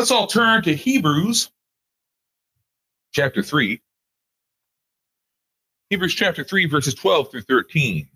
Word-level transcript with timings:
Let's 0.00 0.10
all 0.10 0.26
turn 0.26 0.62
to 0.62 0.74
Hebrews 0.74 1.50
chapter 3.12 3.42
3. 3.42 3.82
Hebrews 5.90 6.14
chapter 6.14 6.42
3, 6.42 6.64
verses 6.64 6.94
12 6.94 7.30
through 7.30 7.42
13. 7.42 8.08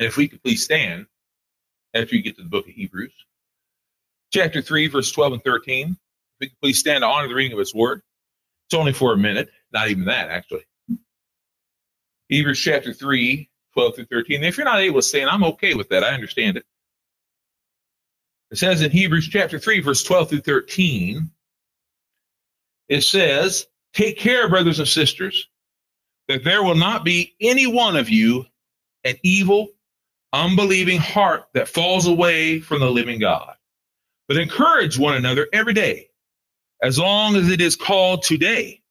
And 0.00 0.08
if 0.08 0.16
we 0.16 0.26
could 0.26 0.42
please 0.42 0.64
stand 0.64 1.06
after 1.94 2.16
you 2.16 2.22
get 2.24 2.36
to 2.38 2.42
the 2.42 2.48
book 2.48 2.66
of 2.66 2.74
Hebrews, 2.74 3.12
chapter 4.34 4.60
3, 4.60 4.88
verse 4.88 5.12
12 5.12 5.34
and 5.34 5.44
13. 5.44 5.90
If 5.90 5.96
we 6.40 6.48
could 6.48 6.60
please 6.60 6.80
stand 6.80 7.02
to 7.02 7.06
honor 7.06 7.28
the 7.28 7.34
reading 7.36 7.52
of 7.52 7.60
his 7.60 7.72
word. 7.72 8.02
It's 8.66 8.74
only 8.74 8.94
for 8.94 9.12
a 9.12 9.16
minute, 9.16 9.50
not 9.72 9.88
even 9.88 10.06
that, 10.06 10.30
actually. 10.30 10.66
Hebrews 12.28 12.58
chapter 12.58 12.92
3, 12.92 13.48
12 13.74 13.94
through 13.94 14.06
13. 14.06 14.42
If 14.42 14.56
you're 14.56 14.64
not 14.64 14.80
able 14.80 14.98
to 14.98 15.06
stand, 15.06 15.30
I'm 15.30 15.44
okay 15.44 15.74
with 15.74 15.88
that. 15.90 16.02
I 16.02 16.08
understand 16.08 16.56
it. 16.56 16.64
It 18.50 18.58
says 18.58 18.80
in 18.80 18.90
Hebrews 18.90 19.28
chapter 19.28 19.58
3, 19.58 19.80
verse 19.80 20.02
12 20.02 20.30
through 20.30 20.40
13, 20.40 21.30
it 22.88 23.02
says, 23.02 23.66
Take 23.92 24.18
care, 24.18 24.48
brothers 24.48 24.78
and 24.78 24.88
sisters, 24.88 25.48
that 26.28 26.44
there 26.44 26.62
will 26.62 26.74
not 26.74 27.04
be 27.04 27.34
any 27.40 27.66
one 27.66 27.96
of 27.96 28.08
you 28.08 28.46
an 29.04 29.16
evil, 29.22 29.68
unbelieving 30.32 30.98
heart 30.98 31.44
that 31.54 31.68
falls 31.68 32.06
away 32.06 32.60
from 32.60 32.80
the 32.80 32.90
living 32.90 33.20
God, 33.20 33.54
but 34.26 34.36
encourage 34.36 34.98
one 34.98 35.14
another 35.14 35.46
every 35.52 35.74
day, 35.74 36.08
as 36.82 36.98
long 36.98 37.36
as 37.36 37.50
it 37.50 37.60
is 37.60 37.76
called 37.76 38.22
today, 38.22 38.82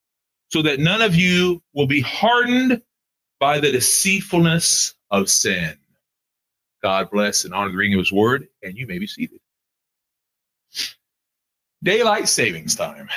so 0.49 0.61
that 0.61 0.79
none 0.79 1.01
of 1.01 1.15
you 1.15 1.61
will 1.73 1.87
be 1.87 2.01
hardened 2.01 2.81
by 3.39 3.59
the 3.59 3.71
deceitfulness 3.71 4.95
of 5.11 5.29
sin. 5.29 5.77
God 6.81 7.09
bless 7.11 7.43
and 7.43 7.53
honor 7.53 7.71
the 7.71 7.77
reading 7.77 7.95
of 7.95 7.99
his 7.99 8.11
word, 8.11 8.47
and 8.63 8.77
you 8.77 8.87
may 8.87 8.99
be 8.99 9.07
seated. 9.07 9.39
Daylight 11.83 12.27
savings 12.27 12.75
time. 12.75 13.09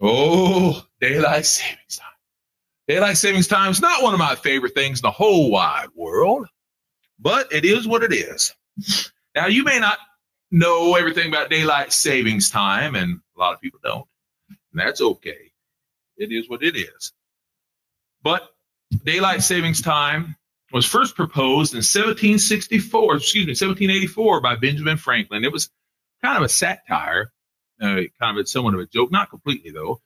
Oh, 0.00 0.84
daylight 1.00 1.46
savings 1.46 1.98
time. 1.98 2.08
Daylight 2.88 3.16
savings 3.16 3.48
time 3.48 3.70
is 3.70 3.80
not 3.80 4.02
one 4.02 4.14
of 4.14 4.20
my 4.20 4.34
favorite 4.34 4.74
things 4.74 5.00
in 5.00 5.02
the 5.02 5.10
whole 5.10 5.50
wide 5.50 5.88
world, 5.94 6.46
but 7.18 7.52
it 7.52 7.64
is 7.64 7.86
what 7.86 8.02
it 8.02 8.12
is. 8.12 8.54
Now, 9.34 9.46
you 9.46 9.64
may 9.64 9.78
not 9.78 9.98
know 10.50 10.94
everything 10.94 11.28
about 11.28 11.50
daylight 11.50 11.92
savings 11.92 12.50
time, 12.50 12.94
and 12.94 13.20
a 13.36 13.40
lot 13.40 13.54
of 13.54 13.60
people 13.60 13.80
don't. 13.82 14.06
And 14.48 14.58
that's 14.74 15.00
okay. 15.00 15.52
It 16.16 16.32
is 16.32 16.48
what 16.48 16.62
it 16.62 16.76
is. 16.76 17.12
But 18.22 18.48
daylight 19.04 19.42
savings 19.42 19.80
time 19.82 20.36
was 20.72 20.86
first 20.86 21.14
proposed 21.14 21.72
in 21.72 21.78
1764, 21.78 23.16
excuse 23.16 23.46
me, 23.46 23.50
1784 23.50 24.40
by 24.40 24.56
Benjamin 24.56 24.96
Franklin. 24.96 25.44
It 25.44 25.52
was 25.52 25.70
kind 26.22 26.36
of 26.36 26.42
a 26.42 26.48
satire, 26.48 27.32
uh, 27.80 28.00
kind 28.20 28.38
of 28.38 28.44
a, 28.44 28.46
somewhat 28.46 28.74
of 28.74 28.80
a 28.80 28.86
joke, 28.86 29.10
not 29.12 29.30
completely 29.30 29.70
though. 29.70 30.00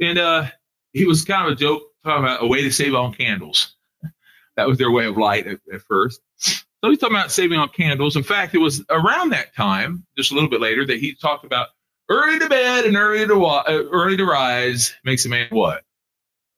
And 0.00 0.18
uh, 0.18 0.46
he 0.92 1.04
was 1.04 1.24
kind 1.24 1.46
of 1.46 1.52
a 1.52 1.56
joke 1.56 1.82
talking 2.04 2.24
about 2.24 2.42
a 2.42 2.46
way 2.46 2.62
to 2.62 2.70
save 2.70 2.94
on 2.94 3.14
candles. 3.14 3.74
that 4.56 4.68
was 4.68 4.78
their 4.78 4.90
way 4.90 5.06
of 5.06 5.16
light 5.16 5.46
at, 5.46 5.60
at 5.72 5.82
first. 5.82 6.20
So 6.36 6.90
he's 6.90 6.98
talking 6.98 7.16
about 7.16 7.32
saving 7.32 7.58
on 7.58 7.70
candles. 7.70 8.16
In 8.16 8.22
fact, 8.22 8.54
it 8.54 8.58
was 8.58 8.84
around 8.88 9.30
that 9.30 9.54
time, 9.54 10.06
just 10.16 10.30
a 10.30 10.34
little 10.34 10.50
bit 10.50 10.60
later, 10.60 10.86
that 10.86 11.00
he 11.00 11.14
talked 11.14 11.44
about 11.44 11.68
early 12.08 12.38
to 12.38 12.48
bed 12.48 12.84
and 12.84 12.96
early 12.96 13.26
to 13.26 13.44
uh, 13.44 13.64
early 13.66 14.16
to 14.16 14.24
rise 14.24 14.94
makes 15.04 15.24
a 15.26 15.28
man 15.28 15.48
what? 15.50 15.82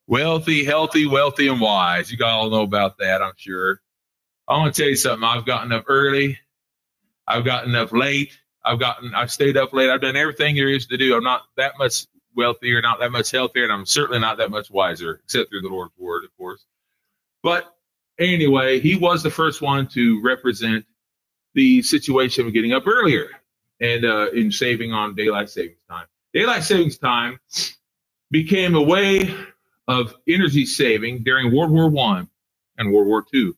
Wealthy, 0.07 0.63
healthy, 0.63 1.07
wealthy, 1.07 1.47
and 1.47 1.61
wise. 1.61 2.11
You 2.11 2.23
all 2.23 2.49
know 2.49 2.61
about 2.61 2.97
that, 2.99 3.21
I'm 3.21 3.33
sure. 3.37 3.81
I 4.47 4.57
want 4.57 4.75
to 4.75 4.81
tell 4.81 4.89
you 4.89 4.95
something. 4.95 5.23
I've 5.27 5.45
gotten 5.45 5.71
up 5.71 5.85
early. 5.87 6.37
I've 7.27 7.45
gotten 7.45 7.75
up 7.75 7.91
late. 7.91 8.37
I've 8.63 8.79
gotten, 8.79 9.13
I've 9.15 9.31
stayed 9.31 9.57
up 9.57 9.73
late. 9.73 9.89
I've 9.89 10.01
done 10.01 10.15
everything 10.15 10.55
there 10.55 10.69
is 10.69 10.87
to 10.87 10.97
do. 10.97 11.15
I'm 11.15 11.23
not 11.23 11.43
that 11.57 11.77
much 11.77 12.05
wealthier, 12.35 12.81
not 12.81 12.99
that 12.99 13.11
much 13.11 13.31
healthier, 13.31 13.63
and 13.63 13.73
I'm 13.73 13.85
certainly 13.85 14.19
not 14.19 14.37
that 14.37 14.51
much 14.51 14.69
wiser, 14.69 15.21
except 15.23 15.49
through 15.49 15.61
the 15.61 15.69
Lord's 15.69 15.93
word, 15.97 16.23
of 16.23 16.35
course. 16.37 16.65
But 17.43 17.73
anyway, 18.19 18.79
he 18.79 18.95
was 18.95 19.23
the 19.23 19.31
first 19.31 19.61
one 19.61 19.87
to 19.89 20.21
represent 20.23 20.85
the 21.53 21.81
situation 21.81 22.47
of 22.47 22.53
getting 22.53 22.73
up 22.73 22.87
earlier 22.87 23.29
and 23.79 24.05
uh, 24.05 24.29
in 24.31 24.51
saving 24.51 24.93
on 24.93 25.15
daylight 25.15 25.49
savings 25.49 25.83
time. 25.89 26.05
Daylight 26.33 26.63
savings 26.63 26.97
time 26.97 27.39
became 28.29 28.75
a 28.75 28.81
way 28.81 29.33
of 29.87 30.15
energy 30.27 30.65
saving 30.65 31.23
during 31.23 31.53
World 31.53 31.71
War 31.71 31.89
One 31.89 32.29
and 32.77 32.93
World 32.93 33.07
War 33.07 33.25
Two. 33.29 33.55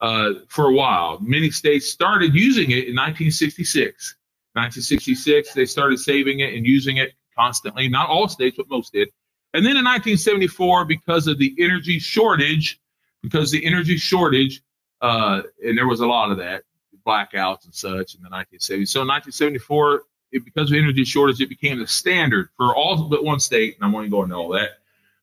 Uh, 0.00 0.34
for 0.48 0.66
a 0.66 0.72
while, 0.72 1.18
many 1.20 1.50
states 1.50 1.88
started 1.88 2.34
using 2.34 2.70
it 2.70 2.88
in 2.88 2.96
1966. 2.96 4.16
1966, 4.54 5.54
they 5.54 5.64
started 5.64 5.98
saving 5.98 6.40
it 6.40 6.54
and 6.54 6.66
using 6.66 6.98
it 6.98 7.12
constantly. 7.36 7.88
Not 7.88 8.08
all 8.08 8.28
states, 8.28 8.56
but 8.56 8.68
most 8.68 8.92
did. 8.92 9.08
And 9.54 9.64
then 9.64 9.76
in 9.76 9.84
1974, 9.84 10.84
because 10.86 11.26
of 11.26 11.38
the 11.38 11.54
energy 11.58 11.98
shortage, 11.98 12.80
because 13.22 13.50
the 13.50 13.64
energy 13.64 13.96
shortage, 13.96 14.62
uh, 15.00 15.42
and 15.64 15.76
there 15.76 15.86
was 15.86 16.00
a 16.00 16.06
lot 16.06 16.30
of 16.30 16.38
that, 16.38 16.64
blackouts 17.06 17.64
and 17.64 17.74
such 17.74 18.14
in 18.14 18.22
the 18.22 18.28
1970s. 18.28 18.88
So 18.88 19.02
in 19.02 19.08
1974, 19.08 20.02
it, 20.32 20.44
because 20.44 20.70
of 20.70 20.76
energy 20.76 21.04
shortage, 21.04 21.40
it 21.40 21.48
became 21.48 21.78
the 21.78 21.86
standard 21.86 22.48
for 22.56 22.74
all 22.74 23.08
but 23.08 23.24
one 23.24 23.40
state. 23.40 23.76
And 23.76 23.84
I'm 23.84 23.92
going 23.92 24.04
to 24.04 24.10
go 24.10 24.22
into 24.22 24.36
all 24.36 24.48
that, 24.50 24.78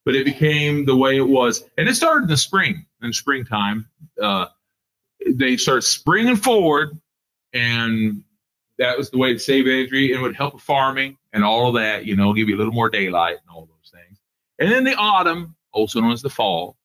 but 0.06 0.16
it 0.16 0.25
became 0.25 0.85
the 0.85 0.95
way 0.95 1.18
it 1.18 1.28
was. 1.28 1.63
And 1.78 1.88
it 1.88 1.95
started 1.95 2.23
in 2.23 2.29
the 2.29 2.38
spring, 2.38 2.85
in 3.01 3.13
springtime. 3.13 3.88
Uh, 4.22 4.47
they 5.25 5.57
start 5.57 5.84
springing 5.84 6.35
forward, 6.35 7.00
and 7.53 8.23
that 8.79 8.97
was 8.97 9.12
the 9.12 9.17
way 9.17 9.34
to 9.34 9.40
save 9.40 9.67
energy 9.67 10.13
and 10.13 10.22
would 10.22 10.35
help 10.35 10.56
with 10.56 10.63
farming 10.63 11.17
and 11.34 11.44
all 11.44 11.67
of 11.67 11.75
that, 11.75 12.06
you 12.06 12.16
know, 12.16 12.34
give 12.34 12.50
you 12.50 12.56
a 12.56 12.57
little 12.57 12.73
more 12.73 12.90
daylight 12.90 13.38
and 13.41 13.50
all 13.53 13.67
those 13.67 13.91
things. 13.91 14.17
And 14.57 14.72
then 14.72 14.85
the 14.85 14.95
autumn, 14.95 15.56
also 15.72 16.01
known 16.01 16.13
as 16.13 16.22
the 16.22 16.29
fall, 16.29 16.78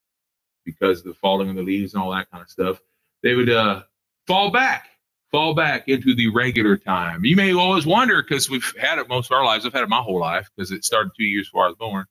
because 0.65 0.99
of 0.99 1.07
the 1.07 1.15
falling 1.15 1.49
of 1.49 1.57
the 1.57 1.63
leaves 1.63 1.95
and 1.95 2.03
all 2.03 2.11
that 2.11 2.31
kind 2.31 2.43
of 2.43 2.51
stuff, 2.51 2.81
they 3.23 3.35
would 3.35 3.49
uh, 3.49 3.85
fall 4.27 4.51
back, 4.51 4.89
fall 5.31 5.55
back 5.55 5.89
into 5.89 6.15
the 6.15 6.29
regular 6.31 6.77
time. 6.77 7.25
You 7.25 7.37
may 7.37 7.55
always 7.55 7.87
wonder 7.87 8.23
because 8.23 8.51
we've 8.51 8.75
had 8.79 8.99
it 8.99 9.09
most 9.09 9.31
of 9.31 9.37
our 9.37 9.45
lives. 9.45 9.65
I've 9.65 9.73
had 9.73 9.85
it 9.85 9.89
my 9.89 10.03
whole 10.03 10.21
life 10.21 10.51
because 10.57 10.73
it 10.73 10.85
started 10.85 11.13
two 11.17 11.25
years 11.25 11.49
before 11.49 11.65
I 11.65 11.69
was 11.69 11.77
born, 11.77 12.07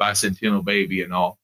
bicentennial 0.00 0.64
baby 0.64 1.02
and 1.02 1.12
all. 1.12 1.38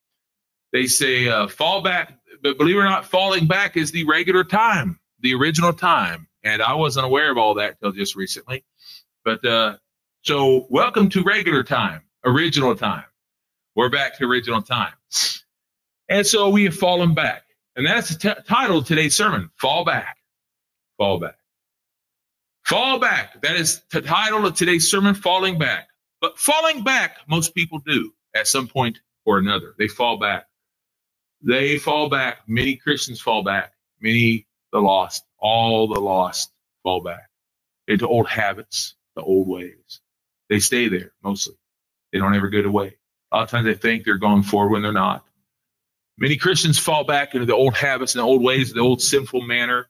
They 0.72 0.86
say 0.86 1.28
uh, 1.28 1.46
fall 1.46 1.82
back, 1.82 2.18
but 2.42 2.56
believe 2.56 2.76
it 2.76 2.80
or 2.80 2.84
not, 2.84 3.04
falling 3.04 3.46
back 3.46 3.76
is 3.76 3.92
the 3.92 4.04
regular 4.04 4.44
time, 4.44 4.98
the 5.20 5.34
original 5.34 5.72
time. 5.72 6.26
And 6.46 6.62
I 6.62 6.74
wasn't 6.74 7.06
aware 7.06 7.32
of 7.32 7.38
all 7.38 7.54
that 7.54 7.80
till 7.80 7.90
just 7.90 8.14
recently. 8.14 8.64
But 9.24 9.44
uh, 9.44 9.78
so, 10.22 10.66
welcome 10.70 11.08
to 11.10 11.24
regular 11.24 11.64
time, 11.64 12.02
original 12.24 12.76
time. 12.76 13.04
We're 13.74 13.90
back 13.90 14.16
to 14.18 14.24
original 14.26 14.62
time. 14.62 14.92
And 16.08 16.24
so 16.24 16.50
we 16.50 16.62
have 16.64 16.76
fallen 16.76 17.14
back. 17.14 17.42
And 17.74 17.84
that's 17.84 18.10
the 18.10 18.34
t- 18.34 18.40
title 18.46 18.78
of 18.78 18.86
today's 18.86 19.16
sermon 19.16 19.50
Fall 19.56 19.84
Back. 19.84 20.18
Fall 20.98 21.18
Back. 21.18 21.36
Fall 22.64 23.00
Back. 23.00 23.42
That 23.42 23.56
is 23.56 23.82
the 23.90 24.00
title 24.00 24.46
of 24.46 24.54
today's 24.54 24.88
sermon, 24.88 25.16
Falling 25.16 25.58
Back. 25.58 25.88
But 26.20 26.38
falling 26.38 26.84
back, 26.84 27.18
most 27.28 27.56
people 27.56 27.80
do 27.84 28.12
at 28.36 28.46
some 28.46 28.68
point 28.68 29.00
or 29.24 29.38
another. 29.38 29.74
They 29.78 29.88
fall 29.88 30.16
back. 30.18 30.46
They 31.42 31.78
fall 31.78 32.08
back. 32.08 32.48
Many 32.48 32.76
Christians 32.76 33.20
fall 33.20 33.42
back. 33.42 33.72
Many, 34.00 34.46
the 34.76 34.82
lost, 34.82 35.24
all 35.38 35.88
the 35.88 36.00
lost 36.00 36.52
fall 36.82 37.00
back 37.02 37.30
into 37.88 38.06
old 38.06 38.28
habits, 38.28 38.94
the 39.14 39.22
old 39.22 39.48
ways. 39.48 40.00
They 40.50 40.60
stay 40.60 40.88
there 40.88 41.12
mostly. 41.24 41.54
They 42.12 42.18
don't 42.18 42.34
ever 42.34 42.48
get 42.48 42.66
away. 42.66 42.96
A 43.32 43.36
lot 43.36 43.42
of 43.44 43.50
times 43.50 43.64
they 43.64 43.74
think 43.74 44.04
they're 44.04 44.18
going 44.18 44.42
forward 44.42 44.72
when 44.72 44.82
they're 44.82 44.92
not. 44.92 45.24
Many 46.18 46.36
Christians 46.36 46.78
fall 46.78 47.04
back 47.04 47.34
into 47.34 47.46
the 47.46 47.54
old 47.54 47.74
habits 47.74 48.14
and 48.14 48.20
the 48.20 48.26
old 48.26 48.42
ways, 48.42 48.72
the 48.72 48.80
old 48.80 49.00
sinful 49.00 49.42
manner, 49.42 49.88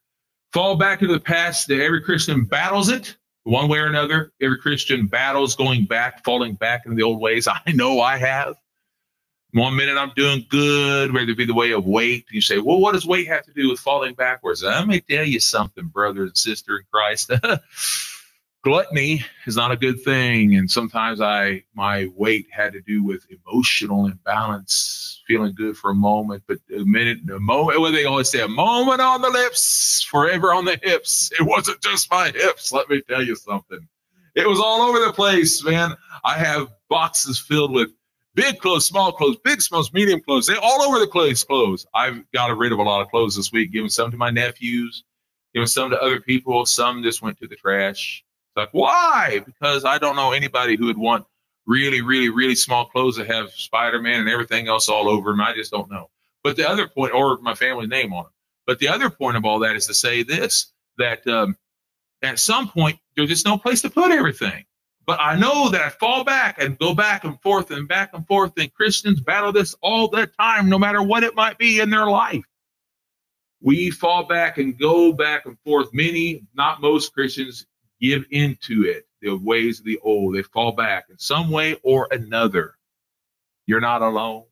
fall 0.53 0.77
back 0.77 1.03
into 1.03 1.15
the 1.15 1.21
past. 1.21 1.69
That 1.69 1.81
every 1.81 2.03
Christian 2.03 2.45
battles 2.45 2.89
it 2.89 3.17
one 3.43 3.69
way 3.69 3.79
or 3.79 3.87
another. 3.87 4.33
Every 4.41 4.59
Christian 4.59 5.07
battles 5.07 5.57
going 5.57 5.87
back, 5.87 6.25
falling 6.25 6.55
back 6.55 6.83
into 6.87 6.97
the 6.97 7.03
old 7.03 7.21
ways. 7.21 7.49
I 7.66 7.72
know 7.72 8.01
I 8.01 8.19
have. 8.19 8.57
One 9.57 9.75
minute 9.75 9.97
I'm 9.97 10.13
doing 10.15 10.45
good, 10.51 11.15
whether 11.15 11.31
it 11.31 11.39
be 11.39 11.47
the 11.47 11.55
way 11.55 11.73
of 11.73 11.87
weight. 11.87 12.27
You 12.31 12.43
say, 12.43 12.59
well, 12.59 12.79
what 12.79 12.93
does 12.93 13.07
weight 13.07 13.27
have 13.29 13.43
to 13.47 13.55
do 13.55 13.71
with 13.71 13.81
falling 13.81 14.13
backwards? 14.13 14.63
Let 14.63 14.87
me 14.87 15.01
tell 15.01 15.25
you 15.25 15.41
something, 15.41 15.87
brother 15.87 16.25
and 16.25 16.37
sister 16.37 16.77
in 16.77 16.85
Christ. 16.93 17.31
gluttony 18.63 19.25
is 19.47 19.57
not 19.57 19.71
a 19.71 19.77
good 19.77 20.03
thing 20.03 20.57
and 20.57 20.69
sometimes 20.69 21.21
i 21.21 21.63
my 21.77 22.09
weight 22.17 22.49
had 22.51 22.73
to 22.73 22.81
do 22.81 23.05
with 23.05 23.25
emotional 23.31 24.07
imbalance 24.07 25.23
feeling 25.25 25.55
good 25.55 25.77
for 25.77 25.93
a 25.93 25.95
moment 25.95 26.43
but 26.49 26.59
a 26.77 26.85
minute 26.85 27.19
a 27.33 27.39
moment 27.39 27.79
what 27.79 27.93
they 27.93 28.07
always 28.07 28.29
say 28.29 28.41
a 28.41 28.49
moment 28.49 29.01
on 29.01 29.23
the 29.23 29.31
lips 29.31 30.03
forever 30.03 30.53
on 30.53 30.65
the 30.65 30.77
hips 30.83 31.31
it 31.39 31.45
wasn't 31.45 31.81
just 31.81 32.11
my 32.11 32.29
hips 32.33 32.73
let 32.73 32.91
me 32.91 33.01
tell 33.09 33.23
you 33.23 33.37
something 33.37 33.87
it 34.35 34.49
was 34.49 34.59
all 34.59 34.83
over 34.83 34.99
the 34.99 35.13
place 35.13 35.63
man 35.63 35.95
i 36.25 36.35
have 36.35 36.67
boxes 36.91 37.39
filled 37.39 37.71
with 37.71 37.93
big 38.36 38.60
clothes 38.60 38.86
small 38.86 39.12
clothes 39.12 39.36
big 39.42 39.59
clothes 39.60 39.92
medium 39.92 40.21
clothes 40.21 40.47
they 40.47 40.56
all 40.56 40.83
over 40.83 41.00
the 41.00 41.09
place 41.09 41.42
clothes 41.42 41.86
i've 41.94 42.22
got 42.33 42.56
rid 42.56 42.72
of 42.72 42.78
a 42.78 42.83
lot 42.83 43.03
of 43.03 43.10
clothes 43.10 43.36
this 43.36 43.50
week 43.50 43.72
giving 43.72 43.91
some 43.91 44.12
to 44.12 44.16
my 44.16 44.30
nephews 44.30 45.04
giving 45.56 45.66
some 45.66 45.91
to 45.91 46.00
other 46.00 46.21
people 46.21 46.66
some 46.66 47.03
just 47.03 47.22
went 47.22 47.38
to 47.38 47.48
the 47.48 47.56
trash 47.56 48.22
It's 48.50 48.56
like, 48.59 48.68
why? 48.72 49.41
Because 49.47 49.86
I 49.86 49.98
don't 49.98 50.16
know 50.16 50.33
anybody 50.33 50.77
who 50.77 50.86
would 50.86 50.98
want 50.98 51.24
really, 51.66 52.03
really, 52.03 52.28
really 52.28 52.54
small 52.54 52.86
clothes 52.86 53.16
that 53.16 53.27
have 53.27 53.50
Spider 53.53 54.00
Man 54.00 54.21
and 54.21 54.28
everything 54.28 54.68
else 54.68 54.88
all 54.88 55.09
over 55.09 55.30
them. 55.30 55.41
I 55.41 55.54
just 55.54 55.71
don't 55.71 55.91
know. 55.91 56.10
But 56.44 56.56
the 56.56 56.68
other 56.68 56.88
point, 56.88 57.15
or 57.15 57.38
my 57.38 57.54
family 57.54 57.86
name 57.86 58.12
on 58.12 58.24
them. 58.24 58.33
But 58.66 58.78
the 58.78 58.88
other 58.88 59.10
point 59.10 59.36
of 59.36 59.47
all 59.47 59.60
that 59.60 59.77
is 59.77 59.86
to 59.86 59.94
say 59.94 60.22
this 60.22 60.72
that 60.98 61.27
um, 61.27 61.56
at 62.22 62.38
some 62.38 62.68
point, 62.68 62.98
there's 63.16 63.28
just 63.28 63.47
no 63.47 63.59
place 63.59 63.83
to 63.83 63.91
put 63.91 64.10
everything. 64.10 64.65
But 65.07 65.21
I 65.21 65.37
know 65.37 65.69
that 65.69 65.83
I 65.83 65.89
fall 65.89 66.25
back 66.25 66.61
and 66.61 66.79
go 66.79 66.93
back 66.93 67.23
and 67.23 67.41
forth 67.41 67.71
and 67.71 67.87
back 67.87 68.11
and 68.13 68.27
forth, 68.27 68.53
and 68.59 68.73
Christians 68.75 69.21
battle 69.21 69.53
this 69.53 69.75
all 69.81 70.09
the 70.09 70.27
time, 70.27 70.69
no 70.69 70.79
matter 70.79 71.01
what 71.01 71.23
it 71.23 71.37
might 71.37 71.59
be 71.59 71.79
in 71.79 71.91
their 71.91 72.07
life. 72.07 72.45
We 73.61 73.91
fall 73.91 74.25
back 74.25 74.59
and 74.59 74.77
go 74.77 75.13
back 75.13 75.47
and 75.47 75.57
forth. 75.61 75.89
Many, 75.93 76.43
not 76.55 76.81
most 76.81 77.15
Christians, 77.15 77.67
give 78.01 78.25
into 78.31 78.85
it, 78.85 79.07
the 79.23 79.37
ways 79.37 79.79
of 79.79 79.87
the 79.87 79.99
old. 80.03 80.35
They 80.35 80.43
fall 80.43 80.73
back 80.73 81.07
in 81.09 81.19
some 81.19 81.51
way 81.51 81.79
or 81.83 82.09
another. 82.11 82.75
You're 83.67 83.81
not 83.81 84.03
alone. 84.03 84.45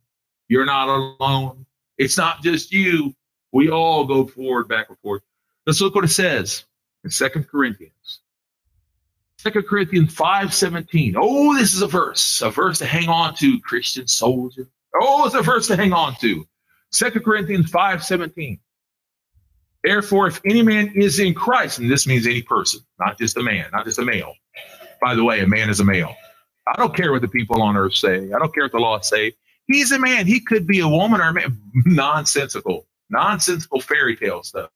You're 0.49 0.65
not 0.65 0.89
alone. 0.89 1.67
It's 1.99 2.17
not 2.17 2.43
just 2.43 2.73
you. 2.73 3.15
We 3.53 3.71
all 3.71 4.05
go 4.05 4.27
forward, 4.27 4.69
back 4.69 4.89
and 4.89 4.99
forth. 4.99 5.23
Let's 5.67 5.81
look 5.81 5.95
what 5.95 6.05
it 6.05 6.09
says 6.09 6.65
in 7.03 7.11
Second 7.11 7.49
Corinthians. 7.49 8.21
Second 9.44 9.67
Corinthians 9.69 10.14
5 10.14 10.55
17. 10.55 11.17
Oh, 11.19 11.55
this 11.55 11.75
is 11.75 11.82
a 11.82 11.87
verse, 11.87 12.41
a 12.41 12.49
verse 12.49 12.79
to 12.79 12.87
hang 12.87 13.11
on 13.11 13.35
to, 13.35 13.61
Christian 13.61 14.08
soldier. 14.08 14.67
Oh, 14.99 15.26
it's 15.26 15.35
a 15.35 15.43
verse 15.43 15.67
to 15.67 15.76
hang 15.76 15.93
on 15.93 16.17
to. 16.23 16.46
Second 16.91 17.26
Corinthians 17.26 17.69
5 17.69 18.02
17. 18.02 18.58
Therefore, 19.82 20.29
if 20.29 20.41
any 20.46 20.62
man 20.62 20.93
is 20.94 21.19
in 21.19 21.35
Christ, 21.35 21.79
and 21.79 21.91
this 21.91 22.06
means 22.06 22.26
any 22.26 22.41
person, 22.41 22.81
not 22.99 23.19
just 23.19 23.37
a 23.37 23.43
man, 23.43 23.67
not 23.70 23.85
just 23.85 23.99
a 23.99 24.02
male. 24.02 24.32
By 25.02 25.14
the 25.14 25.23
way, 25.23 25.41
a 25.41 25.46
man 25.46 25.69
is 25.69 25.79
a 25.79 25.85
male. 25.85 26.17
I 26.67 26.79
don't 26.79 26.96
care 26.96 27.12
what 27.12 27.20
the 27.20 27.29
people 27.29 27.61
on 27.61 27.76
earth 27.76 27.96
say. 27.96 28.32
I 28.32 28.38
don't 28.38 28.55
care 28.55 28.64
what 28.64 28.73
the 28.73 28.79
law 28.79 28.99
say. 29.00 29.35
He's 29.67 29.93
a 29.93 29.99
man. 29.99 30.26
He 30.26 30.41
could 30.41 30.67
be 30.67 30.81
a 30.81 30.88
woman 30.88 31.20
or 31.20 31.29
a 31.29 31.35
man. 31.35 31.61
Nonsensical, 31.85 32.87
nonsensical 33.11 33.82
fairy 33.82 34.17
tale 34.17 34.43
stuff. 34.43 34.70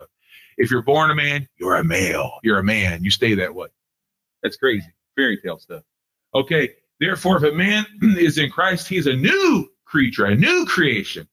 If 0.59 0.71
you're 0.71 0.83
born 0.83 1.11
a 1.11 1.15
man, 1.15 1.49
you're 1.57 1.77
a 1.77 1.85
male. 1.85 2.33
You're 2.43 2.59
a 2.59 2.65
man. 2.65 3.03
You 3.03 3.11
stay 3.11 3.33
that 3.37 3.55
way. 3.55 3.69
That's 4.43 4.57
crazy. 4.57 4.87
Fairy 5.17 5.39
tale 5.39 5.59
stuff. 5.59 5.83
Okay. 6.35 6.71
Therefore, 7.01 7.37
if 7.37 7.53
a 7.53 7.57
man 7.57 7.87
is 8.03 8.39
in 8.39 8.51
Christ, 8.51 8.89
he's 8.89 9.07
a 9.07 9.15
new 9.15 9.69
creature, 9.85 10.27
a 10.27 10.35
new 10.35 10.67
creation. 10.67 11.29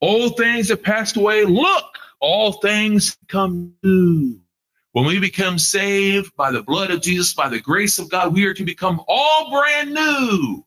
Old 0.00 0.36
things 0.36 0.68
have 0.68 0.82
passed 0.82 1.16
away. 1.16 1.44
Look, 1.44 1.84
all 2.20 2.52
things 2.52 3.16
come 3.28 3.74
new. 3.82 4.40
When 4.92 5.06
we 5.06 5.18
become 5.18 5.58
saved 5.58 6.34
by 6.36 6.52
the 6.52 6.62
blood 6.62 6.90
of 6.90 7.02
Jesus, 7.02 7.34
by 7.34 7.48
the 7.48 7.60
grace 7.60 7.98
of 7.98 8.10
God, 8.10 8.32
we 8.32 8.44
are 8.44 8.54
to 8.54 8.64
become 8.64 9.00
all 9.08 9.50
brand 9.50 9.92
new. 9.92 10.64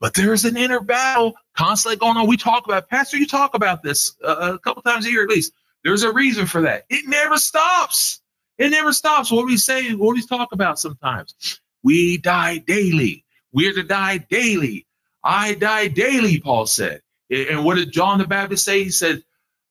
But 0.00 0.14
there's 0.14 0.44
an 0.44 0.56
inner 0.56 0.80
battle 0.80 1.34
constantly 1.56 1.96
going 1.96 2.16
on. 2.16 2.26
We 2.26 2.36
talk 2.36 2.66
about, 2.66 2.88
Pastor, 2.88 3.16
you 3.16 3.26
talk 3.26 3.54
about 3.54 3.82
this 3.82 4.16
uh, 4.24 4.54
a 4.54 4.58
couple 4.58 4.82
times 4.82 5.06
a 5.06 5.10
year 5.10 5.22
at 5.22 5.28
least. 5.28 5.52
There's 5.84 6.02
a 6.02 6.12
reason 6.12 6.46
for 6.46 6.62
that. 6.62 6.84
It 6.90 7.06
never 7.06 7.36
stops. 7.36 8.19
It 8.60 8.70
never 8.70 8.92
stops. 8.92 9.32
What 9.32 9.46
we 9.46 9.56
say? 9.56 9.94
What 9.94 10.14
we 10.14 10.24
talk 10.24 10.52
about 10.52 10.78
sometimes? 10.78 11.60
We 11.82 12.18
die 12.18 12.58
daily. 12.58 13.24
We're 13.52 13.72
to 13.72 13.82
die 13.82 14.18
daily. 14.18 14.86
I 15.24 15.54
die 15.54 15.88
daily, 15.88 16.38
Paul 16.40 16.66
said. 16.66 17.00
And 17.30 17.64
what 17.64 17.76
did 17.76 17.90
John 17.90 18.18
the 18.18 18.26
Baptist 18.26 18.64
say? 18.64 18.84
He 18.84 18.90
said, 18.90 19.22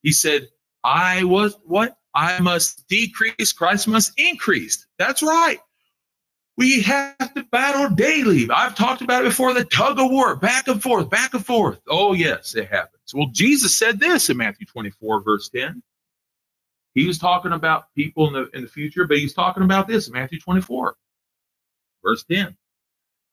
he 0.01 0.12
said, 0.12 0.47
I 0.83 1.24
was 1.24 1.56
what? 1.65 1.97
I 2.15 2.39
must 2.39 2.88
decrease, 2.88 3.53
Christ 3.53 3.88
must 3.88 4.19
increase. 4.19 4.88
That's 4.97 5.21
right. 5.21 5.59
We 6.57 6.81
have 6.81 7.33
to 7.35 7.44
battle 7.51 7.95
daily. 7.95 8.50
I've 8.50 8.75
talked 8.75 9.01
about 9.01 9.21
it 9.21 9.30
before 9.30 9.53
the 9.53 9.65
tug 9.65 10.00
of 10.00 10.09
war, 10.09 10.35
back 10.35 10.68
and 10.68 10.81
forth, 10.81 11.09
back 11.09 11.33
and 11.35 11.45
forth. 11.45 11.80
Oh, 11.88 12.13
yes, 12.13 12.56
it 12.56 12.69
happens. 12.69 13.13
Well, 13.13 13.30
Jesus 13.31 13.77
said 13.77 14.00
this 14.00 14.30
in 14.30 14.38
Matthew 14.38 14.65
24, 14.65 15.21
verse 15.21 15.47
10. 15.50 15.83
He 17.00 17.07
was 17.07 17.18
talking 17.18 17.54
about 17.54 17.94
people 17.96 18.28
in 18.28 18.34
the 18.34 18.50
in 18.54 18.63
the 18.63 18.68
future, 18.68 19.06
but 19.06 19.18
he's 19.18 19.34
talking 19.34 19.63
about 19.63 19.88
this 19.88 20.10
Matthew 20.10 20.38
24, 20.38 20.96
verse 22.04 22.25
10. 22.30 22.57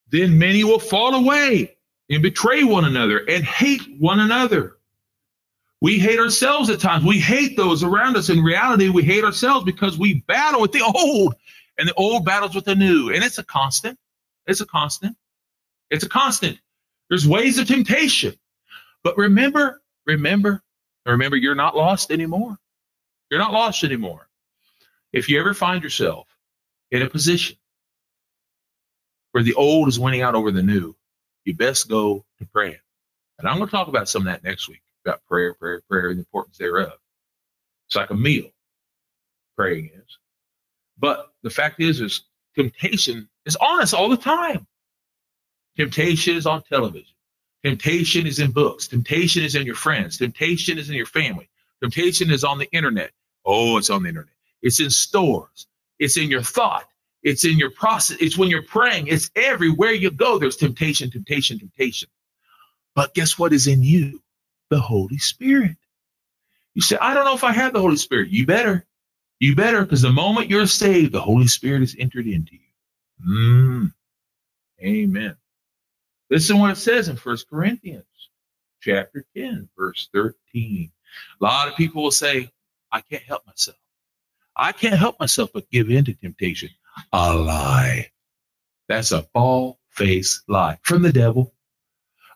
Then 0.09 0.39
many 0.39 0.63
will 0.63 0.79
fall 0.79 1.17
away 1.17 1.77
and 2.09 2.23
betray 2.23 2.63
one 2.63 2.85
another 2.85 3.19
and 3.19 3.43
hate 3.45 3.83
one 3.99 4.21
another. 4.21 4.77
We 5.81 5.99
hate 5.99 6.21
ourselves 6.21 6.71
at 6.71 6.79
times. 6.79 7.05
We 7.05 7.19
hate 7.19 7.57
those 7.57 7.83
around 7.83 8.17
us. 8.17 8.31
In 8.31 8.41
reality, 8.41 8.89
we 8.89 9.03
hate 9.03 9.25
ourselves 9.25 9.65
because 9.65 9.99
we 9.99 10.23
battle 10.29 10.61
with 10.61 10.71
the 10.71 10.83
old 10.83 11.35
and 11.77 11.89
the 11.89 11.95
old 11.95 12.25
battles 12.25 12.55
with 12.55 12.67
the 12.67 12.77
new. 12.77 13.11
And 13.13 13.25
it's 13.25 13.39
a 13.39 13.45
constant. 13.45 13.99
It's 14.47 14.61
a 14.61 14.67
constant. 14.67 15.17
It's 15.91 16.05
a 16.05 16.09
constant. 16.09 16.61
There's 17.09 17.27
ways 17.27 17.59
of 17.59 17.67
temptation. 17.67 18.35
But 19.03 19.19
remember, 19.19 19.83
remember, 20.07 20.63
remember, 21.05 21.37
you're 21.37 21.57
not 21.57 21.77
lost 21.77 22.13
anymore. 22.13 22.61
You're 23.31 23.41
not 23.41 23.53
lost 23.53 23.85
anymore. 23.85 24.29
If 25.13 25.29
you 25.29 25.41
ever 25.41 25.55
find 25.55 25.83
yourself 25.83 26.29
in 26.91 27.03
a 27.03 27.11
position 27.11 27.57
where 29.33 29.43
the 29.43 29.55
old 29.55 29.89
is 29.89 29.99
winning 29.99 30.23
out 30.23 30.35
over 30.35 30.51
the 30.51 30.63
new, 30.63 30.95
you 31.45 31.55
best 31.55 31.89
go 31.89 32.25
to 32.39 32.47
prayer. 32.47 32.83
And 33.39 33.49
I'm 33.49 33.57
going 33.57 33.69
to 33.69 33.71
talk 33.71 33.89
about 33.89 34.09
some 34.09 34.23
of 34.23 34.27
that 34.27 34.45
next 34.45 34.69
week 34.69 34.83
about 35.05 35.25
prayer, 35.27 35.55
prayer, 35.55 35.83
prayer, 35.89 36.09
and 36.09 36.19
the 36.19 36.23
importance 36.23 36.59
thereof. 36.59 36.93
It's 37.87 37.97
like 37.97 38.11
a 38.11 38.15
meal, 38.15 38.51
praying 39.57 39.91
is. 39.95 40.19
But 40.99 41.33
the 41.43 41.51
fact 41.51 41.81
is, 41.81 42.01
is 42.01 42.23
temptation 42.57 43.29
is 43.45 43.57
on 43.57 43.81
us 43.81 43.93
all 43.93 44.09
the 44.09 44.17
time. 44.17 44.67
Temptation 45.77 46.37
is 46.37 46.47
on 46.47 46.63
television. 46.63 47.15
Temptation 47.63 48.27
is 48.27 48.39
in 48.39 48.53
books. 48.53 48.89
Temptation 48.89 49.43
is 49.45 49.55
in 49.55 49.67
your 49.67 49.75
friends. 49.75 50.19
Temptation 50.19 50.79
is 50.79 50.89
in 50.89 50.97
your 50.97 51.07
family. 51.07 51.49
Temptation 51.83 52.31
is 52.31 52.45
on 52.45 52.59
the 52.59 52.71
internet. 52.73 53.11
Oh, 53.45 53.77
it's 53.77 53.91
on 53.91 54.03
the 54.03 54.09
internet. 54.09 54.35
It's 54.63 54.81
in 54.81 54.91
stores. 54.91 55.67
It's 55.99 56.17
in 56.17 56.31
your 56.31 56.43
thought. 56.43 56.87
It's 57.23 57.45
in 57.45 57.59
your 57.59 57.71
process. 57.71 58.19
It's 58.21 58.39
when 58.39 58.49
you're 58.51 58.63
praying. 58.63 59.09
It's 59.09 59.31
everywhere 59.37 59.93
you 59.93 60.11
go. 60.11 60.39
There's 60.39 60.57
temptation, 60.57 61.11
temptation, 61.11 61.59
temptation. 61.59 62.09
But 62.95 63.15
guess 63.15 63.39
what 63.39 63.53
is 63.53 63.67
in 63.67 63.83
you? 63.83 64.23
The 64.71 64.81
Holy 64.81 65.19
Spirit. 65.19 65.77
You 66.75 66.83
say, 66.83 66.97
I 67.01 67.15
don't 67.15 67.25
know 67.25 67.35
if 67.35 67.45
I 67.45 67.53
have 67.53 67.73
the 67.73 67.81
Holy 67.81 67.97
Spirit. 67.97 68.31
You 68.31 68.47
better. 68.47 68.85
You 69.39 69.55
better, 69.55 69.83
because 69.83 70.03
the 70.03 70.13
moment 70.13 70.51
you're 70.51 70.67
saved, 70.67 71.13
the 71.13 71.21
Holy 71.21 71.47
Spirit 71.47 71.83
is 71.83 71.97
entered 71.99 72.27
into 72.27 72.55
you. 72.55 73.29
Mm. 73.29 73.93
Amen. 74.83 75.37
Listen 76.31 76.59
what 76.59 76.71
it 76.71 76.77
says 76.77 77.09
in 77.09 77.17
First 77.17 77.49
Corinthians 77.49 78.05
chapter 78.81 79.25
10, 79.37 79.69
verse 79.77 80.09
13. 80.13 80.91
A 81.41 81.45
lot 81.45 81.69
of 81.69 81.77
people 81.77 82.03
will 82.03 82.11
say, 82.11 82.51
I 82.93 83.01
can't 83.01 83.23
help 83.23 83.47
myself. 83.47 83.77
I 84.57 84.73
can't 84.73 84.99
help 84.99 85.21
myself 85.21 85.51
but 85.53 85.71
give 85.71 85.91
in 85.91 86.05
to 86.07 86.15
temptation. 86.15 86.71
A 87.13 87.35
lie. 87.35 88.11
That's 88.89 89.13
a 89.13 89.27
ball 89.35 89.79
face 89.91 90.43
lie 90.49 90.79
from 90.83 91.03
the 91.03 91.13
devil. 91.13 91.53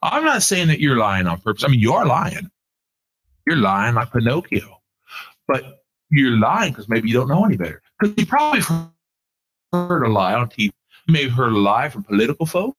I'm 0.03 0.25
not 0.25 0.43
saying 0.43 0.69
that 0.69 0.81
you're 0.81 0.97
lying 0.97 1.27
on 1.27 1.41
purpose. 1.41 1.65
I 1.65 1.69
mean, 1.69 1.81
you 1.81 1.93
are 1.93 2.07
lying. 2.07 2.51
You're 3.47 3.57
lying 3.57 3.95
like 3.95 4.13
Pinocchio, 4.13 4.81
but 5.47 5.85
you're 6.11 6.39
lying 6.39 6.73
because 6.73 6.89
maybe 6.89 7.09
you 7.09 7.15
don't 7.15 7.29
know 7.29 7.45
any 7.45 7.57
better. 7.57 7.83
Because 7.99 8.15
you 8.17 8.27
probably 8.27 8.61
heard 9.73 10.03
a 10.03 10.09
lie 10.09 10.35
on 10.35 10.49
TV. 10.49 10.73
You 11.07 11.13
may 11.13 11.23
have 11.25 11.33
heard 11.33 11.53
a 11.53 11.59
lie 11.59 11.89
from 11.89 12.05
political 12.05 12.47
folk 12.47 12.77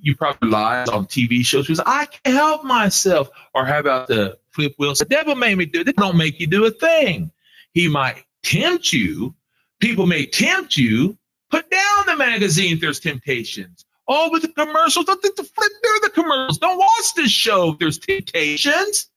you 0.00 0.16
probably 0.16 0.50
lies 0.50 0.88
on 0.88 1.06
TV 1.06 1.44
shows 1.44 1.66
because 1.66 1.82
I 1.86 2.06
can't 2.06 2.36
help 2.36 2.64
myself. 2.64 3.30
Or 3.54 3.64
how 3.64 3.78
about 3.78 4.08
the 4.08 4.38
Flip 4.50 4.74
Wilson? 4.78 5.06
The 5.08 5.14
devil 5.14 5.34
made 5.34 5.56
me 5.58 5.66
do 5.66 5.80
it. 5.80 5.96
Don't 5.96 6.16
make 6.16 6.40
you 6.40 6.46
do 6.46 6.66
a 6.66 6.70
thing. 6.70 7.30
He 7.72 7.88
might 7.88 8.24
tempt 8.42 8.92
you. 8.92 9.34
People 9.80 10.06
may 10.06 10.26
tempt 10.26 10.76
you. 10.76 11.16
Put 11.50 11.68
down 11.70 12.06
the 12.06 12.16
magazine 12.16 12.74
if 12.74 12.80
there's 12.80 13.00
temptations. 13.00 13.84
Oh, 14.06 14.28
but 14.30 14.42
the 14.42 14.48
commercials, 14.48 15.04
don't 15.04 15.20
think 15.22 15.36
the 15.36 15.44
flip 15.44 15.72
through 15.82 16.00
the 16.02 16.10
commercials. 16.10 16.58
Don't 16.58 16.78
watch 16.78 17.14
this 17.16 17.30
show 17.30 17.72
if 17.72 17.78
there's 17.78 17.98
temptations. 17.98 19.08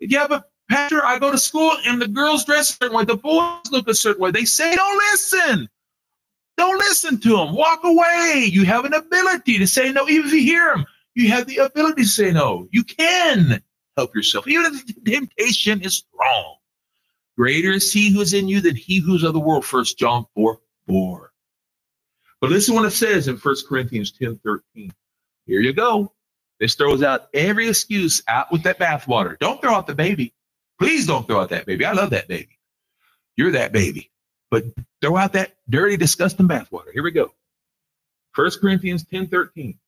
Yeah, 0.00 0.26
but 0.28 0.50
Pastor, 0.68 1.04
I 1.04 1.18
go 1.18 1.32
to 1.32 1.38
school 1.38 1.72
and 1.84 2.00
the 2.00 2.06
girls 2.06 2.44
dress 2.44 2.70
a 2.70 2.72
certain 2.74 2.96
way, 2.96 3.04
the 3.04 3.16
boys 3.16 3.70
look 3.72 3.88
a 3.88 3.94
certain 3.94 4.22
way. 4.22 4.30
They 4.30 4.44
say, 4.44 4.74
don't 4.74 4.96
listen. 5.10 5.68
Don't 6.56 6.78
listen 6.78 7.20
to 7.20 7.36
them. 7.36 7.54
Walk 7.54 7.80
away. 7.84 8.48
You 8.50 8.64
have 8.64 8.84
an 8.84 8.94
ability 8.94 9.58
to 9.58 9.66
say 9.66 9.92
no, 9.92 10.08
even 10.08 10.28
if 10.28 10.34
you 10.34 10.42
hear 10.42 10.66
them. 10.74 10.84
You 11.14 11.28
have 11.28 11.46
the 11.46 11.58
ability 11.58 12.02
to 12.02 12.08
say 12.08 12.30
no. 12.30 12.68
You 12.70 12.84
can 12.84 13.62
help 13.96 14.14
yourself, 14.14 14.46
even 14.46 14.66
if 14.66 14.86
the 14.86 15.10
temptation 15.10 15.82
is 15.82 15.96
strong. 15.96 16.56
Greater 17.36 17.72
is 17.72 17.92
he 17.92 18.12
who 18.12 18.20
is 18.20 18.34
in 18.34 18.48
you 18.48 18.60
than 18.60 18.76
he 18.76 19.00
who's 19.00 19.22
of 19.22 19.32
the 19.32 19.40
world. 19.40 19.64
First 19.64 19.98
John 19.98 20.26
4 20.34 20.58
4. 20.86 21.32
But 22.40 22.50
listen 22.50 22.74
what 22.74 22.84
it 22.84 22.90
says 22.90 23.28
in 23.28 23.36
First 23.36 23.68
Corinthians 23.68 24.12
10 24.12 24.40
13. 24.44 24.92
Here 25.46 25.60
you 25.60 25.72
go. 25.72 26.12
This 26.58 26.74
throws 26.74 27.02
out 27.02 27.28
every 27.32 27.68
excuse 27.68 28.22
out 28.28 28.52
with 28.52 28.62
that 28.64 28.78
bathwater. 28.78 29.38
Don't 29.38 29.60
throw 29.60 29.72
out 29.72 29.86
the 29.86 29.94
baby. 29.94 30.34
Please 30.78 31.06
don't 31.06 31.26
throw 31.26 31.40
out 31.40 31.50
that 31.50 31.66
baby. 31.66 31.84
I 31.84 31.92
love 31.92 32.10
that 32.10 32.28
baby. 32.28 32.58
You're 33.36 33.52
that 33.52 33.72
baby. 33.72 34.10
But 34.50 34.64
throw 35.00 35.16
out 35.16 35.34
that 35.34 35.54
dirty, 35.68 35.96
disgusting 35.96 36.48
bathwater. 36.48 36.92
Here 36.92 37.02
we 37.02 37.12
go. 37.12 37.32
1 38.34 38.50
Corinthians 38.60 39.04
10 39.04 39.28
13. 39.28 39.78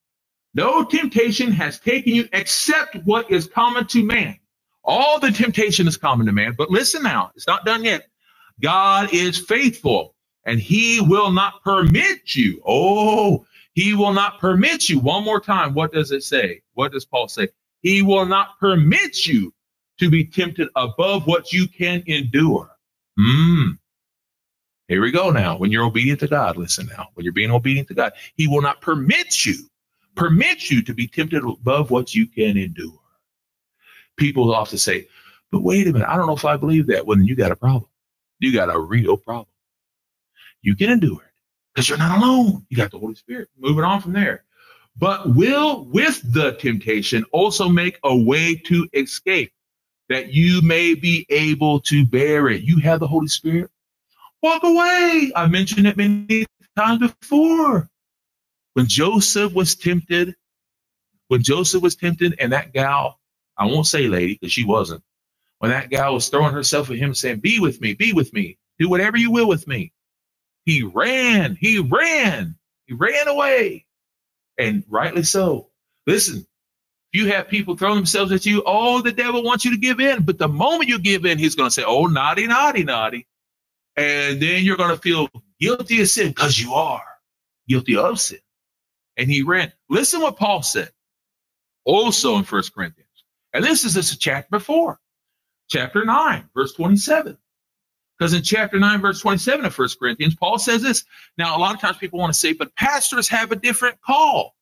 No 0.54 0.84
temptation 0.84 1.50
has 1.52 1.80
taken 1.80 2.14
you 2.14 2.28
except 2.32 2.96
what 3.04 3.30
is 3.30 3.46
common 3.46 3.86
to 3.88 4.04
man. 4.04 4.38
All 4.84 5.18
the 5.20 5.30
temptation 5.30 5.88
is 5.88 5.96
common 5.96 6.26
to 6.26 6.32
man. 6.32 6.54
But 6.58 6.70
listen 6.70 7.02
now, 7.02 7.32
it's 7.36 7.46
not 7.46 7.64
done 7.64 7.84
yet. 7.84 8.08
God 8.60 9.12
is 9.12 9.38
faithful 9.38 10.14
and 10.44 10.60
he 10.60 11.00
will 11.00 11.30
not 11.30 11.62
permit 11.62 12.34
you. 12.34 12.62
Oh, 12.66 13.46
he 13.74 13.94
will 13.94 14.12
not 14.12 14.40
permit 14.40 14.88
you. 14.88 14.98
One 14.98 15.24
more 15.24 15.40
time. 15.40 15.74
What 15.74 15.92
does 15.92 16.10
it 16.10 16.22
say? 16.22 16.62
What 16.74 16.92
does 16.92 17.04
Paul 17.04 17.28
say? 17.28 17.48
He 17.80 18.02
will 18.02 18.26
not 18.26 18.58
permit 18.60 19.26
you 19.26 19.54
to 20.00 20.10
be 20.10 20.24
tempted 20.24 20.68
above 20.76 21.26
what 21.26 21.52
you 21.52 21.68
can 21.68 22.02
endure. 22.06 22.70
Mm. 23.18 23.78
Here 24.92 25.00
we 25.00 25.10
go 25.10 25.30
now. 25.30 25.56
When 25.56 25.70
you're 25.70 25.86
obedient 25.86 26.20
to 26.20 26.28
God, 26.28 26.58
listen 26.58 26.86
now. 26.94 27.08
When 27.14 27.24
you're 27.24 27.32
being 27.32 27.50
obedient 27.50 27.88
to 27.88 27.94
God, 27.94 28.12
He 28.34 28.46
will 28.46 28.60
not 28.60 28.82
permit 28.82 29.46
you, 29.46 29.56
permit 30.16 30.70
you 30.70 30.82
to 30.82 30.92
be 30.92 31.08
tempted 31.08 31.42
above 31.42 31.90
what 31.90 32.14
you 32.14 32.26
can 32.26 32.58
endure. 32.58 33.00
People 34.18 34.54
often 34.54 34.76
say, 34.76 35.08
but 35.50 35.62
wait 35.62 35.86
a 35.86 35.92
minute, 35.94 36.06
I 36.06 36.18
don't 36.18 36.26
know 36.26 36.36
if 36.36 36.44
I 36.44 36.58
believe 36.58 36.88
that. 36.88 37.06
Well, 37.06 37.16
then 37.16 37.24
you 37.24 37.34
got 37.34 37.52
a 37.52 37.56
problem. 37.56 37.86
You 38.38 38.52
got 38.52 38.68
a 38.68 38.78
real 38.78 39.16
problem. 39.16 39.48
You 40.60 40.76
can 40.76 40.90
endure 40.90 41.22
it 41.22 41.32
because 41.74 41.88
you're 41.88 41.96
not 41.96 42.18
alone. 42.18 42.66
You 42.68 42.76
got 42.76 42.90
the 42.90 42.98
Holy 42.98 43.14
Spirit. 43.14 43.48
Moving 43.58 43.84
on 43.84 44.02
from 44.02 44.12
there. 44.12 44.44
But 44.98 45.34
will 45.34 45.86
with 45.86 46.20
the 46.34 46.52
temptation 46.52 47.24
also 47.32 47.66
make 47.66 47.98
a 48.04 48.14
way 48.14 48.56
to 48.66 48.86
escape 48.92 49.54
that 50.10 50.34
you 50.34 50.60
may 50.60 50.94
be 50.94 51.24
able 51.30 51.80
to 51.80 52.04
bear 52.04 52.48
it. 52.48 52.60
You 52.60 52.78
have 52.80 53.00
the 53.00 53.08
Holy 53.08 53.28
Spirit. 53.28 53.70
Walk 54.42 54.64
away. 54.64 55.32
I 55.36 55.46
mentioned 55.48 55.86
it 55.86 55.96
many 55.96 56.46
times 56.76 57.00
before. 57.00 57.88
When 58.74 58.86
Joseph 58.88 59.52
was 59.52 59.76
tempted, 59.76 60.34
when 61.28 61.42
Joseph 61.42 61.82
was 61.82 61.96
tempted, 61.96 62.36
and 62.40 62.52
that 62.52 62.72
gal, 62.72 63.20
I 63.56 63.66
won't 63.66 63.86
say 63.86 64.08
lady 64.08 64.34
because 64.34 64.52
she 64.52 64.64
wasn't, 64.64 65.02
when 65.58 65.70
that 65.70 65.90
gal 65.90 66.14
was 66.14 66.28
throwing 66.28 66.54
herself 66.54 66.90
at 66.90 66.96
him 66.96 67.14
saying, 67.14 67.40
Be 67.40 67.60
with 67.60 67.80
me, 67.80 67.94
be 67.94 68.12
with 68.12 68.32
me, 68.32 68.58
do 68.78 68.88
whatever 68.88 69.16
you 69.16 69.30
will 69.30 69.48
with 69.48 69.66
me. 69.68 69.92
He 70.64 70.82
ran, 70.82 71.56
he 71.60 71.80
ran, 71.80 72.56
he 72.86 72.94
ran 72.94 73.28
away. 73.28 73.86
And 74.58 74.84
rightly 74.88 75.24
so. 75.24 75.68
Listen, 76.06 76.46
if 77.12 77.20
you 77.20 77.32
have 77.32 77.48
people 77.48 77.76
throwing 77.76 77.96
themselves 77.96 78.32
at 78.32 78.46
you, 78.46 78.62
oh, 78.66 79.02
the 79.02 79.12
devil 79.12 79.42
wants 79.42 79.64
you 79.64 79.72
to 79.72 79.78
give 79.78 80.00
in. 80.00 80.24
But 80.24 80.38
the 80.38 80.48
moment 80.48 80.88
you 80.88 80.98
give 80.98 81.26
in, 81.26 81.38
he's 81.38 81.54
going 81.56 81.68
to 81.68 81.74
say, 81.74 81.84
oh, 81.84 82.06
naughty, 82.06 82.46
naughty, 82.46 82.84
naughty. 82.84 83.26
And 83.96 84.40
then 84.40 84.64
you're 84.64 84.76
going 84.76 84.94
to 84.94 85.00
feel 85.00 85.28
guilty 85.60 86.00
of 86.00 86.08
sin 86.08 86.28
because 86.28 86.58
you 86.58 86.74
are 86.74 87.04
guilty 87.68 87.96
of 87.96 88.20
sin. 88.20 88.38
And 89.16 89.30
he 89.30 89.42
ran. 89.42 89.72
Listen 89.88 90.20
what 90.22 90.36
Paul 90.36 90.62
said 90.62 90.90
also 91.84 92.36
in 92.36 92.44
First 92.44 92.74
Corinthians. 92.74 93.08
And 93.52 93.64
this 93.64 93.84
is 93.84 93.94
this 93.94 94.16
chapter 94.16 94.48
before, 94.50 94.98
chapter 95.68 96.04
9, 96.04 96.48
verse 96.54 96.72
27. 96.72 97.36
Because 98.18 98.32
in 98.32 98.42
chapter 98.42 98.78
9, 98.78 99.00
verse 99.00 99.20
27 99.20 99.66
of 99.66 99.74
First 99.74 99.98
Corinthians, 99.98 100.34
Paul 100.36 100.58
says 100.58 100.80
this. 100.80 101.04
Now, 101.36 101.56
a 101.56 101.58
lot 101.58 101.74
of 101.74 101.80
times 101.80 101.98
people 101.98 102.18
want 102.18 102.32
to 102.32 102.38
say, 102.38 102.52
but 102.52 102.74
pastors 102.76 103.28
have 103.28 103.52
a 103.52 103.56
different 103.56 104.00
call. 104.00 104.54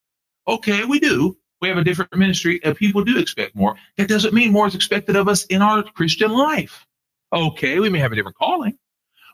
Okay, 0.48 0.84
we 0.84 0.98
do 0.98 1.36
we 1.60 1.68
have 1.68 1.78
a 1.78 1.84
different 1.84 2.14
ministry 2.16 2.60
and 2.64 2.76
people 2.76 3.04
do 3.04 3.18
expect 3.18 3.54
more. 3.54 3.76
That 3.96 4.08
doesn't 4.08 4.34
mean 4.34 4.52
more 4.52 4.66
is 4.66 4.74
expected 4.74 5.16
of 5.16 5.28
us 5.28 5.44
in 5.46 5.62
our 5.62 5.82
Christian 5.82 6.32
life. 6.32 6.86
Okay, 7.32 7.78
we 7.78 7.90
may 7.90 7.98
have 7.98 8.12
a 8.12 8.16
different 8.16 8.36
calling, 8.36 8.76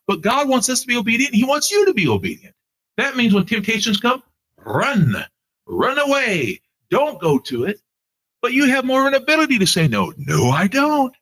but 0.07 0.21
God 0.21 0.49
wants 0.49 0.69
us 0.69 0.81
to 0.81 0.87
be 0.87 0.97
obedient. 0.97 1.35
He 1.35 1.45
wants 1.45 1.71
you 1.71 1.85
to 1.87 1.95
be 1.95 2.09
obedient. 2.09 2.55
That 2.97 3.17
means 3.17 3.35
when 3.35 3.45
temptations 3.45 3.99
come, 3.99 4.23
run, 4.59 5.15
run 5.67 5.99
away. 5.99 6.61
Don't 6.91 7.21
go 7.21 7.39
to 7.41 7.65
it. 7.65 7.81
But 8.43 8.53
you 8.53 8.67
have 8.67 8.85
more 8.85 9.01
of 9.03 9.09
an 9.09 9.15
ability 9.15 9.59
to 9.59 9.67
say 9.67 9.89
no. 9.89 10.13
No, 10.17 10.51
I 10.51 10.69
don't. 10.69 11.15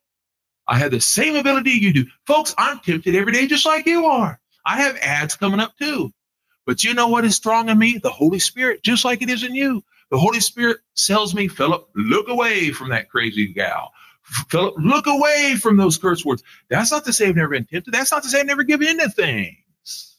I 0.67 0.77
have 0.77 0.91
the 0.91 1.01
same 1.01 1.35
ability 1.35 1.71
you 1.71 1.93
do. 1.93 2.05
Folks, 2.25 2.53
I'm 2.57 2.79
tempted 2.79 3.15
every 3.15 3.33
day 3.33 3.47
just 3.47 3.65
like 3.65 3.85
you 3.85 4.05
are. 4.05 4.39
I 4.65 4.77
have 4.81 4.97
ads 4.97 5.35
coming 5.35 5.59
up 5.59 5.77
too. 5.77 6.11
But 6.65 6.83
you 6.83 6.93
know 6.93 7.07
what 7.07 7.25
is 7.25 7.35
strong 7.35 7.69
in 7.69 7.77
me? 7.77 7.99
The 7.99 8.09
Holy 8.09 8.39
Spirit, 8.39 8.83
just 8.83 9.05
like 9.05 9.21
it 9.21 9.29
is 9.29 9.43
in 9.43 9.53
you. 9.53 9.83
The 10.11 10.17
Holy 10.17 10.39
Spirit 10.39 10.77
tells 10.95 11.35
me, 11.35 11.47
Philip, 11.47 11.87
look 11.95 12.27
away 12.27 12.71
from 12.71 12.89
that 12.89 13.09
crazy 13.09 13.47
gal. 13.47 13.91
Look 14.53 15.07
away 15.07 15.55
from 15.61 15.77
those 15.77 15.97
curse 15.97 16.25
words. 16.25 16.43
That's 16.69 16.91
not 16.91 17.05
to 17.05 17.13
say 17.13 17.27
I've 17.27 17.35
never 17.35 17.49
been 17.49 17.65
tempted. 17.65 17.93
That's 17.93 18.11
not 18.11 18.23
to 18.23 18.29
say 18.29 18.39
I've 18.39 18.45
never 18.45 18.63
given 18.63 18.87
in 18.87 18.99
to 18.99 19.09
things. 19.09 20.15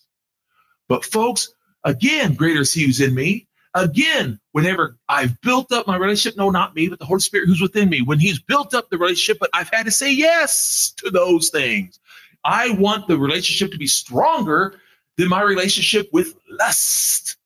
But 0.88 1.04
folks, 1.04 1.52
again, 1.84 2.34
greater 2.34 2.60
is 2.60 2.72
he 2.72 2.86
who's 2.86 3.00
in 3.00 3.14
me. 3.14 3.48
Again, 3.74 4.40
whenever 4.52 4.96
I've 5.08 5.38
built 5.42 5.70
up 5.70 5.86
my 5.86 5.96
relationship, 5.96 6.38
no, 6.38 6.48
not 6.48 6.74
me, 6.74 6.88
but 6.88 6.98
the 6.98 7.04
Holy 7.04 7.20
Spirit 7.20 7.46
who's 7.46 7.60
within 7.60 7.90
me, 7.90 8.00
when 8.00 8.18
he's 8.18 8.38
built 8.38 8.72
up 8.72 8.88
the 8.88 8.96
relationship, 8.96 9.38
but 9.38 9.50
I've 9.52 9.68
had 9.68 9.84
to 9.84 9.90
say 9.90 10.10
yes 10.10 10.94
to 10.98 11.10
those 11.10 11.50
things. 11.50 12.00
I 12.44 12.70
want 12.70 13.06
the 13.06 13.18
relationship 13.18 13.72
to 13.72 13.78
be 13.78 13.86
stronger 13.86 14.76
than 15.16 15.28
my 15.28 15.42
relationship 15.42 16.08
with 16.12 16.34
lust, 16.48 17.36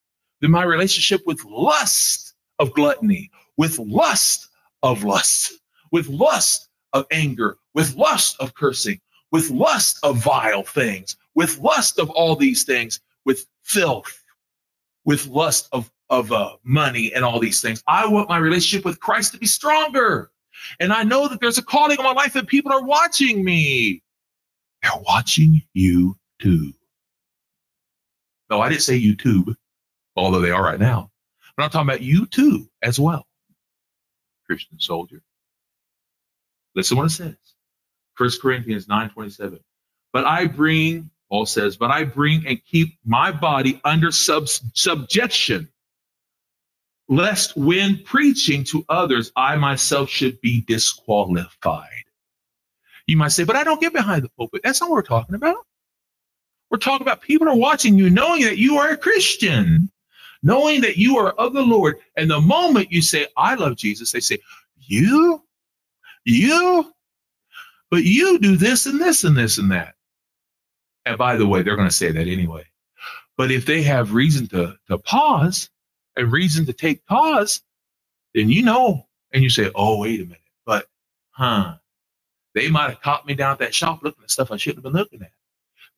than 0.41 0.51
my 0.51 0.63
relationship 0.63 1.23
with 1.27 1.45
lust 1.45 2.35
of 2.59 2.73
gluttony, 2.75 3.31
with 3.57 3.79
lust 3.79 4.49
of 4.83 5.03
lust, 5.03 5.55
with 5.93 6.09
lust 6.09 6.69
of 6.93 7.07
anger, 7.11 7.59
with 7.75 7.97
lust 7.97 8.37
of 8.41 8.55
cursing, 8.55 9.01
with 9.31 9.51
lust 9.51 9.99
of 10.03 10.17
vile 10.19 10.63
things, 10.63 11.17
with 11.35 11.59
lust 11.59 11.99
of 11.99 12.11
all 12.11 12.37
these 12.37 12.65
things, 12.65 13.01
with 13.25 13.47
filth, 13.63 14.23
with 15.05 15.27
lust 15.27 15.69
of, 15.73 15.91
of 16.11 16.33
uh, 16.33 16.57
money 16.65 17.13
and 17.15 17.25
all 17.25 17.39
these 17.39 17.61
things. 17.61 17.83
I 17.87 18.07
want 18.07 18.29
my 18.29 18.39
relationship 18.39 18.85
with 18.85 19.01
Christ 19.01 19.33
to 19.33 19.39
be 19.39 19.47
stronger. 19.47 20.31
And 20.79 20.93
I 20.93 21.05
know 21.05 21.29
that 21.29 21.41
there's 21.41 21.59
a 21.59 21.63
calling 21.63 21.99
on 21.99 22.05
my 22.05 22.13
life 22.13 22.37
and 22.37 22.47
people 22.47 22.73
are 22.73 22.85
watching 22.85 23.45
me. 23.45 24.03
They're 24.83 24.93
watching 25.07 25.63
you 25.75 26.17
too. 26.41 26.73
No, 28.51 28.61
I 28.61 28.69
didn't 28.69 28.83
say 28.83 29.01
YouTube, 29.01 29.55
although 30.17 30.41
they 30.41 30.51
are 30.51 30.63
right 30.63 30.81
now. 30.81 31.11
But 31.57 31.65
I'm 31.65 31.71
talking 31.71 31.89
about 31.89 32.03
you 32.03 32.27
too, 32.27 32.69
as 32.83 32.99
well, 32.99 33.27
Christian 34.47 34.79
soldier. 34.81 35.23
Listen 36.75 36.97
what 36.97 37.07
it 37.07 37.11
says. 37.11 37.37
1 38.19 38.31
Corinthians 38.43 38.89
9 38.89 39.11
27. 39.11 39.61
But 40.13 40.27
I 40.27 40.47
bring, 40.47 41.11
Paul 41.31 41.47
says, 41.47 41.77
but 41.77 41.91
I 41.91 42.05
bring 42.05 42.47
and 42.47 42.65
keep 42.65 42.99
my 43.05 43.33
body 43.33 43.81
under 43.85 44.13
sub- 44.13 44.49
subjection, 44.49 45.69
lest 47.09 47.57
when 47.57 48.03
preaching 48.05 48.65
to 48.65 48.85
others, 48.89 49.33
I 49.37 49.57
myself 49.57 50.11
should 50.11 50.41
be 50.41 50.63
disqualified. 50.67 51.89
You 53.07 53.17
might 53.17 53.29
say, 53.33 53.45
but 53.45 53.57
I 53.57 53.65
don't 53.65 53.81
get 53.81 53.93
behind 53.93 54.25
the 54.25 54.31
pulpit. 54.31 54.63
That's 54.65 54.81
not 54.81 54.91
what 54.91 54.97
we're 54.97 55.03
talking 55.03 55.37
about. 55.37 55.67
We're 56.71 56.79
talking 56.79 57.07
about 57.07 57.23
people 57.23 57.49
are 57.49 57.57
watching 57.57 57.99
you, 57.99 58.11
knowing 58.11 58.43
that 58.45 58.59
you 58.59 58.79
are 58.79 58.91
a 58.91 58.97
Christian 58.97 59.91
knowing 60.45 60.83
that 60.83 60.99
you 60.99 61.19
are 61.19 61.33
of 61.33 61.55
the 61.55 61.63
Lord. 61.63 61.99
And 62.17 62.31
the 62.31 62.41
moment 62.41 62.93
you 62.93 63.03
say, 63.03 63.29
I 63.37 63.57
love 63.57 63.77
Jesus, 63.77 64.13
they 64.13 64.21
say, 64.21 64.39
You? 64.79 65.45
You? 66.31 66.93
But 67.91 68.05
you 68.05 68.39
do 68.39 68.57
this 68.57 68.87
and 68.87 69.01
this 69.01 69.25
and 69.25 69.37
this 69.37 69.59
and 69.59 69.71
that. 69.73 69.95
And 71.07 71.19
by 71.19 71.37
the 71.37 71.47
way, 71.47 71.63
they're 71.63 71.77
going 71.77 71.89
to 71.89 71.95
say 71.95 72.13
that 72.13 72.29
anyway. 72.29 72.65
But 73.37 73.51
if 73.51 73.67
they 73.67 73.83
have 73.83 74.13
reason 74.13 74.47
to, 74.49 74.77
to 74.89 74.99
pause 74.99 75.71
and 76.17 76.31
reason 76.31 76.67
to 76.67 76.73
take 76.73 77.05
pause, 77.07 77.63
then 78.35 78.51
you 78.51 78.63
know, 78.63 79.07
and 79.33 79.43
you 79.43 79.51
say, 79.51 79.71
Oh, 79.75 80.01
wait 80.01 80.21
a 80.21 80.25
minute. 80.25 80.39
But, 80.67 80.87
huh, 81.31 81.77
they 82.55 82.69
might 82.69 82.91
have 82.91 83.01
caught 83.01 83.27
me 83.27 83.35
down 83.35 83.53
at 83.53 83.59
that 83.61 83.75
shop 83.75 84.03
looking 84.03 84.23
at 84.23 84.31
stuff 84.31 84.53
I 84.53 84.57
shouldn't 84.57 84.85
have 84.85 84.93
been 84.93 85.01
looking 85.01 85.23
at. 85.23 85.33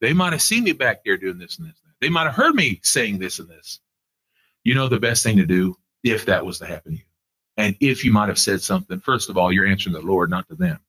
They 0.01 0.13
might 0.13 0.33
have 0.33 0.41
seen 0.41 0.63
me 0.63 0.71
back 0.73 1.03
there 1.03 1.17
doing 1.17 1.37
this 1.37 1.57
and 1.57 1.67
this. 1.67 1.79
And 1.83 1.91
that. 1.91 1.95
They 2.01 2.09
might 2.09 2.25
have 2.25 2.35
heard 2.35 2.55
me 2.55 2.79
saying 2.83 3.19
this 3.19 3.39
and 3.39 3.49
this 3.49 3.79
you 4.63 4.75
know 4.75 4.87
the 4.87 4.99
best 4.99 5.23
thing 5.23 5.37
to 5.37 5.45
do 5.45 5.75
if 6.03 6.25
that 6.25 6.45
was 6.45 6.59
to 6.59 6.65
happen 6.65 6.93
to 6.93 6.97
you. 6.97 7.03
And 7.57 7.75
if 7.79 8.03
you 8.03 8.11
might 8.11 8.29
have 8.29 8.39
said 8.39 8.61
something, 8.61 8.99
first 8.99 9.29
of 9.29 9.37
all, 9.37 9.51
you're 9.51 9.67
answering 9.67 9.93
the 9.93 10.01
Lord, 10.01 10.29
not 10.29 10.47
to 10.49 10.55
them. 10.55 10.79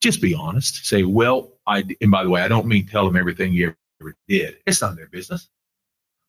Just 0.00 0.22
be 0.22 0.34
honest. 0.34 0.86
Say, 0.86 1.02
well, 1.02 1.52
I, 1.66 1.84
and 2.00 2.10
by 2.10 2.24
the 2.24 2.30
way, 2.30 2.42
I 2.42 2.48
don't 2.48 2.66
mean 2.66 2.86
tell 2.86 3.04
them 3.04 3.16
everything 3.16 3.52
you 3.52 3.74
ever 4.00 4.16
did. 4.28 4.56
It's 4.66 4.80
not 4.80 4.96
their 4.96 5.08
business. 5.08 5.48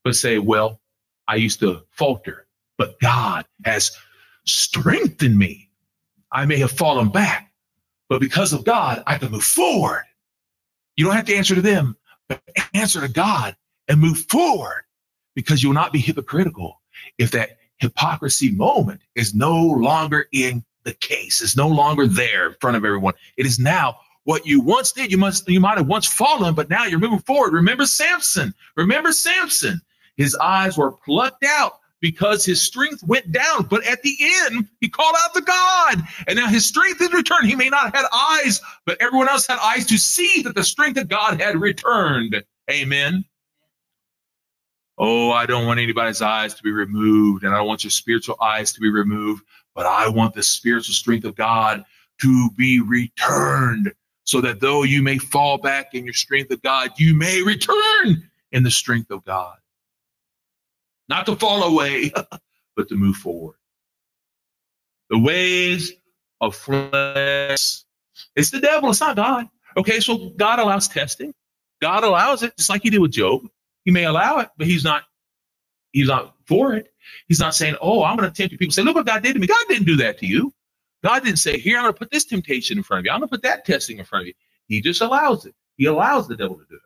But 0.03 0.15
say, 0.15 0.39
well, 0.39 0.81
I 1.27 1.35
used 1.35 1.59
to 1.61 1.83
falter, 1.91 2.47
but 2.77 2.99
God 2.99 3.45
has 3.63 3.91
strengthened 4.45 5.37
me. 5.37 5.69
I 6.31 6.45
may 6.45 6.57
have 6.57 6.71
fallen 6.71 7.09
back, 7.09 7.51
but 8.09 8.19
because 8.19 8.53
of 8.53 8.65
God, 8.65 9.03
I 9.07 9.17
can 9.17 9.31
move 9.31 9.43
forward. 9.43 10.03
You 10.95 11.05
don't 11.05 11.15
have 11.15 11.25
to 11.25 11.35
answer 11.35 11.55
to 11.55 11.61
them, 11.61 11.95
but 12.27 12.41
answer 12.73 13.01
to 13.01 13.07
God 13.07 13.55
and 13.87 13.99
move 13.99 14.19
forward 14.29 14.83
because 15.35 15.63
you'll 15.63 15.73
not 15.73 15.93
be 15.93 15.99
hypocritical 15.99 16.81
if 17.17 17.31
that 17.31 17.57
hypocrisy 17.81 18.51
moment 18.51 19.01
is 19.15 19.35
no 19.35 19.59
longer 19.61 20.27
in 20.31 20.63
the 20.83 20.93
case, 20.93 21.41
is 21.41 21.57
no 21.57 21.67
longer 21.67 22.07
there 22.07 22.47
in 22.47 22.55
front 22.61 22.77
of 22.77 22.85
everyone. 22.85 23.13
It 23.37 23.45
is 23.45 23.59
now 23.59 23.97
what 24.23 24.45
you 24.45 24.61
once 24.61 24.91
did. 24.91 25.11
You 25.11 25.17
must 25.17 25.47
you 25.49 25.59
might 25.59 25.77
have 25.77 25.87
once 25.87 26.05
fallen, 26.05 26.55
but 26.55 26.69
now 26.69 26.85
you're 26.85 26.99
moving 26.99 27.19
forward. 27.19 27.53
Remember 27.53 27.85
Samson. 27.85 28.53
Remember 28.77 29.11
Samson. 29.11 29.81
His 30.15 30.35
eyes 30.35 30.77
were 30.77 30.91
plucked 30.91 31.43
out 31.43 31.79
because 31.99 32.45
his 32.45 32.61
strength 32.61 33.03
went 33.03 33.31
down. 33.31 33.63
But 33.63 33.85
at 33.85 34.01
the 34.03 34.15
end, 34.21 34.67
he 34.79 34.89
called 34.89 35.15
out 35.19 35.33
to 35.35 35.41
God. 35.41 36.03
And 36.27 36.37
now 36.37 36.47
his 36.47 36.65
strength 36.65 37.01
is 37.01 37.13
returned. 37.13 37.47
He 37.47 37.55
may 37.55 37.69
not 37.69 37.85
have 37.85 37.95
had 37.95 38.05
eyes, 38.13 38.59
but 38.85 39.01
everyone 39.01 39.29
else 39.29 39.47
had 39.47 39.59
eyes 39.59 39.85
to 39.87 39.97
see 39.97 40.41
that 40.43 40.55
the 40.55 40.63
strength 40.63 40.99
of 40.99 41.07
God 41.07 41.39
had 41.39 41.59
returned. 41.59 42.43
Amen. 42.69 43.23
Oh, 45.03 45.31
I 45.31 45.47
don't 45.47 45.65
want 45.65 45.79
anybody's 45.79 46.21
eyes 46.21 46.53
to 46.53 46.61
be 46.61 46.71
removed, 46.71 47.43
and 47.43 47.51
I 47.51 47.57
don't 47.57 47.65
want 47.65 47.83
your 47.83 47.89
spiritual 47.89 48.35
eyes 48.39 48.71
to 48.73 48.79
be 48.79 48.91
removed, 48.91 49.43
but 49.73 49.87
I 49.87 50.07
want 50.07 50.35
the 50.35 50.43
spiritual 50.43 50.93
strength 50.93 51.25
of 51.25 51.35
God 51.35 51.83
to 52.21 52.49
be 52.55 52.79
returned 52.81 53.91
so 54.25 54.41
that 54.41 54.59
though 54.59 54.83
you 54.83 55.01
may 55.01 55.17
fall 55.17 55.57
back 55.57 55.95
in 55.95 56.05
your 56.05 56.13
strength 56.13 56.51
of 56.51 56.61
God, 56.61 56.91
you 56.97 57.15
may 57.15 57.41
return 57.41 58.29
in 58.51 58.61
the 58.61 58.69
strength 58.69 59.09
of 59.09 59.25
God. 59.25 59.57
Not 61.09 61.25
to 61.25 61.35
fall 61.35 61.63
away, 61.63 62.13
but 62.75 62.87
to 62.89 62.95
move 62.95 63.15
forward. 63.15 63.55
The 65.09 65.17
ways 65.17 65.93
of 66.41 66.55
flesh, 66.55 67.83
it's 68.35 68.51
the 68.51 68.59
devil, 68.61 68.91
it's 68.91 69.01
not 69.01 69.15
God. 69.15 69.49
Okay, 69.75 69.99
so 69.99 70.29
God 70.37 70.59
allows 70.59 70.87
testing. 70.87 71.33
God 71.81 72.03
allows 72.03 72.43
it, 72.43 72.55
just 72.55 72.69
like 72.69 72.83
he 72.83 72.91
did 72.91 72.99
with 72.99 73.11
Job. 73.11 73.41
He 73.85 73.91
may 73.91 74.05
allow 74.05 74.39
it, 74.39 74.49
but 74.57 74.67
he's 74.67 74.83
not 74.83 75.03
he's 75.93 76.07
not 76.07 76.35
for 76.47 76.75
it. 76.75 76.93
He's 77.27 77.39
not 77.39 77.55
saying, 77.55 77.77
"Oh, 77.81 78.03
I'm 78.03 78.17
going 78.17 78.29
to 78.29 78.35
tempt 78.35 78.51
you." 78.51 78.57
People 78.57 78.73
say, 78.73 78.83
"Look 78.83 78.95
what 78.95 79.05
God 79.07 79.23
did 79.23 79.33
to 79.33 79.39
me." 79.39 79.47
God 79.47 79.65
didn't 79.69 79.87
do 79.87 79.97
that 79.97 80.19
to 80.19 80.27
you. 80.27 80.53
God 81.03 81.23
didn't 81.23 81.39
say, 81.39 81.59
"Here, 81.59 81.77
I'm 81.77 81.83
going 81.83 81.93
to 81.93 81.99
put 81.99 82.11
this 82.11 82.25
temptation 82.25 82.77
in 82.77 82.83
front 82.83 83.01
of 83.01 83.05
you. 83.05 83.11
I'm 83.11 83.19
going 83.21 83.29
to 83.29 83.33
put 83.33 83.43
that 83.43 83.65
testing 83.65 83.99
in 83.99 84.05
front 84.05 84.23
of 84.23 84.27
you." 84.29 84.33
He 84.67 84.81
just 84.81 85.01
allows 85.01 85.45
it. 85.45 85.55
He 85.77 85.85
allows 85.85 86.27
the 86.27 86.37
devil 86.37 86.57
to 86.57 86.65
do 86.69 86.75
it. 86.75 86.81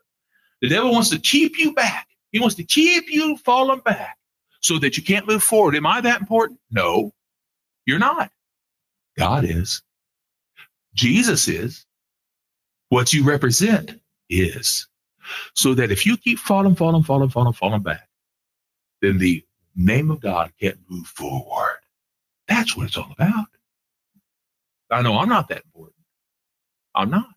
The 0.61 0.69
devil 0.69 0.91
wants 0.91 1.09
to 1.11 1.19
keep 1.19 1.57
you 1.59 1.73
back. 1.73 2.07
He 2.31 2.39
wants 2.39 2.55
to 2.55 2.63
keep 2.63 3.05
you 3.09 3.37
falling 3.37 3.81
back 3.81 4.17
so 4.61 4.79
that 4.79 4.97
you 4.97 5.03
can't 5.03 5.27
move 5.27 5.43
forward. 5.43 5.75
Am 5.75 5.85
I 5.85 6.01
that 6.01 6.21
important? 6.21 6.59
No, 6.71 7.13
you're 7.85 7.99
not. 7.99 8.31
God 9.17 9.45
is. 9.45 9.83
Jesus 10.95 11.47
is. 11.47 11.85
What 12.89 13.13
you 13.13 13.23
represent 13.25 13.99
is. 14.29 14.87
So 15.53 15.73
that 15.75 15.91
if 15.91 16.05
you 16.05 16.17
keep 16.17 16.39
falling, 16.39 16.75
falling, 16.75 17.03
falling, 17.03 17.29
falling, 17.29 17.53
falling 17.53 17.83
back, 17.83 18.07
then 19.01 19.17
the 19.17 19.43
name 19.75 20.11
of 20.11 20.21
God 20.21 20.51
can't 20.59 20.79
move 20.89 21.07
forward. 21.07 21.79
That's 22.47 22.75
what 22.75 22.87
it's 22.87 22.97
all 22.97 23.11
about. 23.11 23.47
I 24.91 25.01
know 25.01 25.17
I'm 25.17 25.29
not 25.29 25.49
that 25.49 25.63
important. 25.65 25.95
I'm 26.93 27.09
not. 27.09 27.29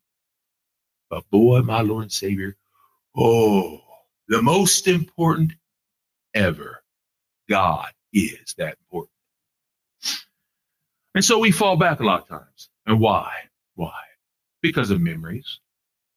But 1.11 1.28
boy, 1.30 1.62
my 1.62 1.80
Lord 1.80 2.04
and 2.04 2.12
Savior, 2.12 2.57
oh, 3.16 3.80
the 4.28 4.42
most 4.42 4.87
important 4.87 5.54
ever. 6.35 6.83
God 7.49 7.88
is 8.12 8.54
that 8.59 8.76
important. 8.85 9.12
And 11.14 11.25
so 11.25 11.38
we 11.38 11.50
fall 11.50 11.76
back 11.76 12.00
a 12.00 12.04
lot 12.04 12.23
of 12.23 12.28
times. 12.28 12.68
And 12.87 13.00
why? 13.00 13.33
Why? 13.75 14.00
Because 14.62 14.90
of 14.90 15.00
memories, 15.00 15.61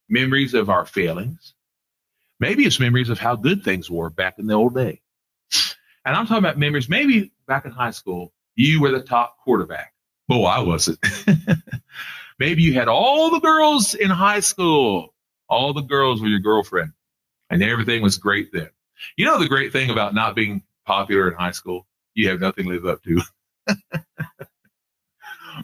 memories 0.10 0.54
of 0.54 0.70
our 0.70 0.86
failings, 0.86 1.54
Maybe 2.42 2.66
it's 2.66 2.80
memories 2.80 3.10
of 3.10 3.20
how 3.20 3.36
good 3.36 3.64
things 3.64 3.90
were 3.90 4.10
back 4.10 4.40
in 4.40 4.48
the 4.48 4.56
old 4.56 4.74
day. 4.74 5.00
And 6.04 6.16
I'm 6.16 6.26
talking 6.26 6.44
about 6.44 6.58
memories, 6.58 6.90
maybe 6.90 7.32
back 7.48 7.66
in 7.66 7.72
high 7.72 7.92
school, 7.92 8.34
you 8.56 8.82
were 8.82 8.90
the 8.90 9.04
top 9.04 9.38
quarterback. 9.44 9.94
Oh, 10.28 10.46
I 10.46 10.60
wasn't. 10.60 10.98
maybe 12.40 12.64
you 12.64 12.74
had 12.74 12.88
all 12.88 13.30
the 13.30 13.40
girls 13.40 13.94
in 13.94 14.10
high 14.10 14.40
school, 14.40 15.14
all 15.48 15.74
the 15.74 15.84
girls 15.84 16.20
were 16.20 16.30
your 16.30 16.40
girlfriend, 16.40 16.94
and 17.52 17.62
everything 17.62 18.02
was 18.02 18.18
great 18.18 18.52
then. 18.52 18.72
You 19.18 19.26
know, 19.26 19.38
the 19.38 19.48
great 19.48 19.72
thing 19.72 19.92
about 19.92 20.16
not 20.16 20.36
being 20.36 20.64
popular 20.84 21.30
in 21.30 21.36
high 21.36 21.52
school, 21.52 21.86
you 22.16 22.30
have 22.30 22.40
nothing 22.40 22.66
to 22.66 22.72
live 22.72 22.88
up 22.88 23.04
to. 23.04 23.22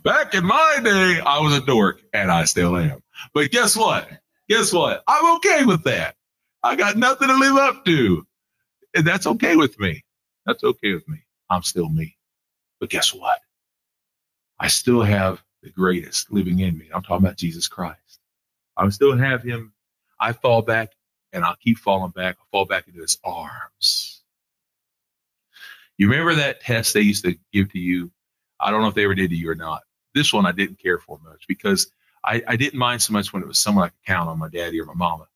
Back 0.03 0.35
in 0.35 0.45
my 0.45 0.79
day, 0.83 1.19
I 1.25 1.39
was 1.39 1.57
a 1.57 1.65
dork, 1.65 2.03
and 2.13 2.31
I 2.31 2.43
still 2.43 2.77
am. 2.77 3.01
But 3.33 3.49
guess 3.49 3.75
what? 3.75 4.07
Guess 4.47 4.71
what? 4.71 5.03
I'm 5.07 5.37
okay 5.37 5.65
with 5.65 5.83
that. 5.85 6.16
I 6.67 6.75
got 6.75 6.97
nothing 6.97 7.29
to 7.29 7.35
live 7.35 7.55
up 7.55 7.85
to. 7.85 8.27
And 8.93 9.07
that's 9.07 9.25
okay 9.25 9.55
with 9.55 9.79
me. 9.79 10.03
That's 10.45 10.63
okay 10.63 10.93
with 10.93 11.07
me. 11.07 11.19
I'm 11.49 11.63
still 11.63 11.89
me. 11.89 12.17
But 12.79 12.89
guess 12.89 13.13
what? 13.13 13.39
I 14.59 14.67
still 14.67 15.01
have 15.01 15.41
the 15.63 15.69
greatest 15.69 16.31
living 16.31 16.59
in 16.59 16.77
me. 16.77 16.89
I'm 16.93 17.01
talking 17.03 17.25
about 17.25 17.37
Jesus 17.37 17.67
Christ. 17.67 18.19
I 18.75 18.87
still 18.89 19.17
have 19.17 19.43
him. 19.43 19.73
I 20.19 20.33
fall 20.33 20.61
back 20.61 20.91
and 21.31 21.45
I'll 21.45 21.55
keep 21.55 21.77
falling 21.77 22.11
back. 22.11 22.37
I'll 22.39 22.47
fall 22.51 22.65
back 22.65 22.87
into 22.87 23.01
his 23.01 23.17
arms. 23.23 24.23
You 25.97 26.09
remember 26.09 26.35
that 26.35 26.61
test 26.61 26.93
they 26.93 27.01
used 27.01 27.23
to 27.23 27.37
give 27.53 27.71
to 27.71 27.79
you? 27.79 28.11
I 28.59 28.71
don't 28.71 28.81
know 28.81 28.87
if 28.89 28.95
they 28.95 29.05
ever 29.05 29.15
did 29.15 29.29
to 29.29 29.35
you 29.35 29.49
or 29.49 29.55
not. 29.55 29.83
This 30.13 30.33
one 30.33 30.45
I 30.45 30.51
didn't 30.51 30.79
care 30.79 30.99
for 30.99 31.17
much 31.23 31.45
because 31.47 31.89
I, 32.25 32.43
I 32.47 32.55
didn't 32.57 32.77
mind 32.77 33.01
so 33.01 33.13
much 33.13 33.31
when 33.31 33.41
it 33.41 33.47
was 33.47 33.59
someone 33.59 33.85
I 33.85 33.89
could 33.89 34.05
count 34.05 34.29
on, 34.29 34.37
my 34.37 34.49
daddy 34.49 34.81
or 34.81 34.85
my 34.85 34.93
mama. 34.95 35.27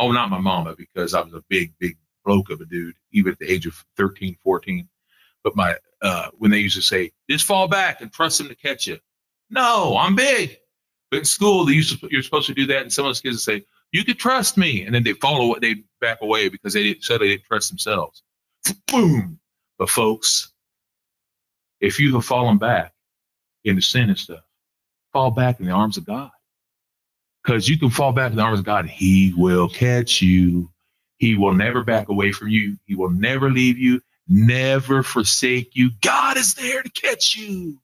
Oh, 0.00 0.12
not 0.12 0.30
my 0.30 0.38
mama, 0.38 0.74
because 0.76 1.12
I 1.12 1.20
was 1.20 1.34
a 1.34 1.44
big, 1.48 1.74
big 1.78 1.96
bloke 2.24 2.50
of 2.50 2.60
a 2.60 2.64
dude, 2.64 2.94
even 3.12 3.32
at 3.32 3.38
the 3.38 3.50
age 3.50 3.66
of 3.66 3.84
13, 3.98 4.36
14. 4.42 4.88
But 5.44 5.56
my, 5.56 5.76
uh, 6.00 6.28
when 6.38 6.50
they 6.50 6.58
used 6.58 6.76
to 6.76 6.82
say, 6.82 7.12
just 7.28 7.44
fall 7.44 7.68
back 7.68 8.00
and 8.00 8.10
trust 8.10 8.38
them 8.38 8.48
to 8.48 8.54
catch 8.54 8.86
you. 8.86 8.98
No, 9.50 9.96
I'm 9.98 10.14
big. 10.14 10.56
But 11.10 11.18
in 11.18 11.24
school, 11.26 11.66
they 11.66 11.74
used 11.74 12.00
to, 12.00 12.08
you're 12.10 12.22
supposed 12.22 12.46
to 12.46 12.54
do 12.54 12.66
that. 12.66 12.82
And 12.82 12.92
some 12.92 13.04
of 13.04 13.10
those 13.10 13.20
kids 13.20 13.34
would 13.34 13.40
say, 13.40 13.66
you 13.92 14.04
could 14.04 14.18
trust 14.18 14.56
me. 14.56 14.84
And 14.84 14.94
then 14.94 15.02
they 15.02 15.12
follow 15.12 15.48
what 15.48 15.60
they 15.60 15.82
back 16.00 16.22
away 16.22 16.48
because 16.48 16.72
they 16.72 16.82
didn't, 16.82 17.06
they 17.06 17.28
didn't 17.28 17.44
trust 17.44 17.68
themselves. 17.68 18.22
Boom. 18.86 19.38
But 19.78 19.90
folks, 19.90 20.52
if 21.80 21.98
you 22.00 22.14
have 22.14 22.24
fallen 22.24 22.58
back 22.58 22.94
into 23.64 23.82
sin 23.82 24.08
and 24.08 24.18
stuff, 24.18 24.44
fall 25.12 25.30
back 25.30 25.60
in 25.60 25.66
the 25.66 25.72
arms 25.72 25.96
of 25.96 26.06
God 26.06 26.30
because 27.42 27.68
you 27.68 27.78
can 27.78 27.90
fall 27.90 28.12
back 28.12 28.30
in 28.30 28.36
the 28.36 28.42
arms 28.42 28.60
of 28.60 28.64
God. 28.64 28.86
He 28.86 29.32
will 29.36 29.68
catch 29.68 30.22
you. 30.22 30.70
He 31.18 31.36
will 31.36 31.54
never 31.54 31.84
back 31.84 32.08
away 32.08 32.32
from 32.32 32.48
you. 32.48 32.78
He 32.86 32.94
will 32.94 33.10
never 33.10 33.50
leave 33.50 33.78
you, 33.78 34.00
never 34.28 35.02
forsake 35.02 35.70
you. 35.74 35.90
God 36.00 36.36
is 36.36 36.54
there 36.54 36.82
to 36.82 36.90
catch 36.90 37.36
you. 37.36 37.78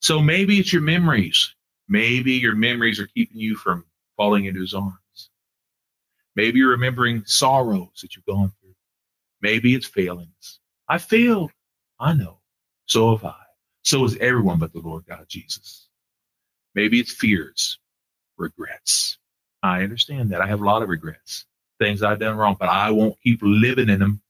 So 0.00 0.20
maybe 0.20 0.58
it's 0.58 0.72
your 0.72 0.82
memories. 0.82 1.54
Maybe 1.88 2.32
your 2.34 2.54
memories 2.54 3.00
are 3.00 3.06
keeping 3.06 3.38
you 3.40 3.56
from 3.56 3.84
falling 4.16 4.44
into 4.46 4.60
his 4.60 4.74
arms. 4.74 5.30
Maybe 6.34 6.58
you're 6.58 6.70
remembering 6.70 7.24
sorrows 7.24 8.00
that 8.02 8.14
you've 8.14 8.26
gone 8.26 8.52
through. 8.60 8.74
Maybe 9.40 9.74
it's 9.74 9.86
failings. 9.86 10.60
I 10.88 10.98
failed. 10.98 11.50
I 11.98 12.14
know. 12.14 12.38
So 12.86 13.16
have 13.16 13.24
I. 13.24 13.34
So 13.82 14.04
is 14.04 14.16
everyone 14.18 14.58
but 14.58 14.72
the 14.72 14.80
Lord 14.80 15.04
God 15.08 15.24
Jesus. 15.28 15.88
Maybe 16.74 17.00
it's 17.00 17.12
fears 17.12 17.78
regrets. 18.36 19.18
I 19.62 19.82
understand 19.82 20.30
that. 20.30 20.40
I 20.40 20.46
have 20.46 20.60
a 20.60 20.64
lot 20.64 20.82
of 20.82 20.88
regrets, 20.88 21.44
things 21.78 22.02
I've 22.02 22.20
done 22.20 22.36
wrong, 22.36 22.56
but 22.58 22.68
I 22.68 22.90
won't 22.90 23.20
keep 23.22 23.40
living 23.42 23.88
in 23.88 23.98
them. 23.98 24.20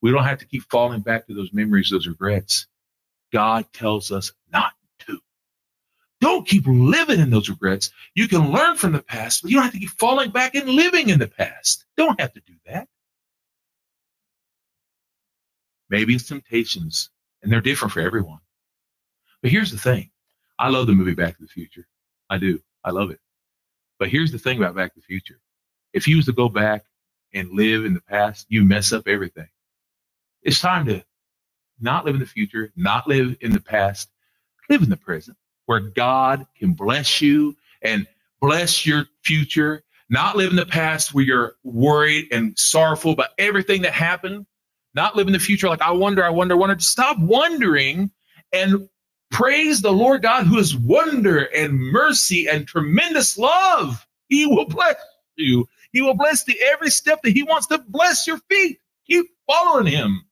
We 0.00 0.12
don't 0.12 0.24
have 0.24 0.38
to 0.38 0.46
keep 0.46 0.62
falling 0.70 1.00
back 1.00 1.26
to 1.26 1.34
those 1.34 1.52
memories, 1.52 1.90
those 1.90 2.06
regrets. 2.06 2.66
God 3.32 3.66
tells 3.72 4.12
us 4.12 4.32
not 4.52 4.72
to. 5.00 5.18
Don't 6.20 6.46
keep 6.46 6.64
living 6.66 7.20
in 7.20 7.30
those 7.30 7.48
regrets. 7.48 7.90
You 8.14 8.28
can 8.28 8.52
learn 8.52 8.76
from 8.76 8.92
the 8.92 9.02
past, 9.02 9.42
but 9.42 9.50
you 9.50 9.56
don't 9.56 9.64
have 9.64 9.72
to 9.72 9.78
keep 9.78 9.90
falling 9.90 10.30
back 10.30 10.54
and 10.54 10.68
living 10.68 11.08
in 11.08 11.18
the 11.18 11.28
past. 11.28 11.84
Don't 11.96 12.20
have 12.20 12.32
to 12.34 12.40
do 12.40 12.54
that. 12.66 12.88
Maybe 15.90 16.14
it's 16.14 16.28
temptations, 16.28 17.10
and 17.42 17.50
they're 17.50 17.60
different 17.60 17.92
for 17.92 18.00
everyone. 18.00 18.40
But 19.42 19.50
here's 19.50 19.70
the 19.70 19.78
thing 19.78 20.10
I 20.58 20.68
love 20.68 20.86
the 20.86 20.92
movie 20.92 21.14
Back 21.14 21.36
to 21.36 21.42
the 21.42 21.48
Future. 21.48 21.86
I 22.28 22.38
do. 22.38 22.60
I 22.88 22.92
love 22.92 23.10
it. 23.10 23.20
But 23.98 24.08
here's 24.08 24.32
the 24.32 24.38
thing 24.38 24.58
about 24.58 24.74
Back 24.74 24.94
to 24.94 25.00
the 25.00 25.04
Future. 25.04 25.38
If 25.92 26.08
you 26.08 26.16
was 26.16 26.26
to 26.26 26.32
go 26.32 26.48
back 26.48 26.84
and 27.34 27.50
live 27.52 27.84
in 27.84 27.92
the 27.92 28.00
past, 28.00 28.46
you 28.48 28.64
mess 28.64 28.92
up 28.92 29.06
everything. 29.06 29.48
It's 30.42 30.60
time 30.60 30.86
to 30.86 31.04
not 31.78 32.06
live 32.06 32.14
in 32.14 32.20
the 32.20 32.26
future, 32.26 32.72
not 32.76 33.06
live 33.06 33.36
in 33.42 33.52
the 33.52 33.60
past, 33.60 34.08
live 34.70 34.82
in 34.82 34.88
the 34.88 34.96
present 34.96 35.36
where 35.66 35.80
God 35.80 36.46
can 36.58 36.72
bless 36.72 37.20
you 37.20 37.54
and 37.82 38.06
bless 38.40 38.86
your 38.86 39.04
future, 39.22 39.84
not 40.08 40.34
live 40.34 40.50
in 40.50 40.56
the 40.56 40.64
past 40.64 41.12
where 41.12 41.24
you're 41.24 41.56
worried 41.62 42.28
and 42.32 42.58
sorrowful 42.58 43.12
about 43.12 43.30
everything 43.36 43.82
that 43.82 43.92
happened, 43.92 44.46
not 44.94 45.14
live 45.14 45.26
in 45.26 45.34
the 45.34 45.38
future 45.38 45.68
like, 45.68 45.82
I 45.82 45.90
wonder, 45.90 46.24
I 46.24 46.30
wonder, 46.30 46.54
I 46.54 46.56
wonder. 46.56 46.78
Stop 46.78 47.18
wondering 47.18 48.10
and 48.50 48.88
Praise 49.30 49.82
the 49.82 49.92
Lord 49.92 50.22
God 50.22 50.46
who 50.46 50.58
is 50.58 50.76
wonder 50.76 51.44
and 51.54 51.78
mercy 51.78 52.48
and 52.48 52.66
tremendous 52.66 53.36
love. 53.36 54.06
He 54.28 54.46
will 54.46 54.66
bless 54.66 54.96
you. 55.36 55.68
He 55.92 56.02
will 56.02 56.14
bless 56.14 56.44
the 56.44 56.58
every 56.60 56.90
step 56.90 57.20
that 57.22 57.32
he 57.32 57.42
wants 57.42 57.66
to 57.68 57.78
bless 57.88 58.26
your 58.26 58.38
feet. 58.50 58.78
Keep 59.06 59.26
following 59.46 59.86
him. 59.86 60.22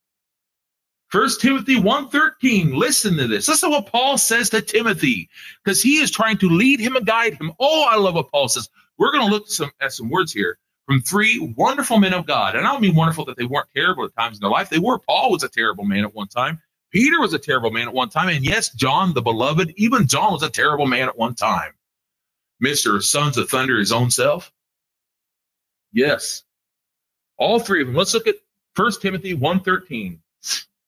First 1.09 1.41
Timothy 1.41 1.77
1:13. 1.77 2.75
Listen 2.75 3.17
to 3.17 3.27
this. 3.27 3.49
Listen 3.49 3.71
to 3.71 3.77
what 3.77 3.87
Paul 3.87 4.19
says 4.19 4.51
to 4.51 4.61
Timothy, 4.61 5.29
because 5.65 5.81
he 5.81 5.99
is 5.99 6.11
trying 6.11 6.39
to 6.39 6.49
lead 6.49 6.81
him 6.81 6.97
and 6.97 7.07
guide 7.07 7.35
him. 7.35 7.53
Oh, 7.61 7.85
I 7.89 7.97
love 7.97 8.15
what 8.15 8.31
Paul 8.31 8.49
says. 8.49 8.69
We're 8.99 9.13
going 9.13 9.27
to 9.27 9.33
look 9.33 9.49
some, 9.49 9.71
at 9.81 9.93
some 9.93 10.09
words 10.09 10.33
here 10.33 10.59
from 10.87 11.01
three 11.03 11.39
wonderful 11.57 11.99
men 11.99 12.15
of 12.15 12.27
God. 12.27 12.57
And 12.57 12.67
I 12.67 12.73
don't 12.73 12.81
mean 12.81 12.95
wonderful 12.95 13.25
that 13.27 13.37
they 13.37 13.45
weren't 13.45 13.69
terrible 13.75 14.05
at 14.05 14.17
times 14.17 14.39
in 14.39 14.41
their 14.41 14.51
life. 14.51 14.69
They 14.69 14.79
were. 14.79 14.99
Paul 14.99 15.31
was 15.31 15.43
a 15.43 15.49
terrible 15.49 15.85
man 15.85 16.05
at 16.05 16.15
one 16.15 16.29
time. 16.29 16.61
Peter 16.97 17.21
was 17.21 17.35
a 17.35 17.39
terrible 17.39 17.71
man 17.71 17.89
at 17.89 17.93
one 17.93 18.09
time. 18.09 18.31
And 18.31 18.43
yes, 18.43 18.71
John 18.71 19.13
the 19.13 19.21
beloved, 19.21 19.75
even 19.77 20.07
John 20.07 20.33
was 20.33 20.43
a 20.43 20.49
terrible 20.49 20.87
man 20.87 21.09
at 21.09 21.19
one 21.19 21.35
time. 21.35 21.73
Mr. 22.65 23.03
Sons 23.03 23.37
of 23.37 23.51
Thunder, 23.51 23.79
his 23.79 23.93
own 23.93 24.11
self. 24.11 24.51
Yes. 25.93 26.43
All 27.37 27.61
three 27.61 27.83
of 27.83 27.89
them. 27.89 27.97
Let's 27.97 28.15
look 28.15 28.27
at 28.27 28.37
1 28.77 28.93
Timothy 29.03 29.37
1.13. 29.37 30.17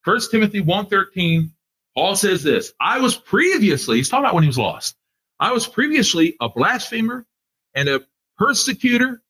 1 0.05 0.21
Timothy 0.31 0.63
1.13, 0.63 1.51
Paul 1.95 2.17
says 2.17 2.43
this, 2.43 2.73
I 2.81 3.01
was 3.01 3.15
previously, 3.15 3.99
he's 3.99 4.09
talking 4.09 4.25
about 4.25 4.35
when 4.35 4.45
he 4.45 4.49
was 4.49 4.57
lost. 4.57 4.97
I 5.39 5.53
was 5.53 5.67
previously 5.67 6.37
a 6.41 6.49
blasphemer 6.49 7.27
and 7.75 7.87
a 7.87 8.01
persecutor 8.39 9.21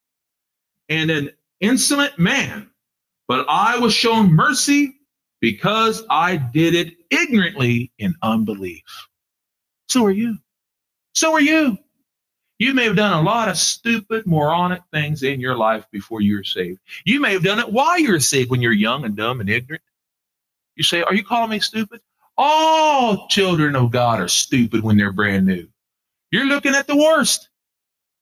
and 0.88 1.10
an 1.10 1.30
insolent 1.58 2.20
man, 2.20 2.70
but 3.26 3.46
I 3.48 3.80
was 3.80 3.92
shown 3.94 4.32
mercy 4.32 4.97
because 5.40 6.04
I 6.10 6.36
did 6.36 6.74
it 6.74 6.94
ignorantly 7.10 7.92
in 7.98 8.14
unbelief. 8.22 8.84
So 9.88 10.04
are 10.04 10.10
you. 10.10 10.38
So 11.14 11.32
are 11.32 11.40
you. 11.40 11.78
You 12.58 12.74
may 12.74 12.84
have 12.84 12.96
done 12.96 13.12
a 13.12 13.22
lot 13.22 13.48
of 13.48 13.56
stupid, 13.56 14.26
moronic 14.26 14.82
things 14.92 15.22
in 15.22 15.40
your 15.40 15.54
life 15.54 15.84
before 15.92 16.20
you 16.20 16.36
were 16.36 16.44
saved. 16.44 16.80
You 17.04 17.20
may 17.20 17.32
have 17.32 17.44
done 17.44 17.60
it 17.60 17.72
while 17.72 17.98
you 17.98 18.10
were 18.10 18.20
saved 18.20 18.50
when 18.50 18.60
you're 18.60 18.72
young 18.72 19.04
and 19.04 19.16
dumb 19.16 19.40
and 19.40 19.48
ignorant. 19.48 19.82
You 20.74 20.82
say, 20.82 21.02
Are 21.02 21.14
you 21.14 21.24
calling 21.24 21.50
me 21.50 21.60
stupid? 21.60 22.00
All 22.36 23.28
children 23.28 23.76
of 23.76 23.90
God 23.90 24.20
are 24.20 24.28
stupid 24.28 24.82
when 24.82 24.96
they're 24.96 25.12
brand 25.12 25.46
new. 25.46 25.68
You're 26.30 26.46
looking 26.46 26.74
at 26.74 26.86
the 26.86 26.96
worst. 26.96 27.48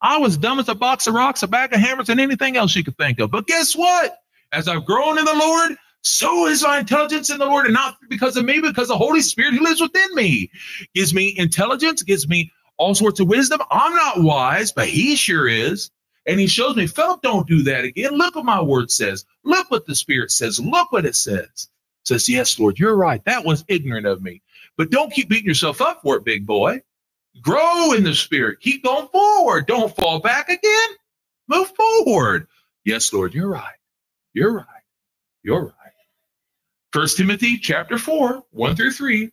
I 0.03 0.19
was 0.19 0.37
dumb 0.37 0.59
as 0.59 0.69
a 0.69 0.75
box 0.75 1.07
of 1.07 1.15
rocks, 1.15 1.43
a 1.43 1.49
bag 1.49 1.73
of 1.73 1.81
hammers, 1.81 2.11
and 2.11 2.21
anything 2.21 2.57
else 2.57 2.77
you 2.77 2.85
could 2.85 2.97
think 2.97 3.19
of. 3.19 3.31
But 3.31 3.47
guess 3.47 3.75
what? 3.75 4.19
As 4.53 4.69
I've 4.69 4.85
grown 4.85 5.19
in 5.19 5.25
the 5.25 5.35
Lord, 5.35 5.77
so 6.07 6.47
is 6.47 6.62
my 6.62 6.81
intelligence 6.81 7.31
in 7.31 7.38
the 7.38 7.47
Lord, 7.47 7.66
and 7.66 7.75
not 7.75 7.97
because 8.09 8.37
of 8.37 8.45
me, 8.47 8.61
because 8.61 8.88
the 8.88 8.99
Holy 8.99 9.23
Spirit 9.23 9.55
who 9.55 9.64
lives 9.64 9.81
within 9.81 10.14
me 10.14 10.51
gives 10.95 11.14
me 11.14 11.35
intelligence, 11.38 12.03
gives 12.03 12.29
me 12.29 12.53
all 12.79 12.95
sorts 12.95 13.21
of 13.21 13.29
wisdom. 13.29 13.61
I'm 13.71 13.95
not 13.95 14.23
wise, 14.23 14.73
but 14.73 14.88
he 14.88 15.16
sure 15.16 15.49
is. 15.49 15.90
And 16.27 16.40
he 16.40 16.47
shows 16.49 16.77
me, 16.77 16.87
Philip, 16.87 17.23
don't 17.23 17.49
do 17.49 17.62
that 17.64 17.85
again. 17.85 18.12
Look 18.12 18.37
what 18.37 18.45
my 18.47 18.62
word 18.62 18.90
says. 18.90 19.27
Look 19.45 19.71
what 19.71 19.87
the 19.87 19.97
Spirit 19.97 20.31
says. 20.33 20.61
Look 20.61 20.92
what 20.92 21.07
it 21.07 21.16
says. 21.16 21.69
Says, 22.05 22.29
yes, 22.29 22.59
Lord, 22.59 22.79
you're 22.79 22.97
right. 22.97 23.25
That 23.27 23.45
was 23.45 23.64
ignorant 23.69 24.07
of 24.07 24.23
me. 24.23 24.42
But 24.79 24.90
don't 24.90 25.12
keep 25.12 25.29
beating 25.29 25.49
yourself 25.49 25.83
up 25.83 26.03
for 26.03 26.16
it, 26.16 26.25
big 26.25 26.47
boy. 26.47 26.83
Grow 27.42 27.92
in 27.92 28.05
the 28.05 28.14
Spirit. 28.14 28.61
Keep 28.61 28.85
going 28.85 29.09
forward. 29.09 29.66
Don't 29.66 29.95
fall 29.97 30.21
back 30.21 30.49
again. 30.49 30.88
Move 31.49 31.71
forward. 31.77 32.49
Yes, 32.85 33.12
Lord, 33.12 33.35
you're 33.35 33.51
right. 33.51 33.77
You're 34.35 34.55
right. 34.55 34.66
You're 35.45 35.66
right. 35.66 35.76
First 36.97 37.19
Timothy 37.19 37.59
chapter 37.59 37.99
4, 37.99 38.43
1 38.53 38.75
through 38.75 38.91
3. 38.91 39.31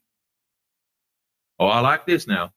Oh, 1.59 1.67
I 1.67 1.79
like 1.79 2.05
this 2.05 2.27
now. 2.27 2.51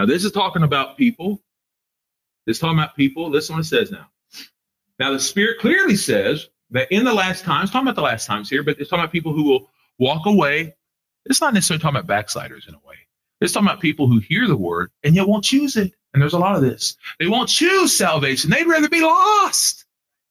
Now, 0.00 0.06
this 0.06 0.24
is 0.24 0.32
talking 0.32 0.64
about 0.64 0.96
people. 0.96 1.40
This 2.44 2.56
is 2.56 2.60
talking 2.60 2.76
about 2.76 2.96
people. 2.96 3.30
Listen 3.30 3.54
what 3.54 3.64
it 3.64 3.68
says 3.68 3.92
now. 3.92 4.08
Now, 4.98 5.12
the 5.12 5.20
Spirit 5.20 5.60
clearly 5.60 5.94
says 5.94 6.48
that 6.72 6.90
in 6.90 7.04
the 7.04 7.14
last 7.14 7.44
times, 7.44 7.70
talking 7.70 7.86
about 7.86 7.94
the 7.94 8.02
last 8.02 8.26
times 8.26 8.50
here, 8.50 8.64
but 8.64 8.80
it's 8.80 8.90
talking 8.90 9.04
about 9.04 9.12
people 9.12 9.32
who 9.32 9.44
will 9.44 9.70
walk 10.00 10.26
away. 10.26 10.74
It's 11.26 11.40
not 11.40 11.54
necessarily 11.54 11.80
talking 11.80 11.98
about 11.98 12.08
backsliders 12.08 12.66
in 12.66 12.74
a 12.74 12.80
way. 12.84 12.96
It's 13.40 13.52
talking 13.52 13.68
about 13.68 13.78
people 13.78 14.08
who 14.08 14.18
hear 14.18 14.48
the 14.48 14.56
word 14.56 14.90
and 15.04 15.14
yet 15.14 15.28
won't 15.28 15.44
choose 15.44 15.76
it. 15.76 15.92
And 16.14 16.20
there's 16.20 16.34
a 16.34 16.38
lot 16.40 16.56
of 16.56 16.62
this. 16.62 16.96
They 17.20 17.28
won't 17.28 17.48
choose 17.48 17.96
salvation. 17.96 18.50
They'd 18.50 18.66
rather 18.66 18.88
be 18.88 19.02
lost. 19.02 19.84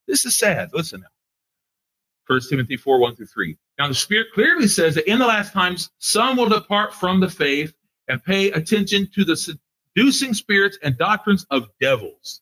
This 0.06 0.26
is 0.26 0.38
sad. 0.38 0.72
Listen 0.74 1.00
now. 1.00 1.08
1 2.32 2.42
Timothy 2.50 2.78
4, 2.78 3.00
1 3.00 3.18
through 3.18 3.28
3. 3.28 3.58
Now, 3.80 3.90
the 3.90 3.96
Spirit 3.96 4.30
clearly 4.36 4.68
says 4.70 4.96
that 4.96 5.10
in 5.12 5.20
the 5.20 5.28
last 5.28 5.54
times, 5.54 5.92
some 6.00 6.38
will 6.38 6.50
depart 6.50 6.96
from 6.96 7.22
the 7.22 7.30
faith 7.30 7.74
and 8.10 8.24
pay 8.24 8.52
attention 8.52 9.10
to 9.16 9.26
the 9.26 9.38
seducing 9.38 10.36
spirits 10.36 10.80
and 10.84 10.98
doctrines 10.98 11.46
of 11.52 11.70
devils, 11.82 12.42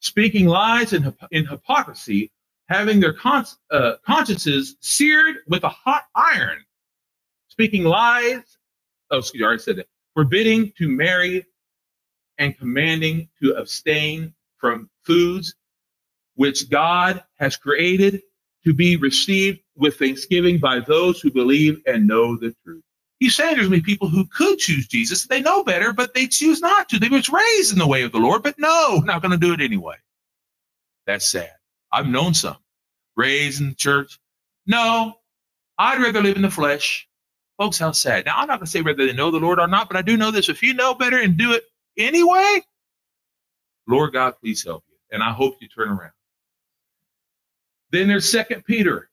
speaking 0.00 0.46
lies 0.48 0.92
in, 0.94 1.14
in 1.32 1.46
hypocrisy, 1.46 2.32
having 2.68 3.00
their 3.00 3.14
cons- 3.14 3.58
uh, 3.70 3.94
consciences 4.06 4.76
seared 4.80 5.36
with 5.48 5.64
a 5.64 5.70
hot 5.70 6.04
iron, 6.16 6.58
speaking 7.48 7.84
lies. 7.84 8.42
Oh, 9.10 9.18
excuse 9.18 9.40
me, 9.40 9.44
I 9.44 9.48
already 9.48 9.62
said 9.62 9.76
that. 9.78 9.88
Forbidding 10.14 10.72
to 10.78 10.88
marry 10.88 11.46
and 12.38 12.56
commanding 12.58 13.28
to 13.42 13.52
abstain 13.54 14.34
from 14.58 14.90
foods 15.04 15.54
which 16.36 16.70
God 16.70 17.24
has 17.38 17.56
created 17.58 18.22
to 18.66 18.74
be 18.74 18.96
received 18.96 19.60
with 19.76 19.96
thanksgiving 19.96 20.58
by 20.58 20.80
those 20.80 21.20
who 21.20 21.30
believe 21.30 21.80
and 21.86 22.06
know 22.06 22.36
the 22.36 22.52
truth. 22.64 22.82
He's 23.20 23.36
saying 23.36 23.56
there's 23.56 23.70
many 23.70 23.80
people 23.80 24.08
who 24.08 24.26
could 24.26 24.58
choose 24.58 24.88
Jesus. 24.88 25.26
They 25.26 25.40
know 25.40 25.62
better, 25.62 25.92
but 25.92 26.14
they 26.14 26.26
choose 26.26 26.60
not 26.60 26.88
to. 26.88 26.98
They 26.98 27.08
was 27.08 27.30
raised 27.30 27.72
in 27.72 27.78
the 27.78 27.86
way 27.86 28.02
of 28.02 28.10
the 28.10 28.18
Lord, 28.18 28.42
but 28.42 28.58
no, 28.58 28.96
not 29.04 29.22
going 29.22 29.30
to 29.30 29.38
do 29.38 29.52
it 29.54 29.60
anyway. 29.60 29.94
That's 31.06 31.30
sad. 31.30 31.52
I've 31.92 32.08
known 32.08 32.34
some 32.34 32.56
raised 33.16 33.60
in 33.60 33.68
the 33.68 33.74
church. 33.76 34.18
No, 34.66 35.14
I'd 35.78 36.02
rather 36.02 36.20
live 36.20 36.36
in 36.36 36.42
the 36.42 36.50
flesh. 36.50 37.08
Folks, 37.58 37.78
how 37.78 37.92
sad. 37.92 38.26
Now, 38.26 38.38
I'm 38.38 38.48
not 38.48 38.58
going 38.58 38.66
to 38.66 38.70
say 38.70 38.82
whether 38.82 39.06
they 39.06 39.12
know 39.12 39.30
the 39.30 39.38
Lord 39.38 39.60
or 39.60 39.68
not, 39.68 39.88
but 39.88 39.96
I 39.96 40.02
do 40.02 40.16
know 40.16 40.32
this. 40.32 40.48
If 40.48 40.62
you 40.62 40.74
know 40.74 40.92
better 40.92 41.20
and 41.20 41.36
do 41.36 41.52
it 41.52 41.62
anyway, 41.96 42.60
Lord 43.86 44.12
God, 44.12 44.34
please 44.40 44.64
help 44.64 44.82
you. 44.88 44.96
And 45.12 45.22
I 45.22 45.30
hope 45.30 45.56
you 45.60 45.68
turn 45.68 45.88
around. 45.88 46.10
Then 47.90 48.08
there's 48.08 48.30
Second 48.30 48.64
Peter 48.64 49.08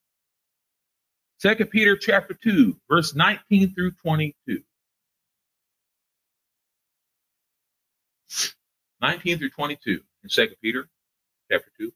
Second 1.44 1.68
Peter 1.72 1.98
chapter 1.98 2.34
2, 2.34 2.78
verse 2.90 3.16
19 3.16 3.74
through 3.74 3.92
22. 4.02 4.64
19 9.02 9.38
through 9.40 9.50
22 9.50 10.00
in 10.24 10.30
Second 10.30 10.56
Peter 10.62 10.88
chapter 11.52 11.70
2. 11.78 11.92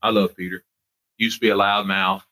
I 0.00 0.10
love 0.10 0.36
Peter. 0.36 0.62
Used 1.16 1.38
to 1.38 1.40
be 1.40 1.48
a 1.48 1.56
loud 1.56 1.88
mouth. 1.88 2.24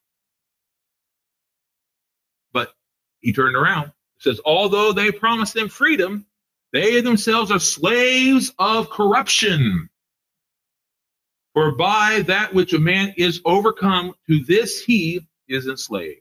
But 2.53 2.73
he 3.19 3.33
turned 3.33 3.57
around. 3.57 3.89
It 3.89 4.23
says, 4.23 4.41
although 4.45 4.93
they 4.93 5.11
promised 5.11 5.55
them 5.55 5.69
freedom, 5.69 6.27
they 6.73 7.01
themselves 7.01 7.51
are 7.51 7.59
slaves 7.59 8.53
of 8.57 8.89
corruption. 8.89 9.91
For 11.57 11.73
by 11.73 12.23
that 12.27 12.53
which 12.53 12.75
a 12.75 12.79
man 12.79 13.15
is 13.17 13.41
overcome, 13.47 14.13
to 14.29 14.45
this 14.45 14.85
he 14.85 15.27
is 15.49 15.67
enslaved. 15.67 16.21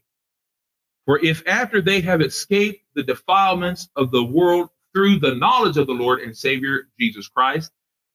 For 1.05 1.19
if 1.19 1.45
after 1.45 1.81
they 1.81 1.99
have 1.99 2.21
escaped 2.21 2.85
the 2.95 3.03
defilements 3.03 3.89
of 3.97 4.11
the 4.11 4.23
world 4.23 4.69
through 4.93 5.19
the 5.19 5.35
knowledge 5.35 5.75
of 5.75 5.87
the 5.87 5.93
Lord 5.93 6.21
and 6.21 6.37
Savior 6.37 6.87
Jesus 6.97 7.27
Christ, 7.27 7.69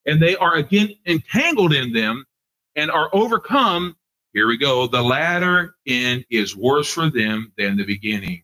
and 0.06 0.22
they 0.22 0.35
are 0.35 0.54
again 0.54 0.94
entangled 1.04 1.74
in 1.74 1.92
them 1.92 2.24
and 2.74 2.90
are 2.90 3.11
overcome, 3.12 3.96
here 4.33 4.48
we 4.48 4.56
go, 4.56 4.87
the 4.87 5.02
latter 5.02 5.74
end 5.87 6.24
is 6.30 6.56
worse 6.56 6.90
for 6.90 7.11
them 7.11 7.52
than 7.59 7.76
the 7.76 7.85
beginning. 7.85 8.42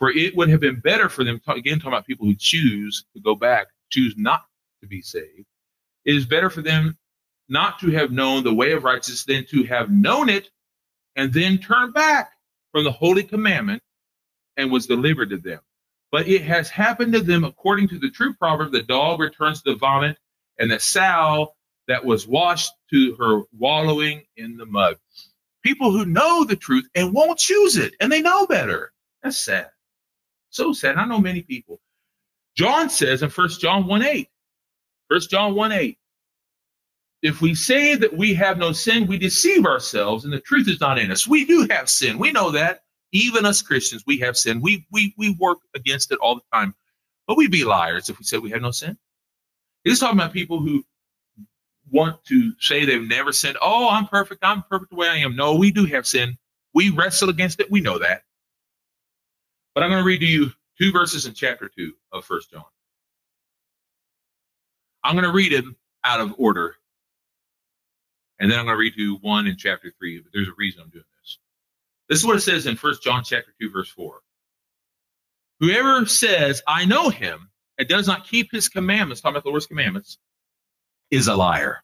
For 0.00 0.10
it 0.10 0.34
would 0.34 0.48
have 0.48 0.58
been 0.58 0.80
better 0.80 1.08
for 1.08 1.22
them, 1.22 1.40
again, 1.46 1.78
talking 1.78 1.92
about 1.92 2.08
people 2.08 2.26
who 2.26 2.34
choose 2.36 3.04
to 3.14 3.20
go 3.20 3.36
back, 3.36 3.68
choose 3.92 4.16
not 4.16 4.46
to 4.80 4.88
be 4.88 5.00
saved. 5.00 5.46
It 6.04 6.16
is 6.16 6.26
better 6.26 6.50
for 6.50 6.60
them 6.60 6.98
not 7.48 7.78
to 7.80 7.90
have 7.90 8.10
known 8.10 8.44
the 8.44 8.54
way 8.54 8.72
of 8.72 8.84
righteousness 8.84 9.24
than 9.24 9.46
to 9.46 9.64
have 9.64 9.90
known 9.90 10.28
it 10.28 10.50
and 11.16 11.32
then 11.32 11.58
turn 11.58 11.92
back 11.92 12.32
from 12.72 12.84
the 12.84 12.92
holy 12.92 13.22
commandment 13.22 13.82
and 14.56 14.70
was 14.70 14.86
delivered 14.86 15.30
to 15.30 15.36
them. 15.36 15.60
But 16.10 16.28
it 16.28 16.42
has 16.42 16.70
happened 16.70 17.12
to 17.14 17.20
them 17.20 17.44
according 17.44 17.88
to 17.88 17.98
the 17.98 18.10
true 18.10 18.34
proverb 18.34 18.72
the 18.72 18.82
dog 18.82 19.20
returns 19.20 19.62
to 19.62 19.72
the 19.72 19.78
vomit, 19.78 20.16
and 20.58 20.70
the 20.70 20.78
sow 20.78 21.54
that 21.88 22.04
was 22.04 22.26
washed 22.26 22.72
to 22.90 23.16
her 23.16 23.42
wallowing 23.58 24.22
in 24.36 24.56
the 24.56 24.66
mud. 24.66 24.96
People 25.62 25.90
who 25.90 26.04
know 26.04 26.44
the 26.44 26.56
truth 26.56 26.88
and 26.94 27.12
won't 27.12 27.38
choose 27.38 27.76
it, 27.76 27.94
and 28.00 28.12
they 28.12 28.20
know 28.20 28.46
better. 28.46 28.92
That's 29.22 29.38
sad. 29.38 29.70
So 30.50 30.72
sad. 30.72 30.96
I 30.96 31.04
know 31.04 31.18
many 31.18 31.42
people. 31.42 31.80
John 32.56 32.88
says 32.88 33.22
in 33.22 33.30
1 33.30 33.48
John 33.58 33.86
1 33.86 34.02
8, 34.02 34.28
1 35.08 35.20
John 35.28 35.54
1 35.54 35.72
8, 35.72 35.98
if 37.24 37.40
we 37.40 37.54
say 37.54 37.94
that 37.96 38.14
we 38.14 38.34
have 38.34 38.58
no 38.58 38.70
sin, 38.72 39.06
we 39.06 39.16
deceive 39.16 39.64
ourselves 39.64 40.24
and 40.24 40.32
the 40.32 40.40
truth 40.40 40.68
is 40.68 40.80
not 40.80 40.98
in 40.98 41.10
us. 41.10 41.26
We 41.26 41.46
do 41.46 41.66
have 41.70 41.88
sin. 41.88 42.18
We 42.18 42.30
know 42.30 42.50
that. 42.50 42.82
Even 43.12 43.46
us 43.46 43.62
Christians, 43.62 44.04
we 44.06 44.18
have 44.18 44.36
sin. 44.36 44.60
We 44.60 44.86
we 44.92 45.14
we 45.16 45.30
work 45.40 45.58
against 45.74 46.12
it 46.12 46.18
all 46.18 46.34
the 46.34 46.42
time. 46.52 46.74
But 47.26 47.38
we'd 47.38 47.50
be 47.50 47.64
liars 47.64 48.10
if 48.10 48.18
we 48.18 48.24
said 48.24 48.40
we 48.40 48.50
have 48.50 48.60
no 48.60 48.72
sin. 48.72 48.98
He's 49.84 50.00
talking 50.00 50.18
about 50.18 50.34
people 50.34 50.60
who 50.60 50.84
want 51.90 52.22
to 52.24 52.52
say 52.58 52.84
they've 52.84 53.08
never 53.08 53.32
sinned. 53.32 53.56
Oh, 53.62 53.88
I'm 53.88 54.06
perfect. 54.06 54.44
I'm 54.44 54.62
perfect 54.64 54.90
the 54.90 54.96
way 54.96 55.08
I 55.08 55.16
am. 55.16 55.34
No, 55.34 55.54
we 55.54 55.70
do 55.70 55.86
have 55.86 56.06
sin. 56.06 56.36
We 56.74 56.90
wrestle 56.90 57.30
against 57.30 57.60
it. 57.60 57.70
We 57.70 57.80
know 57.80 57.98
that. 58.00 58.22
But 59.74 59.82
I'm 59.82 59.90
going 59.90 60.02
to 60.02 60.06
read 60.06 60.20
to 60.20 60.26
you 60.26 60.50
two 60.78 60.92
verses 60.92 61.24
in 61.24 61.32
chapter 61.32 61.70
2 61.74 61.92
of 62.12 62.24
First 62.24 62.50
John. 62.50 62.64
I'm 65.04 65.14
going 65.14 65.24
to 65.24 65.32
read 65.32 65.52
them 65.52 65.76
out 66.04 66.20
of 66.20 66.34
order. 66.36 66.76
And 68.44 68.52
then 68.52 68.58
I'm 68.58 68.66
going 68.66 68.74
to 68.74 68.78
read 68.78 68.92
you 68.94 69.16
one 69.22 69.46
in 69.46 69.56
chapter 69.56 69.90
3, 69.98 70.20
but 70.20 70.30
there's 70.34 70.48
a 70.48 70.54
reason 70.58 70.82
I'm 70.82 70.90
doing 70.90 71.06
this. 71.18 71.38
This 72.10 72.18
is 72.18 72.26
what 72.26 72.36
it 72.36 72.40
says 72.40 72.66
in 72.66 72.76
First 72.76 73.02
John 73.02 73.24
chapter 73.24 73.54
2 73.58 73.70
verse 73.70 73.88
4. 73.88 74.20
Whoever 75.60 76.04
says, 76.04 76.60
"I 76.68 76.84
know 76.84 77.08
him," 77.08 77.50
and 77.78 77.88
does 77.88 78.06
not 78.06 78.26
keep 78.26 78.52
his 78.52 78.68
commandments, 78.68 79.22
talking 79.22 79.32
about 79.34 79.44
the 79.44 79.48
Lord's 79.48 79.64
commandments, 79.64 80.18
is 81.10 81.26
a 81.26 81.34
liar. 81.34 81.82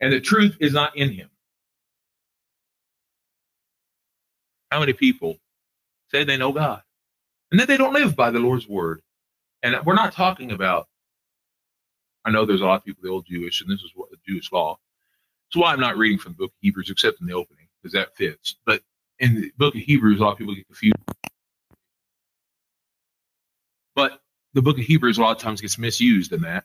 And 0.00 0.12
the 0.12 0.20
truth 0.20 0.56
is 0.58 0.72
not 0.72 0.96
in 0.96 1.12
him. 1.12 1.30
How 4.72 4.80
many 4.80 4.94
people 4.94 5.38
say 6.10 6.24
they 6.24 6.38
know 6.38 6.50
God 6.50 6.82
and 7.52 7.60
that 7.60 7.68
they 7.68 7.76
don't 7.76 7.94
live 7.94 8.16
by 8.16 8.32
the 8.32 8.40
Lord's 8.40 8.66
word? 8.66 9.00
And 9.62 9.76
we're 9.86 9.94
not 9.94 10.12
talking 10.12 10.50
about, 10.50 10.88
I 12.24 12.32
know 12.32 12.46
there's 12.46 12.62
a 12.62 12.66
lot 12.66 12.78
of 12.78 12.84
people, 12.84 13.04
the 13.04 13.10
old 13.10 13.26
Jewish, 13.26 13.60
and 13.60 13.70
this 13.70 13.84
is 13.84 13.92
what 13.94 14.10
the 14.10 14.18
Jewish 14.26 14.50
law. 14.50 14.76
That's 15.54 15.62
why 15.62 15.72
I'm 15.72 15.80
not 15.80 15.96
reading 15.96 16.18
from 16.18 16.32
the 16.32 16.38
book 16.38 16.50
of 16.50 16.58
Hebrews 16.62 16.90
except 16.90 17.20
in 17.20 17.28
the 17.28 17.34
opening, 17.34 17.68
because 17.80 17.92
that 17.92 18.16
fits. 18.16 18.56
But 18.66 18.82
in 19.20 19.36
the 19.36 19.52
book 19.56 19.76
of 19.76 19.82
Hebrews, 19.82 20.18
a 20.18 20.24
lot 20.24 20.32
of 20.32 20.38
people 20.38 20.56
get 20.56 20.66
confused. 20.66 20.96
But 23.94 24.20
the 24.54 24.62
book 24.62 24.78
of 24.78 24.84
Hebrews 24.84 25.18
a 25.18 25.22
lot 25.22 25.36
of 25.36 25.42
times 25.42 25.60
gets 25.60 25.78
misused 25.78 26.32
in 26.32 26.42
that 26.42 26.64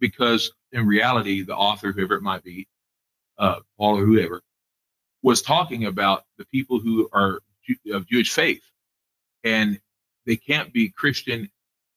because 0.00 0.52
in 0.72 0.86
reality, 0.86 1.42
the 1.42 1.56
author, 1.56 1.92
whoever 1.92 2.14
it 2.16 2.22
might 2.22 2.44
be, 2.44 2.68
uh, 3.38 3.60
Paul 3.78 3.98
or 4.00 4.06
whoever, 4.06 4.42
was 5.22 5.42
talking 5.42 5.86
about 5.86 6.24
the 6.38 6.46
people 6.46 6.80
who 6.80 7.08
are 7.12 7.40
of 7.92 8.06
Jewish 8.08 8.32
faith. 8.32 8.62
And 9.44 9.80
they 10.26 10.36
can't 10.36 10.72
be 10.72 10.90
Christian 10.90 11.50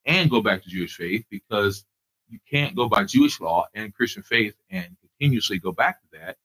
and 0.06 0.30
go 0.30 0.42
back 0.42 0.64
to 0.64 0.70
Jewish 0.70 0.96
faith 0.96 1.26
because 1.32 1.86
you 2.30 2.40
can't 2.50 2.76
go 2.76 2.90
by 2.90 3.06
Jewish 3.06 3.42
law 3.42 3.68
and 3.76 3.94
Christian 3.94 4.24
faith 4.24 4.56
and 4.70 4.98
continuously 5.20 5.60
go 5.60 5.72
back 5.72 6.02
to 6.02 6.20
that, 6.20 6.38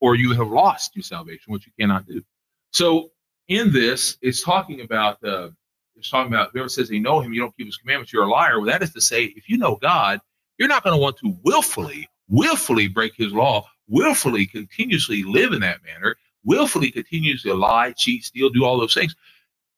or 0.00 0.14
you 0.14 0.32
have 0.32 0.48
lost 0.48 0.94
your 0.94 1.02
salvation, 1.02 1.52
which 1.52 1.66
you 1.66 1.72
cannot 1.78 2.06
do. 2.06 2.22
So 2.72 3.10
in 3.48 3.72
this, 3.72 4.18
it's 4.22 4.42
talking 4.42 4.80
about 4.80 5.22
uh, 5.24 5.50
it's 5.96 6.10
talking 6.10 6.32
about 6.32 6.50
whoever 6.52 6.68
says 6.68 6.88
they 6.88 6.98
know 6.98 7.20
him, 7.20 7.32
you 7.32 7.40
don't 7.40 7.56
keep 7.56 7.66
his 7.66 7.76
commandments, 7.76 8.12
you're 8.12 8.24
a 8.24 8.30
liar. 8.30 8.58
Well, 8.58 8.66
that 8.66 8.82
is 8.82 8.92
to 8.92 9.00
say, 9.00 9.24
if 9.24 9.48
you 9.48 9.56
know 9.56 9.76
God, 9.76 10.20
you're 10.58 10.68
not 10.68 10.84
going 10.84 10.94
to 10.94 11.00
want 11.00 11.16
to 11.18 11.36
willfully, 11.42 12.08
willfully 12.28 12.88
break 12.88 13.14
his 13.16 13.32
law, 13.32 13.66
willfully 13.88 14.46
continuously 14.46 15.22
live 15.22 15.52
in 15.52 15.60
that 15.60 15.82
manner, 15.82 16.16
willfully 16.44 16.90
continuously 16.90 17.52
lie, 17.52 17.92
cheat, 17.92 18.24
steal, 18.24 18.50
do 18.50 18.64
all 18.64 18.78
those 18.78 18.94
things 18.94 19.14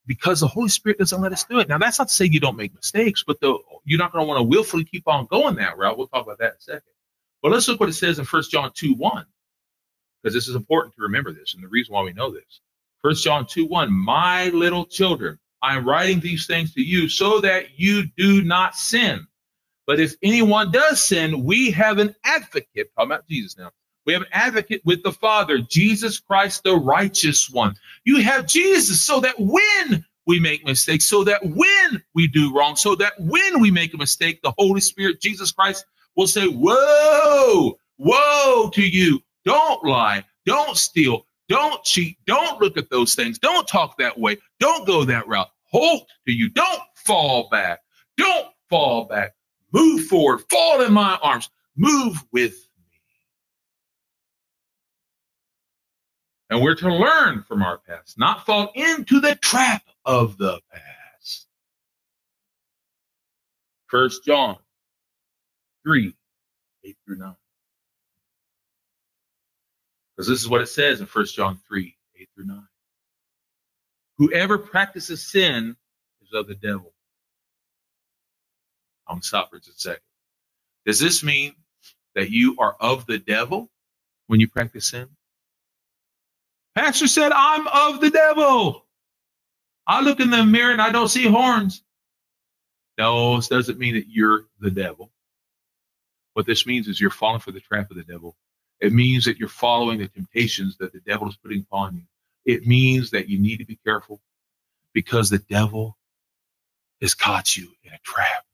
because 0.09 0.41
the 0.41 0.49
Holy 0.49 0.71
Spirit 0.71 0.99
doesn't 0.99 1.21
let 1.21 1.33
us 1.33 1.45
do 1.45 1.61
it. 1.61 1.69
Now, 1.69 1.79
that's 1.79 1.99
not 1.99 2.09
to 2.09 2.15
say 2.15 2.25
you 2.25 2.41
don't 2.41 2.57
make 2.57 2.75
mistakes, 2.75 3.23
but 3.25 3.39
the, 3.41 3.57
you're 3.85 3.99
not 3.99 4.11
going 4.11 4.25
to 4.25 4.29
want 4.29 4.39
to 4.39 4.43
willfully 4.43 4.85
keep 4.85 5.07
on 5.07 5.27
going 5.27 5.55
that 5.57 5.77
route. 5.77 5.97
We'll 5.97 6.09
talk 6.09 6.25
about 6.25 6.39
that 6.39 6.53
in 6.53 6.57
a 6.57 6.61
second. 6.61 6.83
But 7.43 7.53
let's 7.53 7.69
look 7.69 7.81
what 7.81 7.89
it 7.89 7.95
says 7.95 8.19
in 8.19 8.25
1 8.25 8.43
John 8.51 8.73
2 8.75 8.95
1, 8.95 9.27
because 10.23 10.35
this 10.35 10.49
is 10.49 10.55
important 10.55 10.95
to 10.97 11.03
remember 11.03 11.33
this 11.33 11.55
and 11.55 11.63
the 11.63 11.69
reason 11.69 11.95
why 11.95 12.03
we 12.03 12.13
know 12.13 12.31
this. 12.31 12.61
1 13.03 13.15
John 13.17 13.47
2 13.47 13.67
1, 13.67 13.93
my 13.93 14.49
little 14.49 14.85
children, 14.85 15.39
I 15.63 15.77
am 15.77 15.89
writing 15.89 16.21
these 16.21 16.47
things 16.47 16.75
to 16.75 16.83
you 16.83 17.09
so 17.09 17.41
that 17.41 17.79
you 17.79 18.05
do 18.17 18.43
not 18.43 18.75
sin. 18.75 19.27
But 19.87 20.01
if 20.01 20.15
anyone 20.23 20.71
does 20.71 21.03
sin, 21.03 21.45
we 21.45 21.71
have 21.71 21.99
an 21.99 22.15
advocate. 22.25 22.91
Talking 22.95 23.11
about 23.11 23.27
Jesus 23.29 23.57
now. 23.57 23.71
We 24.05 24.13
have 24.13 24.23
an 24.23 24.29
advocate 24.33 24.83
with 24.85 25.03
the 25.03 25.13
Father, 25.13 25.59
Jesus 25.59 26.19
Christ, 26.19 26.63
the 26.65 26.77
righteous 26.77 27.51
one. 27.51 27.75
You 28.05 28.23
have 28.23 28.47
Jesus 28.47 29.03
so 29.03 29.21
that 29.21 29.35
when 29.39 30.05
we 30.27 30.41
make 30.41 30.65
mistakes, 30.65 31.05
so 31.05 31.25
that 31.25 31.45
when 31.45 32.03
we 32.15 32.27
do 32.27 32.55
wrong, 32.55 32.77
so 32.77 32.95
that 32.97 33.15
when 33.19 33.61
we 33.61 33.71
make 33.71 33.95
a 33.95 33.99
mistake, 33.99 34.41
the 34.43 34.55
Holy 34.59 34.81
Spirit, 34.81 35.21
Jesus 35.21 35.53
Christ, 35.53 35.85
will 36.19 36.27
say, 36.27 36.47
Whoa, 36.49 37.79
whoa 37.97 38.71
to 38.75 38.83
you. 38.83 39.21
Don't 39.47 39.83
lie. 39.85 40.25
Don't 40.45 40.77
steal. 40.77 41.25
Don't 41.49 41.83
cheat. 41.85 42.19
Don't 42.27 42.61
look 42.61 42.77
at 42.77 42.91
those 42.91 43.15
things. 43.15 43.39
Don't 43.39 43.67
talk 43.67 43.97
that 43.97 44.19
way. 44.19 44.37
Don't 44.61 44.87
go 44.87 45.05
that 45.05 45.27
route. 45.27 45.49
Hold 45.71 46.03
to 46.27 46.33
you. 46.35 46.51
Don't 46.51 46.83
fall 47.07 47.49
back. 47.51 47.79
Don't 48.19 48.49
fall 48.69 49.05
back. 49.05 49.33
Move 49.73 50.07
forward. 50.07 50.43
Fall 50.51 50.83
in 50.83 50.93
my 50.93 51.19
arms. 51.23 51.49
Move 51.77 52.23
with 52.33 52.53
me. 52.53 53.01
And 56.51 56.61
we're 56.61 56.75
to 56.75 56.93
learn 56.93 57.45
from 57.45 57.63
our 57.63 57.79
past, 57.79 58.19
not 58.19 58.45
fall 58.45 58.73
into 58.75 59.21
the 59.21 59.37
trap 59.37 59.83
of 60.05 60.37
the 60.37 60.61
past. 60.73 61.47
First 63.87 64.25
John 64.25 64.57
3, 65.89 66.15
8 66.85 66.97
through 67.07 67.19
9. 67.19 67.35
Because 70.17 70.29
this 70.29 70.41
is 70.41 70.49
what 70.49 70.63
it 70.63 70.69
says 70.69 71.01
in 71.01 71.07
1 71.07 71.27
John 71.27 71.59
3 71.69 71.97
8 72.21 72.29
through 72.37 72.47
9. 72.47 72.63
Whoever 74.19 74.59
practices 74.59 75.27
sin 75.27 75.77
is 76.23 76.29
of 76.35 76.49
the 76.49 76.57
devil. 76.57 76.93
I'm 79.09 79.17
going 79.17 79.23
to 79.23 79.29
stop 79.29 79.51
for 79.51 79.59
just 79.59 79.79
a 79.79 79.81
second. 79.81 80.03
Does 80.87 81.01
this 81.01 81.25
mean 81.25 81.55
that 82.17 82.31
you 82.31 82.57
are 82.61 82.77
of 82.81 83.07
the 83.07 83.19
devil 83.19 83.71
when 84.29 84.41
you 84.41 84.49
practice 84.49 84.89
sin? 84.91 85.09
Pastor 86.77 87.09
said, 87.09 87.33
I'm 87.33 87.69
of 87.69 88.01
the 88.01 88.11
devil. 88.11 88.87
I 89.87 90.03
look 90.03 90.21
in 90.21 90.31
the 90.31 90.45
mirror 90.47 90.73
and 90.73 90.83
I 90.83 90.93
don't 90.93 91.09
see 91.09 91.27
horns. 91.27 91.83
No, 92.99 93.37
this 93.37 93.49
doesn't 93.49 93.79
mean 93.79 93.95
that 93.95 94.09
you're 94.09 94.47
the 94.61 94.71
devil. 94.71 95.11
What 96.39 96.47
this 96.47 96.67
means 96.67 96.87
is 96.87 97.01
you're 97.01 97.11
falling 97.11 97.41
for 97.41 97.51
the 97.51 97.59
trap 97.59 97.91
of 97.91 97.97
the 97.97 98.05
devil 98.05 98.37
it 98.81 98.93
means 98.93 99.25
that 99.25 99.39
you're 99.39 99.49
following 99.49 99.99
the 99.99 100.09
temptations 100.09 100.77
that 100.79 100.93
the 100.93 101.01
devil 101.01 101.29
is 101.29 101.37
putting 101.37 101.61
upon 101.61 101.97
you. 101.97 102.03
It 102.45 102.67
means 102.67 103.11
that 103.11 103.29
you 103.29 103.39
need 103.39 103.59
to 103.59 103.65
be 103.65 103.79
careful 103.85 104.21
because 104.93 105.31
the 105.31 105.43
devil 105.51 105.97
has 107.01 107.15
caught 107.15 107.57
you 107.57 107.69
in 107.83 107.93
a 107.93 107.99
trap 108.05 108.45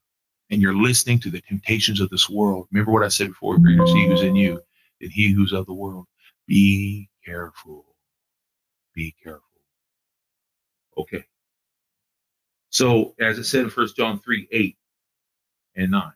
and 0.49 0.61
you're 0.61 0.75
listening 0.75 1.19
to 1.19 1.29
the 1.29 1.41
temptations 1.41 2.01
of 2.01 2.09
this 2.09 2.29
world. 2.29 2.67
Remember 2.71 2.91
what 2.91 3.03
I 3.03 3.09
said 3.09 3.27
before, 3.27 3.57
greater 3.57 3.83
is 3.83 3.91
he 3.91 4.07
who's 4.07 4.21
in 4.21 4.35
you 4.35 4.61
than 4.99 5.09
he 5.09 5.31
who's 5.31 5.53
of 5.53 5.65
the 5.65 5.73
world. 5.73 6.05
Be 6.47 7.09
careful. 7.23 7.85
Be 8.93 9.13
careful. 9.23 9.43
Okay. 10.97 11.23
So 12.69 13.13
as 13.19 13.37
it 13.37 13.45
said 13.45 13.61
in 13.61 13.69
First 13.69 13.95
John 13.95 14.19
3, 14.19 14.47
8 14.51 14.77
and 15.75 15.91
9. 15.91 16.11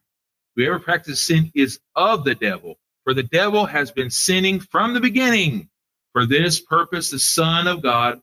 Whoever 0.60 0.78
practices 0.78 1.22
sin 1.22 1.54
is 1.56 1.80
of 1.96 2.26
the 2.26 2.36
devil, 2.36 2.78
for 3.06 3.14
the 3.14 3.24
devil 3.24 3.66
has 3.66 3.92
been 3.92 4.10
sinning 4.10 4.60
from 4.60 4.94
the 4.94 5.00
beginning. 5.00 5.70
For 6.12 6.26
this 6.26 6.60
purpose, 6.60 7.10
the 7.10 7.18
Son 7.18 7.66
of 7.66 7.82
God 7.82 8.20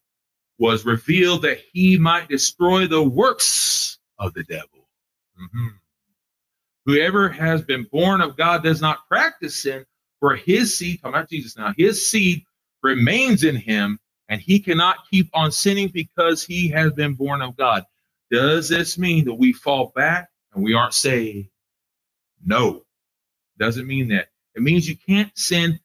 was 0.59 0.85
revealed 0.85 1.41
that 1.43 1.61
he 1.73 1.99
might 1.99 2.29
destroy 2.29 2.87
the 2.87 3.03
works 3.03 3.99
of 4.19 4.35
the 4.35 4.45
devil. 4.45 4.87
Mm-hmm. 5.41 5.69
Whoever 6.85 7.31
has 7.31 7.63
been 7.63 7.85
born 7.91 8.21
of 8.21 8.37
God 8.37 8.63
does 8.63 8.83
not 8.83 9.09
practice 9.09 9.63
sin, 9.63 9.87
for 10.21 10.37
his 10.37 10.77
seed, 10.77 11.01
talking 11.01 11.15
about 11.15 11.31
Jesus 11.31 11.57
now, 11.57 11.73
his 11.79 12.07
seed 12.07 12.45
remains 12.83 13.45
in 13.45 13.57
him, 13.57 13.99
and 14.29 14.43
he 14.43 14.61
cannot 14.61 15.09
keep 15.11 15.31
on 15.33 15.51
sinning 15.51 15.89
because 15.89 16.45
he 16.45 16.69
has 16.69 16.93
been 16.93 17.15
born 17.15 17.41
of 17.41 17.57
God. 17.57 17.85
Does 18.31 18.69
this 18.69 18.99
mean 18.99 19.25
that 19.25 19.33
we 19.37 19.55
fall 19.55 19.91
back 19.97 20.29
and 20.53 20.63
we 20.63 20.75
aren't 20.75 20.93
saved? 20.93 21.49
No, 22.45 22.85
doesn't 23.59 23.87
mean 23.87 24.09
that. 24.09 24.29
It 24.55 24.63
means 24.63 24.89
you 24.89 24.97
can't 24.97 25.37
sin 25.37 25.81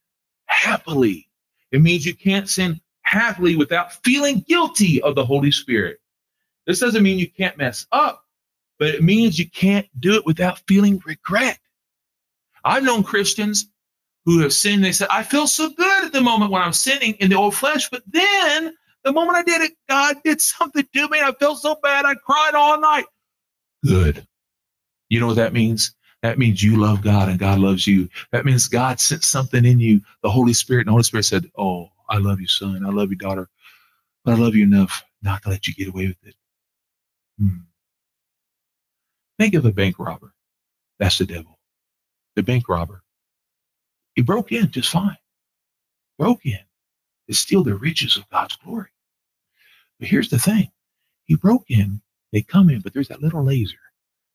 happily. 0.45 1.27
It 1.71 1.81
means 1.81 2.05
you 2.05 2.15
can't 2.15 2.49
sin 2.49 2.79
happily 3.01 3.55
without 3.55 4.03
feeling 4.03 4.45
guilty 4.47 5.01
of 5.01 5.15
the 5.15 5.25
Holy 5.25 5.51
Spirit. 5.51 5.99
This 6.67 6.79
doesn't 6.79 7.03
mean 7.03 7.19
you 7.19 7.29
can't 7.29 7.57
mess 7.57 7.87
up, 7.91 8.25
but 8.79 8.89
it 8.89 9.03
means 9.03 9.39
you 9.39 9.49
can't 9.49 9.87
do 9.99 10.13
it 10.13 10.25
without 10.25 10.61
feeling 10.67 11.01
regret. 11.05 11.59
I've 12.63 12.83
known 12.83 13.03
Christians 13.03 13.67
who 14.25 14.39
have 14.39 14.53
sinned. 14.53 14.83
They 14.83 14.91
said, 14.91 15.07
I 15.09 15.23
feel 15.23 15.47
so 15.47 15.69
good 15.69 16.05
at 16.05 16.13
the 16.13 16.21
moment 16.21 16.51
when 16.51 16.61
I'm 16.61 16.73
sinning 16.73 17.13
in 17.15 17.29
the 17.29 17.37
old 17.37 17.55
flesh, 17.55 17.89
but 17.89 18.03
then 18.05 18.73
the 19.03 19.11
moment 19.11 19.37
I 19.37 19.43
did 19.43 19.61
it, 19.61 19.71
God 19.89 20.17
did 20.23 20.39
something 20.41 20.87
to 20.93 21.07
me. 21.09 21.19
I 21.19 21.31
felt 21.33 21.59
so 21.59 21.77
bad. 21.81 22.05
I 22.05 22.15
cried 22.15 22.53
all 22.53 22.79
night. 22.79 23.05
Good. 23.85 24.27
You 25.09 25.19
know 25.19 25.27
what 25.27 25.37
that 25.37 25.53
means? 25.53 25.95
That 26.23 26.38
means 26.38 26.63
you 26.63 26.77
love 26.77 27.01
God 27.01 27.29
and 27.29 27.39
God 27.39 27.60
loves 27.60 27.88
you. 27.88 28.07
That 28.31 28.45
means 28.45 28.67
God 28.67 28.99
sent 28.99 29.23
something 29.23 29.65
in 29.65 29.79
you, 29.79 30.01
the 30.21 30.29
Holy 30.29 30.53
Spirit. 30.53 30.81
And 30.81 30.88
the 30.88 30.91
Holy 30.93 31.03
Spirit 31.03 31.23
said, 31.25 31.51
Oh, 31.57 31.89
I 32.10 32.17
love 32.17 32.39
you, 32.39 32.47
son. 32.47 32.86
I 32.86 32.89
love 32.89 33.10
you, 33.10 33.17
daughter. 33.17 33.49
But 34.23 34.36
I 34.36 34.38
love 34.38 34.55
you 34.55 34.63
enough 34.63 35.03
not 35.23 35.41
to 35.43 35.49
let 35.49 35.67
you 35.67 35.73
get 35.73 35.88
away 35.88 36.07
with 36.07 36.23
it. 36.23 36.36
Hmm. 37.39 37.57
Think 39.39 39.55
of 39.55 39.65
a 39.65 39.71
bank 39.71 39.97
robber. 39.97 40.34
That's 40.99 41.17
the 41.17 41.25
devil. 41.25 41.57
The 42.36 42.43
bank 42.43 42.69
robber. 42.69 43.03
He 44.15 44.21
broke 44.21 44.51
in 44.51 44.69
just 44.71 44.89
fine. 44.89 45.17
Broke 46.19 46.45
in 46.45 46.60
to 47.27 47.34
steal 47.34 47.63
the 47.63 47.75
riches 47.75 48.17
of 48.17 48.29
God's 48.29 48.55
glory. 48.57 48.89
But 49.99 50.10
here's 50.10 50.29
the 50.29 50.39
thing. 50.39 50.71
He 51.25 51.36
broke 51.36 51.65
in, 51.69 52.01
they 52.31 52.41
come 52.41 52.69
in, 52.69 52.81
but 52.81 52.93
there's 52.93 53.07
that 53.07 53.21
little 53.21 53.43
laser. 53.43 53.77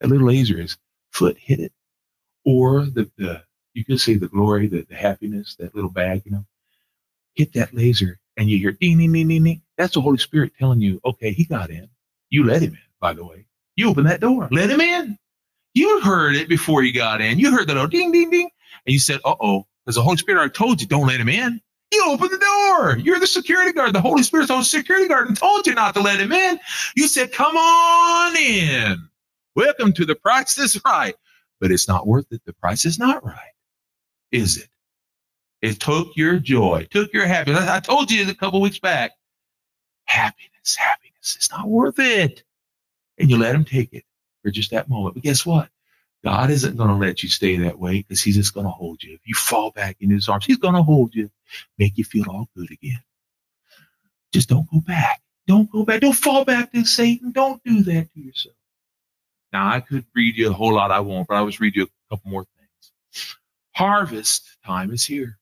That 0.00 0.08
little 0.08 0.26
laser 0.28 0.58
is 0.58 0.76
foot 1.12 1.36
hit 1.38 1.60
it, 1.60 1.72
or 2.46 2.86
the, 2.86 3.10
the 3.18 3.42
you 3.74 3.84
could 3.84 4.00
say 4.00 4.14
the 4.14 4.28
glory, 4.28 4.68
the, 4.68 4.86
the 4.88 4.94
happiness, 4.94 5.56
that 5.58 5.74
little 5.74 5.90
bag, 5.90 6.22
you 6.24 6.32
know, 6.32 6.46
hit 7.34 7.52
that 7.52 7.74
laser 7.74 8.18
and 8.38 8.48
you 8.48 8.58
hear 8.58 8.72
ding, 8.72 8.96
ding, 8.98 9.12
ding, 9.12 9.28
ding, 9.28 9.44
ding. 9.44 9.62
That's 9.76 9.92
the 9.92 10.00
Holy 10.00 10.16
Spirit 10.16 10.52
telling 10.58 10.80
you, 10.80 11.00
okay, 11.04 11.32
he 11.32 11.44
got 11.44 11.68
in. 11.70 11.88
You 12.30 12.44
let 12.44 12.62
him 12.62 12.72
in, 12.72 12.78
by 13.00 13.12
the 13.12 13.26
way. 13.26 13.44
You 13.76 13.90
open 13.90 14.04
that 14.04 14.20
door, 14.20 14.48
let 14.50 14.70
him 14.70 14.80
in. 14.80 15.18
You 15.74 16.00
heard 16.00 16.36
it 16.36 16.48
before 16.48 16.82
you 16.82 16.94
got 16.94 17.20
in. 17.20 17.38
You 17.38 17.50
heard 17.50 17.68
the 17.68 17.74
little 17.74 17.88
ding, 17.88 18.12
ding, 18.12 18.30
ding. 18.30 18.48
And 18.86 18.92
you 18.94 18.98
said, 18.98 19.20
uh 19.26 19.34
oh, 19.40 19.66
because 19.84 19.96
the 19.96 20.02
Holy 20.02 20.16
Spirit 20.16 20.38
already 20.38 20.54
told 20.54 20.80
you, 20.80 20.86
don't 20.86 21.06
let 21.06 21.20
him 21.20 21.28
in. 21.28 21.60
You 21.92 22.04
open 22.08 22.28
the 22.30 22.38
door. 22.38 22.96
You're 22.98 23.20
the 23.20 23.26
security 23.26 23.72
guard. 23.72 23.92
The 23.94 24.00
Holy 24.00 24.22
Spirit's 24.22 24.48
the 24.48 24.62
security 24.62 25.08
guard 25.08 25.28
and 25.28 25.36
told 25.36 25.66
you 25.66 25.74
not 25.74 25.94
to 25.94 26.00
let 26.00 26.20
him 26.20 26.32
in. 26.32 26.58
You 26.96 27.08
said, 27.08 27.32
come 27.32 27.56
on 27.56 28.36
in. 28.36 29.08
Welcome 29.54 29.92
to 29.94 30.04
the 30.04 30.16
that's 30.24 30.80
right. 30.84 31.14
But 31.60 31.70
it's 31.70 31.88
not 31.88 32.06
worth 32.06 32.26
it. 32.30 32.42
The 32.44 32.52
price 32.52 32.84
is 32.84 32.98
not 32.98 33.24
right. 33.24 33.52
Is 34.30 34.58
it? 34.58 34.68
It 35.62 35.80
took 35.80 36.08
your 36.16 36.38
joy, 36.38 36.86
took 36.90 37.12
your 37.12 37.26
happiness. 37.26 37.66
I 37.68 37.80
told 37.80 38.10
you 38.10 38.28
a 38.28 38.34
couple 38.34 38.60
weeks 38.60 38.78
back. 38.78 39.12
Happiness, 40.04 40.76
happiness. 40.76 41.34
It's 41.36 41.50
not 41.50 41.68
worth 41.68 41.98
it. 41.98 42.44
And 43.18 43.30
you 43.30 43.38
let 43.38 43.54
him 43.54 43.64
take 43.64 43.92
it 43.92 44.04
for 44.42 44.50
just 44.50 44.70
that 44.72 44.88
moment. 44.88 45.14
But 45.14 45.24
guess 45.24 45.46
what? 45.46 45.70
God 46.24 46.50
isn't 46.50 46.76
going 46.76 46.90
to 46.90 46.96
let 46.96 47.22
you 47.22 47.28
stay 47.28 47.56
that 47.58 47.78
way 47.78 47.98
because 47.98 48.22
he's 48.22 48.36
just 48.36 48.52
going 48.52 48.66
to 48.66 48.70
hold 48.72 49.02
you. 49.02 49.14
If 49.14 49.20
you 49.24 49.34
fall 49.34 49.70
back 49.70 49.96
in 50.00 50.10
his 50.10 50.28
arms, 50.28 50.44
he's 50.44 50.58
going 50.58 50.74
to 50.74 50.82
hold 50.82 51.14
you, 51.14 51.30
make 51.78 51.96
you 51.96 52.04
feel 52.04 52.28
all 52.28 52.48
good 52.56 52.70
again. 52.70 53.00
Just 54.32 54.48
don't 54.48 54.70
go 54.70 54.80
back. 54.80 55.22
Don't 55.46 55.70
go 55.70 55.84
back. 55.84 56.00
Don't 56.00 56.12
fall 56.12 56.44
back 56.44 56.72
to 56.72 56.84
Satan. 56.84 57.32
Don't 57.32 57.62
do 57.64 57.82
that 57.84 58.12
to 58.12 58.20
yourself. 58.20 58.55
Now, 59.52 59.68
I 59.70 59.80
could 59.80 60.04
read 60.14 60.36
you 60.36 60.50
a 60.50 60.52
whole 60.52 60.74
lot 60.74 60.90
I 60.90 61.00
won't, 61.00 61.28
but 61.28 61.36
I 61.36 61.42
was 61.42 61.60
read 61.60 61.76
you 61.76 61.84
a 61.84 62.14
couple 62.14 62.30
more 62.30 62.44
things. 62.58 63.32
Harvest 63.74 64.56
time 64.64 64.92
is 64.92 65.04
here. 65.04 65.38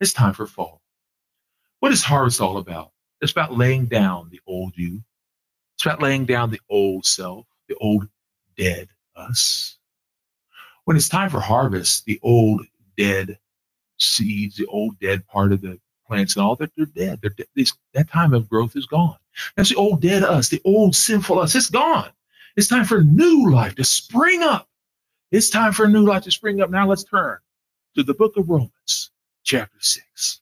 It's 0.00 0.12
time 0.12 0.34
for 0.34 0.46
fall. 0.46 0.80
What 1.80 1.92
is 1.92 2.02
harvest 2.02 2.40
all 2.40 2.58
about? 2.58 2.92
It's 3.20 3.32
about 3.32 3.56
laying 3.56 3.86
down 3.86 4.28
the 4.30 4.40
old 4.46 4.74
you. 4.76 5.02
It's 5.76 5.84
about 5.84 6.02
laying 6.02 6.24
down 6.24 6.50
the 6.50 6.60
old 6.70 7.04
self, 7.04 7.46
the 7.68 7.74
old 7.76 8.08
dead 8.56 8.88
us. 9.16 9.76
When 10.84 10.96
it's 10.96 11.08
time 11.08 11.30
for 11.30 11.40
harvest, 11.40 12.04
the 12.04 12.20
old 12.22 12.66
dead 12.96 13.38
seeds, 13.98 14.56
the 14.56 14.66
old 14.66 14.98
dead 15.00 15.26
part 15.26 15.52
of 15.52 15.60
the 15.60 15.78
plants 16.06 16.36
and 16.36 16.44
all 16.44 16.56
that, 16.56 16.70
they're 16.76 16.86
dead. 16.86 17.20
They're 17.22 17.30
dead. 17.30 17.68
That 17.94 18.10
time 18.10 18.34
of 18.34 18.48
growth 18.48 18.76
is 18.76 18.86
gone. 18.86 19.16
That's 19.56 19.70
the 19.70 19.76
old 19.76 20.00
dead 20.02 20.22
us, 20.22 20.48
the 20.48 20.62
old 20.64 20.94
sinful 20.94 21.38
us. 21.38 21.54
It's 21.54 21.70
gone. 21.70 22.10
It's 22.56 22.68
time 22.68 22.84
for 22.84 23.02
new 23.02 23.50
life 23.50 23.74
to 23.76 23.84
spring 23.84 24.42
up. 24.42 24.68
It's 25.32 25.50
time 25.50 25.72
for 25.72 25.88
new 25.88 26.04
life 26.06 26.22
to 26.24 26.30
spring 26.30 26.60
up. 26.60 26.70
Now 26.70 26.86
let's 26.88 27.04
turn 27.04 27.38
to 27.96 28.04
the 28.04 28.14
book 28.14 28.36
of 28.36 28.48
Romans, 28.48 29.10
chapter 29.42 29.76
6. 29.80 30.40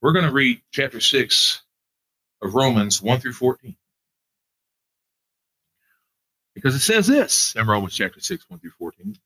We're 0.00 0.12
going 0.12 0.26
to 0.26 0.32
read 0.32 0.62
chapter 0.70 1.00
6 1.00 1.62
of 2.42 2.54
Romans 2.54 3.02
1 3.02 3.20
through 3.20 3.32
14. 3.32 3.76
Because 6.54 6.74
it 6.74 6.80
says 6.80 7.06
this 7.06 7.56
in 7.56 7.66
Romans 7.66 7.94
chapter 7.94 8.20
6, 8.20 8.48
1 8.48 8.60
through 8.60 8.70
14. 8.78 9.16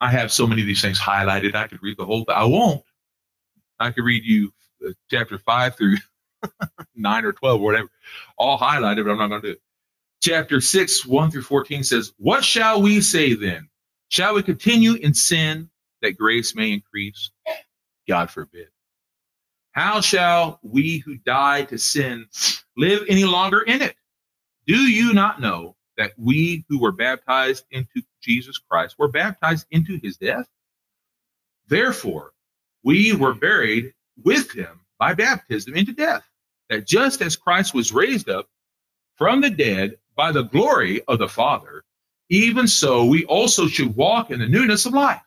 I 0.00 0.10
have 0.10 0.32
so 0.32 0.46
many 0.46 0.62
of 0.62 0.66
these 0.66 0.82
things 0.82 0.98
highlighted. 1.00 1.54
I 1.54 1.66
could 1.68 1.82
read 1.82 1.96
the 1.96 2.04
whole, 2.04 2.24
I 2.28 2.44
won't. 2.44 2.82
I 3.80 3.90
could 3.90 4.04
read 4.04 4.24
you 4.24 4.52
uh, 4.86 4.92
chapter 5.10 5.38
5 5.38 5.76
through 5.76 5.96
9 6.96 7.24
or 7.24 7.32
12 7.32 7.60
or 7.60 7.64
whatever, 7.64 7.88
all 8.38 8.58
highlighted, 8.58 9.04
but 9.04 9.12
I'm 9.12 9.18
not 9.18 9.28
going 9.28 9.42
to 9.42 9.48
do 9.48 9.52
it. 9.52 9.62
Chapter 10.22 10.60
6, 10.60 11.06
1 11.06 11.30
through 11.30 11.42
14 11.42 11.84
says, 11.84 12.12
What 12.18 12.44
shall 12.44 12.82
we 12.82 13.00
say 13.00 13.34
then? 13.34 13.68
Shall 14.08 14.34
we 14.34 14.42
continue 14.42 14.94
in 14.94 15.14
sin 15.14 15.70
that 16.02 16.16
grace 16.16 16.54
may 16.54 16.72
increase? 16.72 17.30
God 18.08 18.30
forbid. 18.30 18.68
How 19.72 20.00
shall 20.00 20.60
we 20.62 20.98
who 20.98 21.16
died 21.16 21.68
to 21.70 21.78
sin 21.78 22.26
live 22.76 23.02
any 23.08 23.24
longer 23.24 23.60
in 23.62 23.82
it? 23.82 23.96
Do 24.66 24.76
you 24.76 25.12
not 25.12 25.40
know 25.40 25.76
that 25.96 26.12
we 26.16 26.64
who 26.68 26.80
were 26.80 26.92
baptized 26.92 27.64
into 27.70 28.02
Jesus 28.22 28.58
Christ 28.58 28.96
were 28.98 29.08
baptized 29.08 29.66
into 29.70 29.98
his 30.02 30.16
death? 30.16 30.46
Therefore, 31.68 32.32
we 32.82 33.14
were 33.14 33.34
buried 33.34 33.94
with 34.22 34.52
him 34.52 34.80
by 34.98 35.14
baptism 35.14 35.74
into 35.74 35.92
death, 35.92 36.24
that 36.68 36.86
just 36.86 37.22
as 37.22 37.36
Christ 37.36 37.74
was 37.74 37.92
raised 37.92 38.28
up 38.28 38.48
from 39.16 39.40
the 39.40 39.50
dead 39.50 39.98
by 40.16 40.32
the 40.32 40.42
glory 40.42 41.02
of 41.08 41.18
the 41.18 41.28
Father, 41.28 41.84
even 42.28 42.66
so 42.66 43.04
we 43.04 43.24
also 43.24 43.66
should 43.66 43.96
walk 43.96 44.30
in 44.30 44.40
the 44.40 44.48
newness 44.48 44.86
of 44.86 44.92
life. 44.92 45.22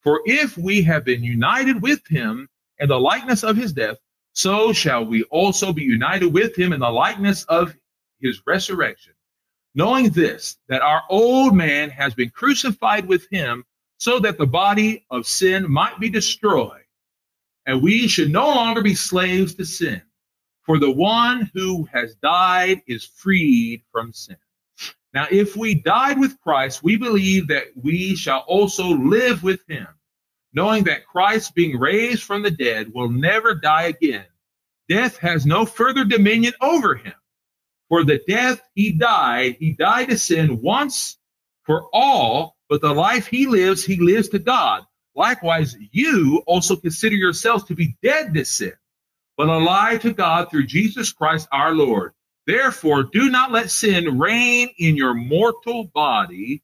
For 0.00 0.22
if 0.24 0.56
we 0.58 0.82
have 0.82 1.04
been 1.04 1.22
united 1.22 1.80
with 1.82 2.06
him 2.08 2.48
in 2.78 2.88
the 2.88 2.98
likeness 2.98 3.44
of 3.44 3.56
his 3.56 3.72
death, 3.72 3.98
so 4.32 4.72
shall 4.72 5.04
we 5.04 5.22
also 5.24 5.72
be 5.72 5.82
united 5.82 6.32
with 6.32 6.56
him 6.56 6.72
in 6.72 6.80
the 6.80 6.90
likeness 6.90 7.44
of 7.44 7.74
his 8.20 8.42
resurrection. 8.46 9.12
Knowing 9.74 10.10
this, 10.10 10.58
that 10.68 10.82
our 10.82 11.02
old 11.08 11.54
man 11.54 11.88
has 11.90 12.14
been 12.14 12.30
crucified 12.30 13.06
with 13.06 13.26
him, 13.30 13.64
so 13.96 14.18
that 14.18 14.36
the 14.36 14.46
body 14.46 15.06
of 15.10 15.26
sin 15.26 15.70
might 15.70 15.98
be 16.00 16.10
destroyed, 16.10 16.84
and 17.66 17.82
we 17.82 18.08
should 18.08 18.30
no 18.30 18.48
longer 18.48 18.82
be 18.82 18.94
slaves 18.94 19.54
to 19.54 19.64
sin. 19.64 20.02
For 20.62 20.78
the 20.78 20.90
one 20.90 21.50
who 21.54 21.84
has 21.92 22.14
died 22.16 22.82
is 22.86 23.04
freed 23.04 23.82
from 23.90 24.12
sin. 24.12 24.36
Now, 25.14 25.26
if 25.30 25.56
we 25.56 25.74
died 25.74 26.18
with 26.18 26.40
Christ, 26.40 26.82
we 26.82 26.96
believe 26.96 27.48
that 27.48 27.66
we 27.76 28.16
shall 28.16 28.40
also 28.40 28.88
live 28.88 29.42
with 29.42 29.60
him, 29.68 29.86
knowing 30.52 30.84
that 30.84 31.06
Christ, 31.06 31.54
being 31.54 31.78
raised 31.78 32.22
from 32.22 32.42
the 32.42 32.50
dead, 32.50 32.92
will 32.92 33.08
never 33.08 33.54
die 33.54 33.84
again. 33.84 34.26
Death 34.88 35.16
has 35.18 35.46
no 35.46 35.64
further 35.64 36.04
dominion 36.04 36.54
over 36.60 36.94
him. 36.94 37.14
For 37.92 38.04
the 38.04 38.22
death 38.26 38.62
he 38.74 38.92
died, 38.92 39.56
he 39.60 39.74
died 39.74 40.08
to 40.08 40.16
sin 40.16 40.62
once 40.62 41.18
for 41.64 41.90
all, 41.92 42.56
but 42.70 42.80
the 42.80 42.94
life 42.94 43.26
he 43.26 43.46
lives, 43.46 43.84
he 43.84 43.96
lives 43.96 44.30
to 44.30 44.38
God. 44.38 44.84
Likewise, 45.14 45.76
you 45.90 46.42
also 46.46 46.74
consider 46.74 47.16
yourselves 47.16 47.64
to 47.64 47.74
be 47.74 47.98
dead 48.02 48.32
to 48.32 48.46
sin, 48.46 48.72
but 49.36 49.50
alive 49.50 50.00
to 50.00 50.14
God 50.14 50.50
through 50.50 50.68
Jesus 50.68 51.12
Christ 51.12 51.48
our 51.52 51.74
Lord. 51.74 52.14
Therefore, 52.46 53.02
do 53.02 53.28
not 53.28 53.52
let 53.52 53.70
sin 53.70 54.18
reign 54.18 54.70
in 54.78 54.96
your 54.96 55.12
mortal 55.12 55.84
body, 55.92 56.62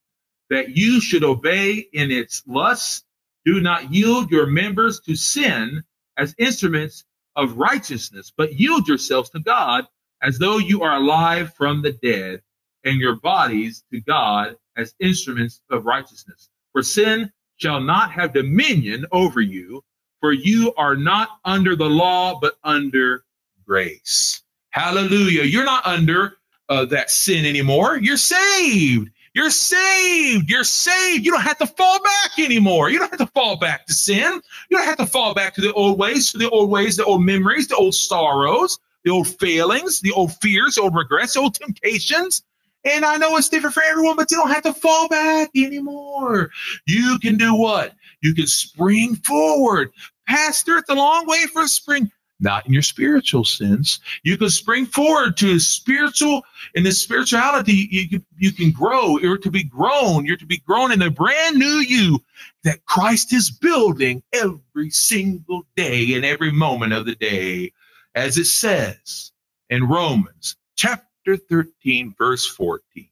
that 0.49 0.79
you 0.79 0.99
should 0.99 1.25
obey 1.25 1.89
in 1.93 2.11
its 2.11 2.43
lusts. 2.47 3.05
Do 3.45 3.61
not 3.61 3.93
yield 3.93 4.31
your 4.31 4.47
members 4.47 4.99
to 5.01 5.15
sin 5.15 5.85
as 6.17 6.35
instruments 6.39 7.05
of 7.37 7.59
righteousness, 7.59 8.33
but 8.35 8.59
yield 8.59 8.89
yourselves 8.89 9.29
to 9.29 9.41
God 9.41 9.87
as 10.23 10.39
though 10.39 10.59
you 10.59 10.83
are 10.83 10.97
alive 10.97 11.55
from 11.55 11.83
the 11.83 11.93
dead, 11.93 12.43
and 12.85 13.01
your 13.01 13.17
bodies 13.17 13.85
to 13.93 14.01
God 14.01 14.57
as 14.77 14.95
instruments 15.01 15.61
of 15.71 15.85
righteousness. 15.85 16.49
For 16.73 16.83
sin 16.83 17.33
shall 17.57 17.81
not 17.81 18.13
have 18.13 18.33
dominion 18.33 19.05
over 19.13 19.41
you, 19.41 19.85
for 20.21 20.33
you 20.33 20.73
are 20.77 20.97
not 20.97 21.29
under 21.45 21.77
the 21.77 21.89
law, 21.89 22.39
but 22.41 22.55
under 22.65 23.25
grace. 23.67 24.43
Hallelujah. 24.71 25.45
You're 25.45 25.65
not 25.65 25.87
under 25.87 26.37
uh, 26.69 26.85
that 26.87 27.11
sin 27.11 27.45
anymore. 27.45 27.99
You're 27.99 28.17
saved. 28.17 29.11
You're 29.35 29.51
saved. 29.51 30.51
You're 30.51 30.65
saved. 30.65 31.25
You 31.25 31.33
don't 31.33 31.43
have 31.43 31.59
to 31.59 31.67
fall 31.67 32.03
back 32.03 32.39
anymore. 32.39 32.91
You 32.91 32.99
don't 32.99 33.11
have 33.11 33.21
to 33.21 33.33
fall 33.35 33.57
back 33.57 33.87
to 33.87 33.93
sin. 33.93 34.41
You 34.71 34.77
don't 34.77 34.87
have 34.87 34.99
to 34.99 35.07
fall 35.07 35.35
back 35.35 35.55
to 35.55 35.61
the 35.61 35.73
old 35.75 35.99
ways, 35.99 36.33
to 36.33 36.39
the 36.39 36.51
old 36.51 36.71
ways, 36.71 36.97
the 36.97 37.05
old 37.05 37.23
memories, 37.23 37.69
the 37.69 37.77
old 37.77 37.95
sorrows, 37.95 38.79
the 39.05 39.11
old 39.11 39.29
failings, 39.39 40.01
the 40.01 40.13
old 40.13 40.35
fears, 40.41 40.75
the 40.75 40.83
old 40.83 40.95
regrets, 40.95 41.35
the 41.35 41.41
old 41.41 41.55
temptations. 41.55 42.43
And 42.85 43.05
I 43.05 43.17
know 43.17 43.37
it's 43.37 43.49
different 43.49 43.75
for 43.75 43.83
everyone, 43.83 44.17
but 44.17 44.31
you 44.31 44.37
don't 44.37 44.51
have 44.51 44.63
to 44.63 44.73
fall 44.73 45.09
back 45.09 45.51
anymore. 45.55 46.51
You 46.87 47.19
can 47.19 47.37
do 47.37 47.55
what? 47.55 47.95
You 48.23 48.35
can 48.35 48.47
spring 48.47 49.17
forward. 49.17 49.91
Pastor, 50.27 50.79
it's 50.79 50.89
a 50.89 50.95
long 50.95 51.27
way 51.27 51.47
for 51.53 51.67
spring 51.67 52.11
not 52.41 52.67
in 52.67 52.73
your 52.73 52.83
spiritual 52.83 53.45
sense. 53.45 54.01
You 54.23 54.37
can 54.37 54.51
spring 54.51 54.87
forward 54.87 55.37
to 55.39 55.55
a 55.55 55.61
spiritual, 55.61 56.45
in 56.75 56.85
this 56.85 57.01
spirituality, 57.01 57.89
you 57.91 58.09
can, 58.09 58.25
you 58.37 58.53
can 58.53 58.71
grow. 58.71 59.19
You're 59.19 59.39
to 59.39 59.51
be 59.51 59.65
grown. 59.65 60.25
You're 60.25 60.37
to 60.37 60.47
be 60.47 60.59
grown 60.59 60.93
in 60.93 61.03
a 61.03 61.11
brand 61.11 61.57
new 61.57 61.67
you 61.67 62.21
that 62.65 62.85
Christ 62.87 63.33
is 63.33 63.51
building 63.51 64.23
every 64.33 64.91
single 64.91 65.67
day 65.77 66.15
and 66.15 66.25
every 66.25 66.53
moment 66.53 66.93
of 66.93 67.07
the 67.07 67.17
day. 67.17 67.73
As 68.19 68.37
it 68.37 68.47
says 68.47 69.31
in 69.71 69.87
Romans 69.87 70.57
chapter 70.75 71.37
13, 71.37 72.17
verse 72.19 72.45
14. 72.45 73.09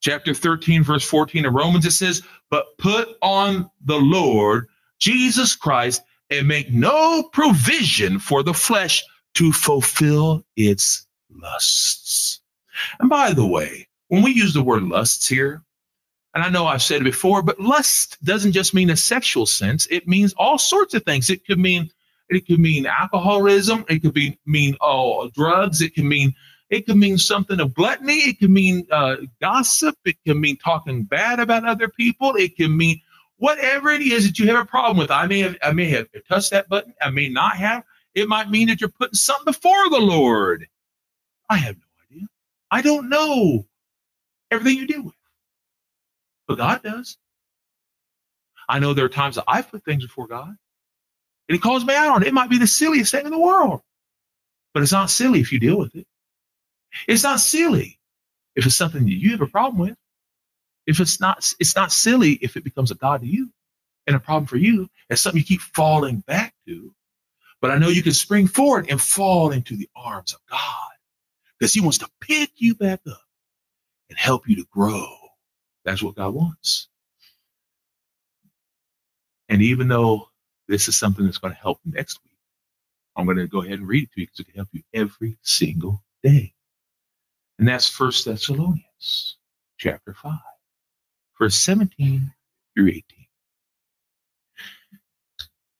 Chapter 0.00 0.32
13, 0.32 0.82
verse 0.82 1.04
14 1.04 1.44
of 1.44 1.52
Romans, 1.52 1.84
it 1.84 1.90
says, 1.90 2.22
But 2.50 2.78
put 2.78 3.18
on 3.20 3.70
the 3.84 3.98
Lord 3.98 4.68
Jesus 4.98 5.54
Christ 5.54 6.00
and 6.30 6.48
make 6.48 6.72
no 6.72 7.24
provision 7.34 8.18
for 8.18 8.42
the 8.42 8.54
flesh 8.54 9.04
to 9.34 9.52
fulfill 9.52 10.42
its 10.56 11.06
lusts. 11.30 12.40
And 13.00 13.10
by 13.10 13.34
the 13.34 13.46
way, 13.46 13.88
when 14.08 14.22
we 14.22 14.32
use 14.32 14.54
the 14.54 14.62
word 14.62 14.84
lusts 14.84 15.28
here, 15.28 15.62
and 16.32 16.42
I 16.42 16.48
know 16.48 16.66
I've 16.66 16.82
said 16.82 17.02
it 17.02 17.04
before, 17.04 17.42
but 17.42 17.60
lust 17.60 18.16
doesn't 18.24 18.52
just 18.52 18.72
mean 18.72 18.88
a 18.88 18.96
sexual 18.96 19.44
sense. 19.44 19.86
It 19.90 20.08
means 20.08 20.32
all 20.38 20.58
sorts 20.58 20.94
of 20.94 21.02
things. 21.04 21.28
It 21.28 21.46
could 21.46 21.58
mean 21.58 21.90
it 22.28 22.46
could 22.46 22.58
mean 22.58 22.86
alcoholism. 22.86 23.84
It 23.88 24.00
could 24.00 24.14
be 24.14 24.38
mean 24.46 24.76
oh 24.80 25.30
drugs. 25.30 25.80
It 25.80 25.94
can 25.94 26.08
mean 26.08 26.34
it 26.70 26.86
could 26.86 26.96
mean 26.96 27.18
something 27.18 27.60
of 27.60 27.74
gluttony. 27.74 28.18
It 28.18 28.38
can 28.38 28.52
mean 28.52 28.86
uh, 28.90 29.16
gossip. 29.40 29.96
It 30.04 30.16
can 30.26 30.40
mean 30.40 30.56
talking 30.56 31.04
bad 31.04 31.38
about 31.40 31.64
other 31.64 31.88
people. 31.88 32.34
It 32.36 32.56
can 32.56 32.76
mean 32.76 33.00
whatever 33.36 33.90
it 33.90 34.00
is 34.00 34.26
that 34.26 34.38
you 34.38 34.46
have 34.48 34.62
a 34.62 34.68
problem 34.68 34.96
with. 34.96 35.10
I 35.10 35.26
may 35.26 35.40
have 35.40 35.56
I 35.62 35.72
may 35.72 35.90
have 35.90 36.08
touched 36.28 36.50
that 36.50 36.68
button. 36.68 36.94
I 37.00 37.10
may 37.10 37.28
not 37.28 37.56
have. 37.56 37.84
It 38.14 38.28
might 38.28 38.50
mean 38.50 38.68
that 38.68 38.80
you're 38.80 38.90
putting 38.90 39.14
something 39.14 39.44
before 39.44 39.90
the 39.90 40.00
Lord. 40.00 40.66
I 41.50 41.56
have 41.56 41.76
no 41.76 41.82
idea. 42.10 42.28
I 42.70 42.80
don't 42.82 43.08
know 43.08 43.66
everything 44.50 44.78
you 44.78 44.86
deal 44.86 45.02
with. 45.02 45.14
But 46.46 46.58
God 46.58 46.82
does. 46.82 47.18
I 48.68 48.78
know 48.78 48.94
there 48.94 49.04
are 49.04 49.10
times 49.10 49.36
that 49.36 49.44
I've 49.46 49.70
put 49.70 49.84
things 49.84 50.04
before 50.04 50.26
God, 50.26 50.56
and 51.48 51.56
He 51.56 51.60
calls 51.60 51.84
me 51.84 51.94
out 51.94 52.16
on 52.16 52.22
it. 52.22 52.28
It 52.28 52.34
might 52.34 52.50
be 52.50 52.58
the 52.58 52.66
silliest 52.66 53.12
thing 53.12 53.24
in 53.26 53.32
the 53.32 53.38
world, 53.38 53.82
but 54.74 54.82
it's 54.82 54.92
not 54.92 55.10
silly 55.10 55.40
if 55.40 55.52
you 55.52 55.60
deal 55.60 55.78
with 55.78 55.94
it. 55.94 56.06
It's 57.08 57.24
not 57.24 57.40
silly 57.40 57.98
if 58.56 58.66
it's 58.66 58.76
something 58.76 59.04
that 59.04 59.12
you 59.12 59.32
have 59.32 59.42
a 59.42 59.46
problem 59.46 59.78
with. 59.78 59.96
If 60.86 61.00
it's 61.00 61.20
not, 61.20 61.52
it's 61.60 61.76
not 61.76 61.92
silly 61.92 62.34
if 62.34 62.56
it 62.56 62.64
becomes 62.64 62.90
a 62.90 62.94
God 62.96 63.22
to 63.22 63.26
you 63.26 63.50
and 64.06 64.16
a 64.16 64.20
problem 64.20 64.46
for 64.46 64.56
you. 64.56 64.88
It's 65.10 65.22
something 65.22 65.40
you 65.40 65.46
keep 65.46 65.60
falling 65.60 66.20
back 66.20 66.54
to. 66.66 66.94
But 67.60 67.70
I 67.70 67.78
know 67.78 67.88
you 67.88 68.02
can 68.02 68.12
spring 68.12 68.46
forward 68.46 68.86
and 68.90 69.00
fall 69.00 69.52
into 69.52 69.76
the 69.76 69.88
arms 69.96 70.34
of 70.34 70.40
God 70.50 70.92
because 71.58 71.74
He 71.74 71.80
wants 71.80 71.98
to 71.98 72.08
pick 72.20 72.50
you 72.56 72.74
back 72.74 73.00
up 73.10 73.20
and 74.10 74.18
help 74.18 74.48
you 74.48 74.56
to 74.56 74.66
grow 74.70 75.16
that's 75.84 76.02
what 76.02 76.16
God 76.16 76.34
wants. 76.34 76.88
And 79.48 79.62
even 79.62 79.88
though 79.88 80.28
this 80.68 80.88
is 80.88 80.98
something 80.98 81.24
that's 81.24 81.38
going 81.38 81.54
to 81.54 81.60
help 81.60 81.80
next 81.84 82.20
week, 82.24 82.36
I'm 83.16 83.26
going 83.26 83.38
to 83.38 83.46
go 83.46 83.62
ahead 83.62 83.78
and 83.78 83.88
read 83.88 84.04
it 84.04 84.12
to 84.14 84.20
you 84.20 84.26
because 84.26 84.40
it 84.40 84.44
can 84.46 84.56
help 84.56 84.68
you 84.72 84.82
every 84.92 85.38
single 85.42 86.02
day. 86.22 86.54
And 87.58 87.68
that's 87.68 87.88
First 87.88 88.24
Thessalonians 88.24 89.38
chapter 89.78 90.14
5, 90.14 90.32
verse 91.38 91.56
17 91.56 92.32
through 92.74 92.88
18. 92.88 93.04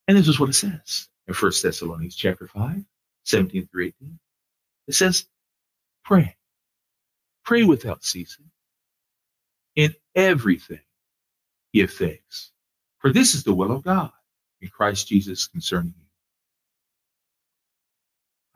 And 0.08 0.16
this 0.16 0.28
is 0.28 0.38
what 0.38 0.50
it 0.50 0.54
says 0.54 1.08
in 1.26 1.34
First 1.34 1.62
Thessalonians 1.62 2.14
chapter 2.16 2.46
5, 2.46 2.84
17 3.24 3.66
through 3.66 3.86
18. 3.86 4.18
It 4.86 4.94
says, 4.94 5.26
pray. 6.04 6.36
Pray 7.44 7.64
without 7.64 8.04
ceasing 8.04 8.50
in 9.76 9.94
everything 10.14 10.80
give 11.74 11.90
thanks. 11.92 12.52
For 12.98 13.12
this 13.12 13.34
is 13.34 13.44
the 13.44 13.54
will 13.54 13.72
of 13.72 13.82
God 13.82 14.12
in 14.64 14.70
Christ 14.70 15.08
Jesus 15.08 15.48
concerning 15.48 15.94
you. 15.98 16.06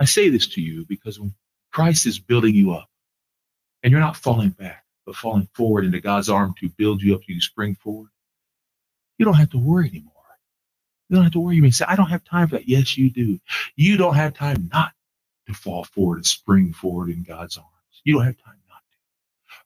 I 0.01 0.07
say 0.07 0.31
this 0.31 0.49
to 0.49 0.63
you 0.63 0.87
because 0.89 1.21
when 1.21 1.35
Christ 1.73 2.07
is 2.07 2.19
building 2.21 2.55
you 2.55 2.73
up 2.73 2.89
and 3.83 3.93
you're 3.93 4.01
not 4.01 4.17
falling 4.17 4.51
back, 4.51 4.85
but 5.07 5.17
falling 5.17 5.49
forward 5.55 5.85
into 5.87 6.01
God's 6.01 6.31
arm 6.31 6.55
to 6.61 6.71
build 6.71 7.03
you 7.03 7.15
up, 7.15 7.23
you 7.29 7.41
spring 7.41 7.77
forward, 7.77 8.11
you 9.19 9.27
don't 9.27 9.35
have 9.37 9.51
to 9.51 9.59
worry 9.59 9.89
anymore. 9.89 10.13
You 11.11 11.17
don't 11.17 11.25
have 11.25 11.35
to 11.35 11.41
worry. 11.41 11.57
You 11.57 11.63
may 11.63 11.71
say, 11.73 11.87
I 11.89 11.97
don't 11.97 12.11
have 12.11 12.25
time 12.25 12.49
for 12.49 12.57
that. 12.57 12.69
Yes, 12.69 12.99
you 12.99 13.11
do. 13.11 13.41
You 13.77 13.97
don't 13.99 14.17
have 14.17 14.35
time 14.35 14.71
not 14.73 14.93
to 15.49 15.55
fall 15.55 15.85
forward 15.85 16.19
and 16.19 16.27
spring 16.27 16.75
forward 16.75 17.11
in 17.11 17.25
God's 17.25 17.59
arms. 17.59 17.69
You 18.05 18.15
don't 18.17 18.27
have 18.27 18.39
time 18.45 18.58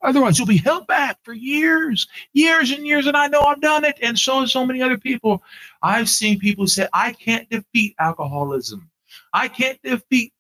Otherwise, 0.03 0.39
you'll 0.39 0.49
be 0.49 0.57
held 0.57 0.87
back 0.87 1.19
for 1.23 1.33
years, 1.33 2.09
years 2.33 2.71
and 2.71 2.87
years. 2.87 3.07
And 3.07 3.17
I 3.17 3.29
know 3.29 3.43
I've 3.43 3.61
done 3.61 3.85
it. 3.85 3.99
And 4.03 4.19
so 4.19 4.41
have 4.41 4.51
so 4.51 4.67
many 4.67 4.83
other 4.83 4.99
people. 4.99 5.43
I've 5.83 6.09
seen 6.09 6.39
people 6.39 6.67
say, 6.67 6.89
I 6.93 7.13
can't 7.13 7.49
defeat 7.49 7.95
alcoholism. 7.99 8.91
I 9.33 9.49
can't 9.49 9.81
defeat, 9.83 10.33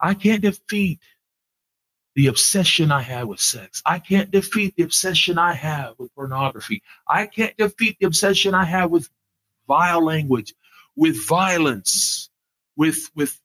I 0.00 0.14
can't 0.14 0.42
defeat 0.42 1.00
the 2.16 2.26
obsession 2.26 2.90
I 2.90 3.02
have 3.02 3.28
with 3.28 3.40
sex. 3.40 3.80
I 3.86 4.00
can't 4.00 4.30
defeat 4.30 4.74
the 4.76 4.82
obsession 4.82 5.38
I 5.38 5.52
have 5.52 5.94
with 5.98 6.12
pornography. 6.14 6.82
I 7.06 7.26
can't 7.26 7.56
defeat 7.56 7.96
the 8.00 8.06
obsession 8.06 8.54
I 8.54 8.64
have 8.64 8.90
with 8.90 9.08
vile 9.68 10.04
language, 10.04 10.54
with 10.96 11.16
violence, 11.28 12.30
with, 12.76 13.08
with 13.14 13.40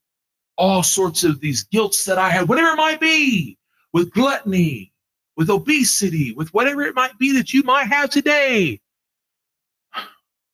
all 0.56 0.82
sorts 0.82 1.22
of 1.22 1.40
these 1.40 1.64
guilts 1.64 2.04
that 2.06 2.18
I 2.18 2.30
have, 2.30 2.48
whatever 2.48 2.70
it 2.70 2.76
might 2.76 3.00
be, 3.00 3.58
with 3.92 4.12
gluttony, 4.12 4.92
with 5.36 5.50
obesity, 5.50 6.32
with 6.32 6.52
whatever 6.54 6.82
it 6.82 6.94
might 6.94 7.18
be 7.18 7.32
that 7.34 7.52
you 7.52 7.62
might 7.62 7.86
have 7.86 8.10
today, 8.10 8.80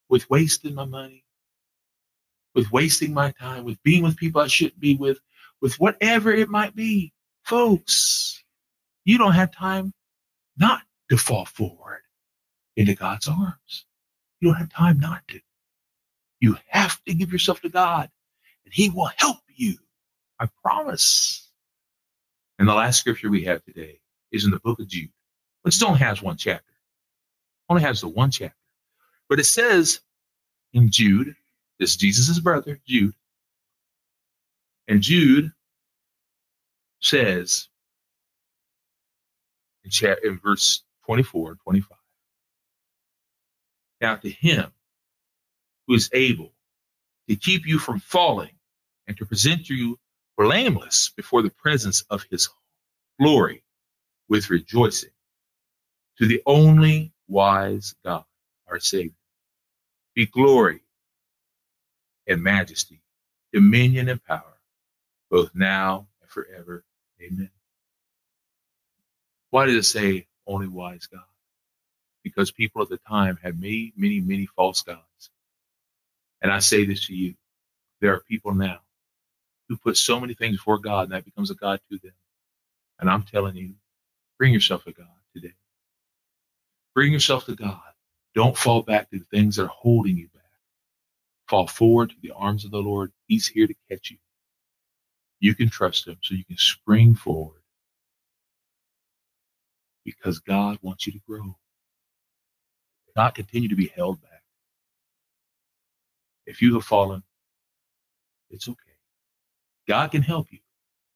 with 0.08 0.28
wasting 0.30 0.74
my 0.74 0.84
money, 0.84 1.24
with 2.54 2.70
wasting 2.72 3.12
my 3.12 3.32
time, 3.32 3.64
with 3.64 3.82
being 3.82 4.02
with 4.02 4.16
people 4.16 4.40
I 4.40 4.46
shouldn't 4.46 4.80
be 4.80 4.96
with, 4.96 5.18
with 5.60 5.78
whatever 5.78 6.32
it 6.32 6.48
might 6.48 6.74
be. 6.74 7.12
Folks, 7.44 8.42
you 9.04 9.18
don't 9.18 9.32
have 9.32 9.52
time 9.52 9.92
not 10.56 10.82
to 11.10 11.16
fall 11.16 11.44
forward 11.44 12.02
into 12.76 12.94
God's 12.94 13.28
arms. 13.28 13.86
You 14.40 14.48
don't 14.48 14.58
have 14.58 14.70
time 14.70 14.98
not 14.98 15.26
to. 15.28 15.40
You 16.40 16.56
have 16.68 17.02
to 17.04 17.14
give 17.14 17.32
yourself 17.32 17.60
to 17.62 17.68
God, 17.68 18.08
and 18.64 18.72
He 18.72 18.88
will 18.88 19.10
help 19.16 19.38
you. 19.54 19.74
I 20.38 20.48
promise. 20.62 21.50
And 22.58 22.66
the 22.66 22.74
last 22.74 22.98
scripture 23.00 23.30
we 23.30 23.44
have 23.44 23.62
today 23.64 23.99
is 24.32 24.44
in 24.44 24.50
the 24.50 24.60
book 24.60 24.80
of 24.80 24.88
Jude, 24.88 25.10
which 25.62 25.82
only 25.82 26.00
has 26.00 26.22
one 26.22 26.36
chapter. 26.36 26.72
Only 27.68 27.82
has 27.82 28.00
the 28.00 28.08
one 28.08 28.30
chapter. 28.30 28.56
But 29.28 29.40
it 29.40 29.44
says 29.44 30.00
in 30.72 30.90
Jude, 30.90 31.34
this 31.78 31.96
Jesus' 31.96 32.38
brother, 32.40 32.80
Jude, 32.86 33.14
and 34.88 35.02
Jude 35.02 35.52
says 37.00 37.68
in, 39.84 40.16
in 40.24 40.38
verse 40.38 40.82
24 41.06 41.52
and 41.52 41.60
25, 41.60 41.98
Now 44.00 44.16
to 44.16 44.30
him 44.30 44.72
who 45.86 45.94
is 45.94 46.10
able 46.12 46.52
to 47.28 47.36
keep 47.36 47.66
you 47.66 47.78
from 47.78 48.00
falling 48.00 48.52
and 49.06 49.16
to 49.16 49.26
present 49.26 49.68
you 49.68 49.98
blameless 50.36 51.10
before 51.16 51.42
the 51.42 51.50
presence 51.50 52.02
of 52.10 52.24
his 52.30 52.48
glory 53.20 53.62
with 54.30 54.50
rejoicing 54.50 55.10
to 56.18 56.26
the 56.26 56.42
only 56.46 57.12
wise 57.28 57.96
God, 58.04 58.24
our 58.68 58.80
Savior. 58.80 59.12
Be 60.14 60.26
glory 60.26 60.80
and 62.28 62.42
majesty, 62.42 63.00
dominion 63.52 64.08
and 64.08 64.24
power, 64.24 64.58
both 65.30 65.50
now 65.54 66.08
and 66.22 66.30
forever. 66.30 66.84
Amen. 67.22 67.50
Why 69.50 69.66
did 69.66 69.76
it 69.76 69.84
say 69.84 70.26
only 70.46 70.68
wise 70.68 71.06
God? 71.06 71.22
Because 72.22 72.52
people 72.52 72.82
at 72.82 72.88
the 72.88 72.98
time 72.98 73.38
had 73.42 73.60
many, 73.60 73.92
many, 73.96 74.20
many 74.20 74.46
false 74.46 74.82
gods. 74.82 75.30
And 76.42 76.52
I 76.52 76.60
say 76.60 76.86
this 76.86 77.06
to 77.08 77.14
you 77.14 77.34
there 78.00 78.14
are 78.14 78.20
people 78.20 78.54
now 78.54 78.80
who 79.68 79.76
put 79.76 79.96
so 79.96 80.20
many 80.20 80.34
things 80.34 80.56
before 80.56 80.78
God 80.78 81.04
and 81.04 81.12
that 81.12 81.24
becomes 81.24 81.50
a 81.50 81.54
God 81.54 81.80
to 81.90 81.98
them. 81.98 82.12
And 82.98 83.10
I'm 83.10 83.24
telling 83.24 83.56
you, 83.56 83.74
Bring 84.40 84.54
yourself 84.54 84.84
to 84.86 84.92
God 84.94 85.08
today. 85.36 85.54
Bring 86.94 87.12
yourself 87.12 87.46
to 87.46 87.56
God. 87.56 87.80
Don't 88.34 88.56
fall 88.56 88.82
back 88.82 89.10
to 89.10 89.18
the 89.20 89.26
things 89.26 89.56
that 89.56 89.64
are 89.64 89.68
holding 89.68 90.16
you 90.16 90.28
back. 90.34 90.42
Fall 91.48 91.66
forward 91.68 92.10
to 92.10 92.16
the 92.22 92.32
arms 92.32 92.64
of 92.64 92.72
the 92.72 92.78
Lord. 92.78 93.12
He's 93.28 93.48
here 93.48 93.66
to 93.68 93.74
catch 93.90 94.10
you. 94.10 94.18
You 95.40 95.54
can 95.54 95.70
trust 95.70 96.08
him 96.08 96.18
so 96.22 96.34
you 96.34 96.44
can 96.44 96.58
spring 96.58 97.14
forward 97.14 97.62
because 100.04 100.40
God 100.40 100.78
wants 100.82 101.06
you 101.06 101.12
to 101.14 101.20
grow, 101.28 101.56
not 103.16 103.34
continue 103.34 103.68
to 103.70 103.76
be 103.76 103.92
held 103.94 104.22
back. 104.22 104.42
If 106.46 106.62
you 106.62 106.74
have 106.74 106.84
fallen, 106.84 107.22
it's 108.50 108.68
okay. 108.68 108.78
God 109.88 110.10
can 110.12 110.22
help 110.22 110.48
you 110.52 110.60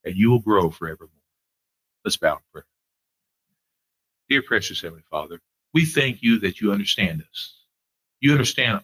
and 0.04 0.16
you 0.16 0.30
will 0.30 0.40
grow 0.40 0.70
forevermore. 0.70 1.10
Let's 2.04 2.16
bow 2.18 2.34
in 2.34 2.40
prayer. 2.52 2.66
Dear 4.28 4.42
precious 4.42 4.80
Heavenly 4.80 5.04
Father, 5.10 5.40
we 5.74 5.84
thank 5.84 6.22
you 6.22 6.40
that 6.40 6.60
you 6.60 6.72
understand 6.72 7.22
us. 7.30 7.56
You 8.20 8.32
understand 8.32 8.82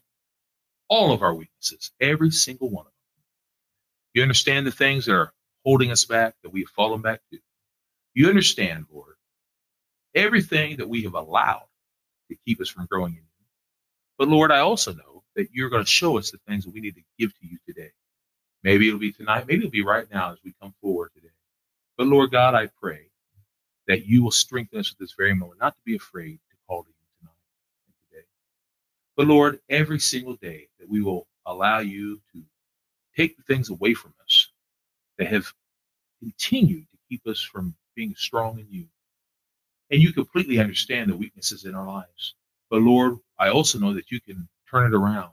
all 0.88 1.12
of 1.12 1.22
our 1.22 1.34
weaknesses, 1.34 1.92
every 2.00 2.30
single 2.30 2.70
one 2.70 2.86
of 2.86 2.92
them. 2.92 2.92
You 4.14 4.22
understand 4.22 4.66
the 4.66 4.72
things 4.72 5.06
that 5.06 5.14
are 5.14 5.32
holding 5.64 5.92
us 5.92 6.04
back, 6.06 6.34
that 6.42 6.50
we 6.52 6.60
have 6.60 6.70
fallen 6.70 7.02
back 7.02 7.20
to. 7.32 7.38
You 8.14 8.28
understand, 8.28 8.86
Lord, 8.92 9.16
everything 10.14 10.78
that 10.78 10.88
we 10.88 11.02
have 11.04 11.14
allowed 11.14 11.68
to 12.30 12.36
keep 12.46 12.60
us 12.60 12.68
from 12.68 12.86
growing 12.90 13.12
in 13.12 13.18
you. 13.18 13.46
But 14.18 14.28
Lord, 14.28 14.52
I 14.52 14.60
also 14.60 14.94
know 14.94 15.24
that 15.36 15.48
you're 15.52 15.70
going 15.70 15.84
to 15.84 15.90
show 15.90 16.18
us 16.18 16.30
the 16.30 16.38
things 16.48 16.64
that 16.64 16.74
we 16.74 16.80
need 16.80 16.96
to 16.96 17.02
give 17.18 17.32
to 17.38 17.46
you 17.46 17.58
today. 17.66 17.92
Maybe 18.64 18.88
it'll 18.88 19.00
be 19.00 19.12
tonight, 19.12 19.46
maybe 19.48 19.60
it'll 19.60 19.70
be 19.70 19.84
right 19.84 20.06
now 20.12 20.32
as 20.32 20.38
we 20.44 20.54
come 20.62 20.74
forward 20.82 21.10
today. 21.14 21.28
But 21.98 22.08
Lord 22.08 22.32
God, 22.32 22.54
I 22.54 22.68
pray 22.82 23.09
that 23.90 24.06
you 24.06 24.22
will 24.22 24.30
strengthen 24.30 24.78
us 24.78 24.92
at 24.92 25.00
this 25.00 25.14
very 25.18 25.34
moment, 25.34 25.58
not 25.58 25.74
to 25.74 25.82
be 25.84 25.96
afraid 25.96 26.38
to 26.48 26.56
call 26.68 26.84
to 26.84 26.88
you 26.88 26.94
tonight 27.18 27.34
and 27.88 27.94
today. 28.08 28.24
But 29.16 29.26
Lord, 29.26 29.58
every 29.68 29.98
single 29.98 30.36
day 30.36 30.68
that 30.78 30.88
we 30.88 31.02
will 31.02 31.26
allow 31.44 31.80
you 31.80 32.20
to 32.32 32.44
take 33.16 33.36
the 33.36 33.42
things 33.42 33.68
away 33.68 33.94
from 33.94 34.14
us 34.22 34.48
that 35.18 35.26
have 35.26 35.52
continued 36.20 36.86
to 36.92 36.98
keep 37.08 37.26
us 37.26 37.42
from 37.42 37.74
being 37.96 38.14
strong 38.16 38.60
in 38.60 38.68
you. 38.70 38.86
And 39.90 40.00
you 40.00 40.12
completely 40.12 40.60
understand 40.60 41.10
the 41.10 41.16
weaknesses 41.16 41.64
in 41.64 41.74
our 41.74 41.84
lives. 41.84 42.36
But 42.70 42.82
Lord, 42.82 43.16
I 43.40 43.48
also 43.48 43.80
know 43.80 43.94
that 43.94 44.12
you 44.12 44.20
can 44.20 44.48
turn 44.70 44.94
it 44.94 44.96
around 44.96 45.32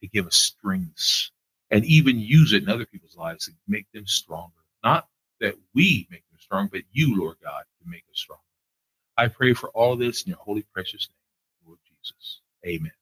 to 0.00 0.06
give 0.06 0.28
us 0.28 0.36
strengths 0.36 1.32
and 1.72 1.84
even 1.86 2.20
use 2.20 2.52
it 2.52 2.62
in 2.62 2.68
other 2.68 2.86
people's 2.86 3.16
lives 3.16 3.46
to 3.46 3.52
make 3.66 3.90
them 3.92 4.06
stronger. 4.06 4.52
Not 4.84 5.08
that 5.40 5.56
we 5.74 6.06
make 6.08 6.22
strong, 6.54 6.68
but 6.72 6.82
you, 6.92 7.18
Lord 7.18 7.36
God, 7.42 7.64
can 7.82 7.90
make 7.90 8.04
us 8.12 8.18
strong. 8.20 8.38
I 9.18 9.28
pray 9.28 9.54
for 9.54 9.70
all 9.70 9.96
this 9.96 10.24
in 10.24 10.30
your 10.30 10.38
holy, 10.38 10.64
precious 10.74 11.08
name, 11.10 11.68
Lord 11.68 11.80
Jesus. 11.88 12.40
Amen. 12.66 12.92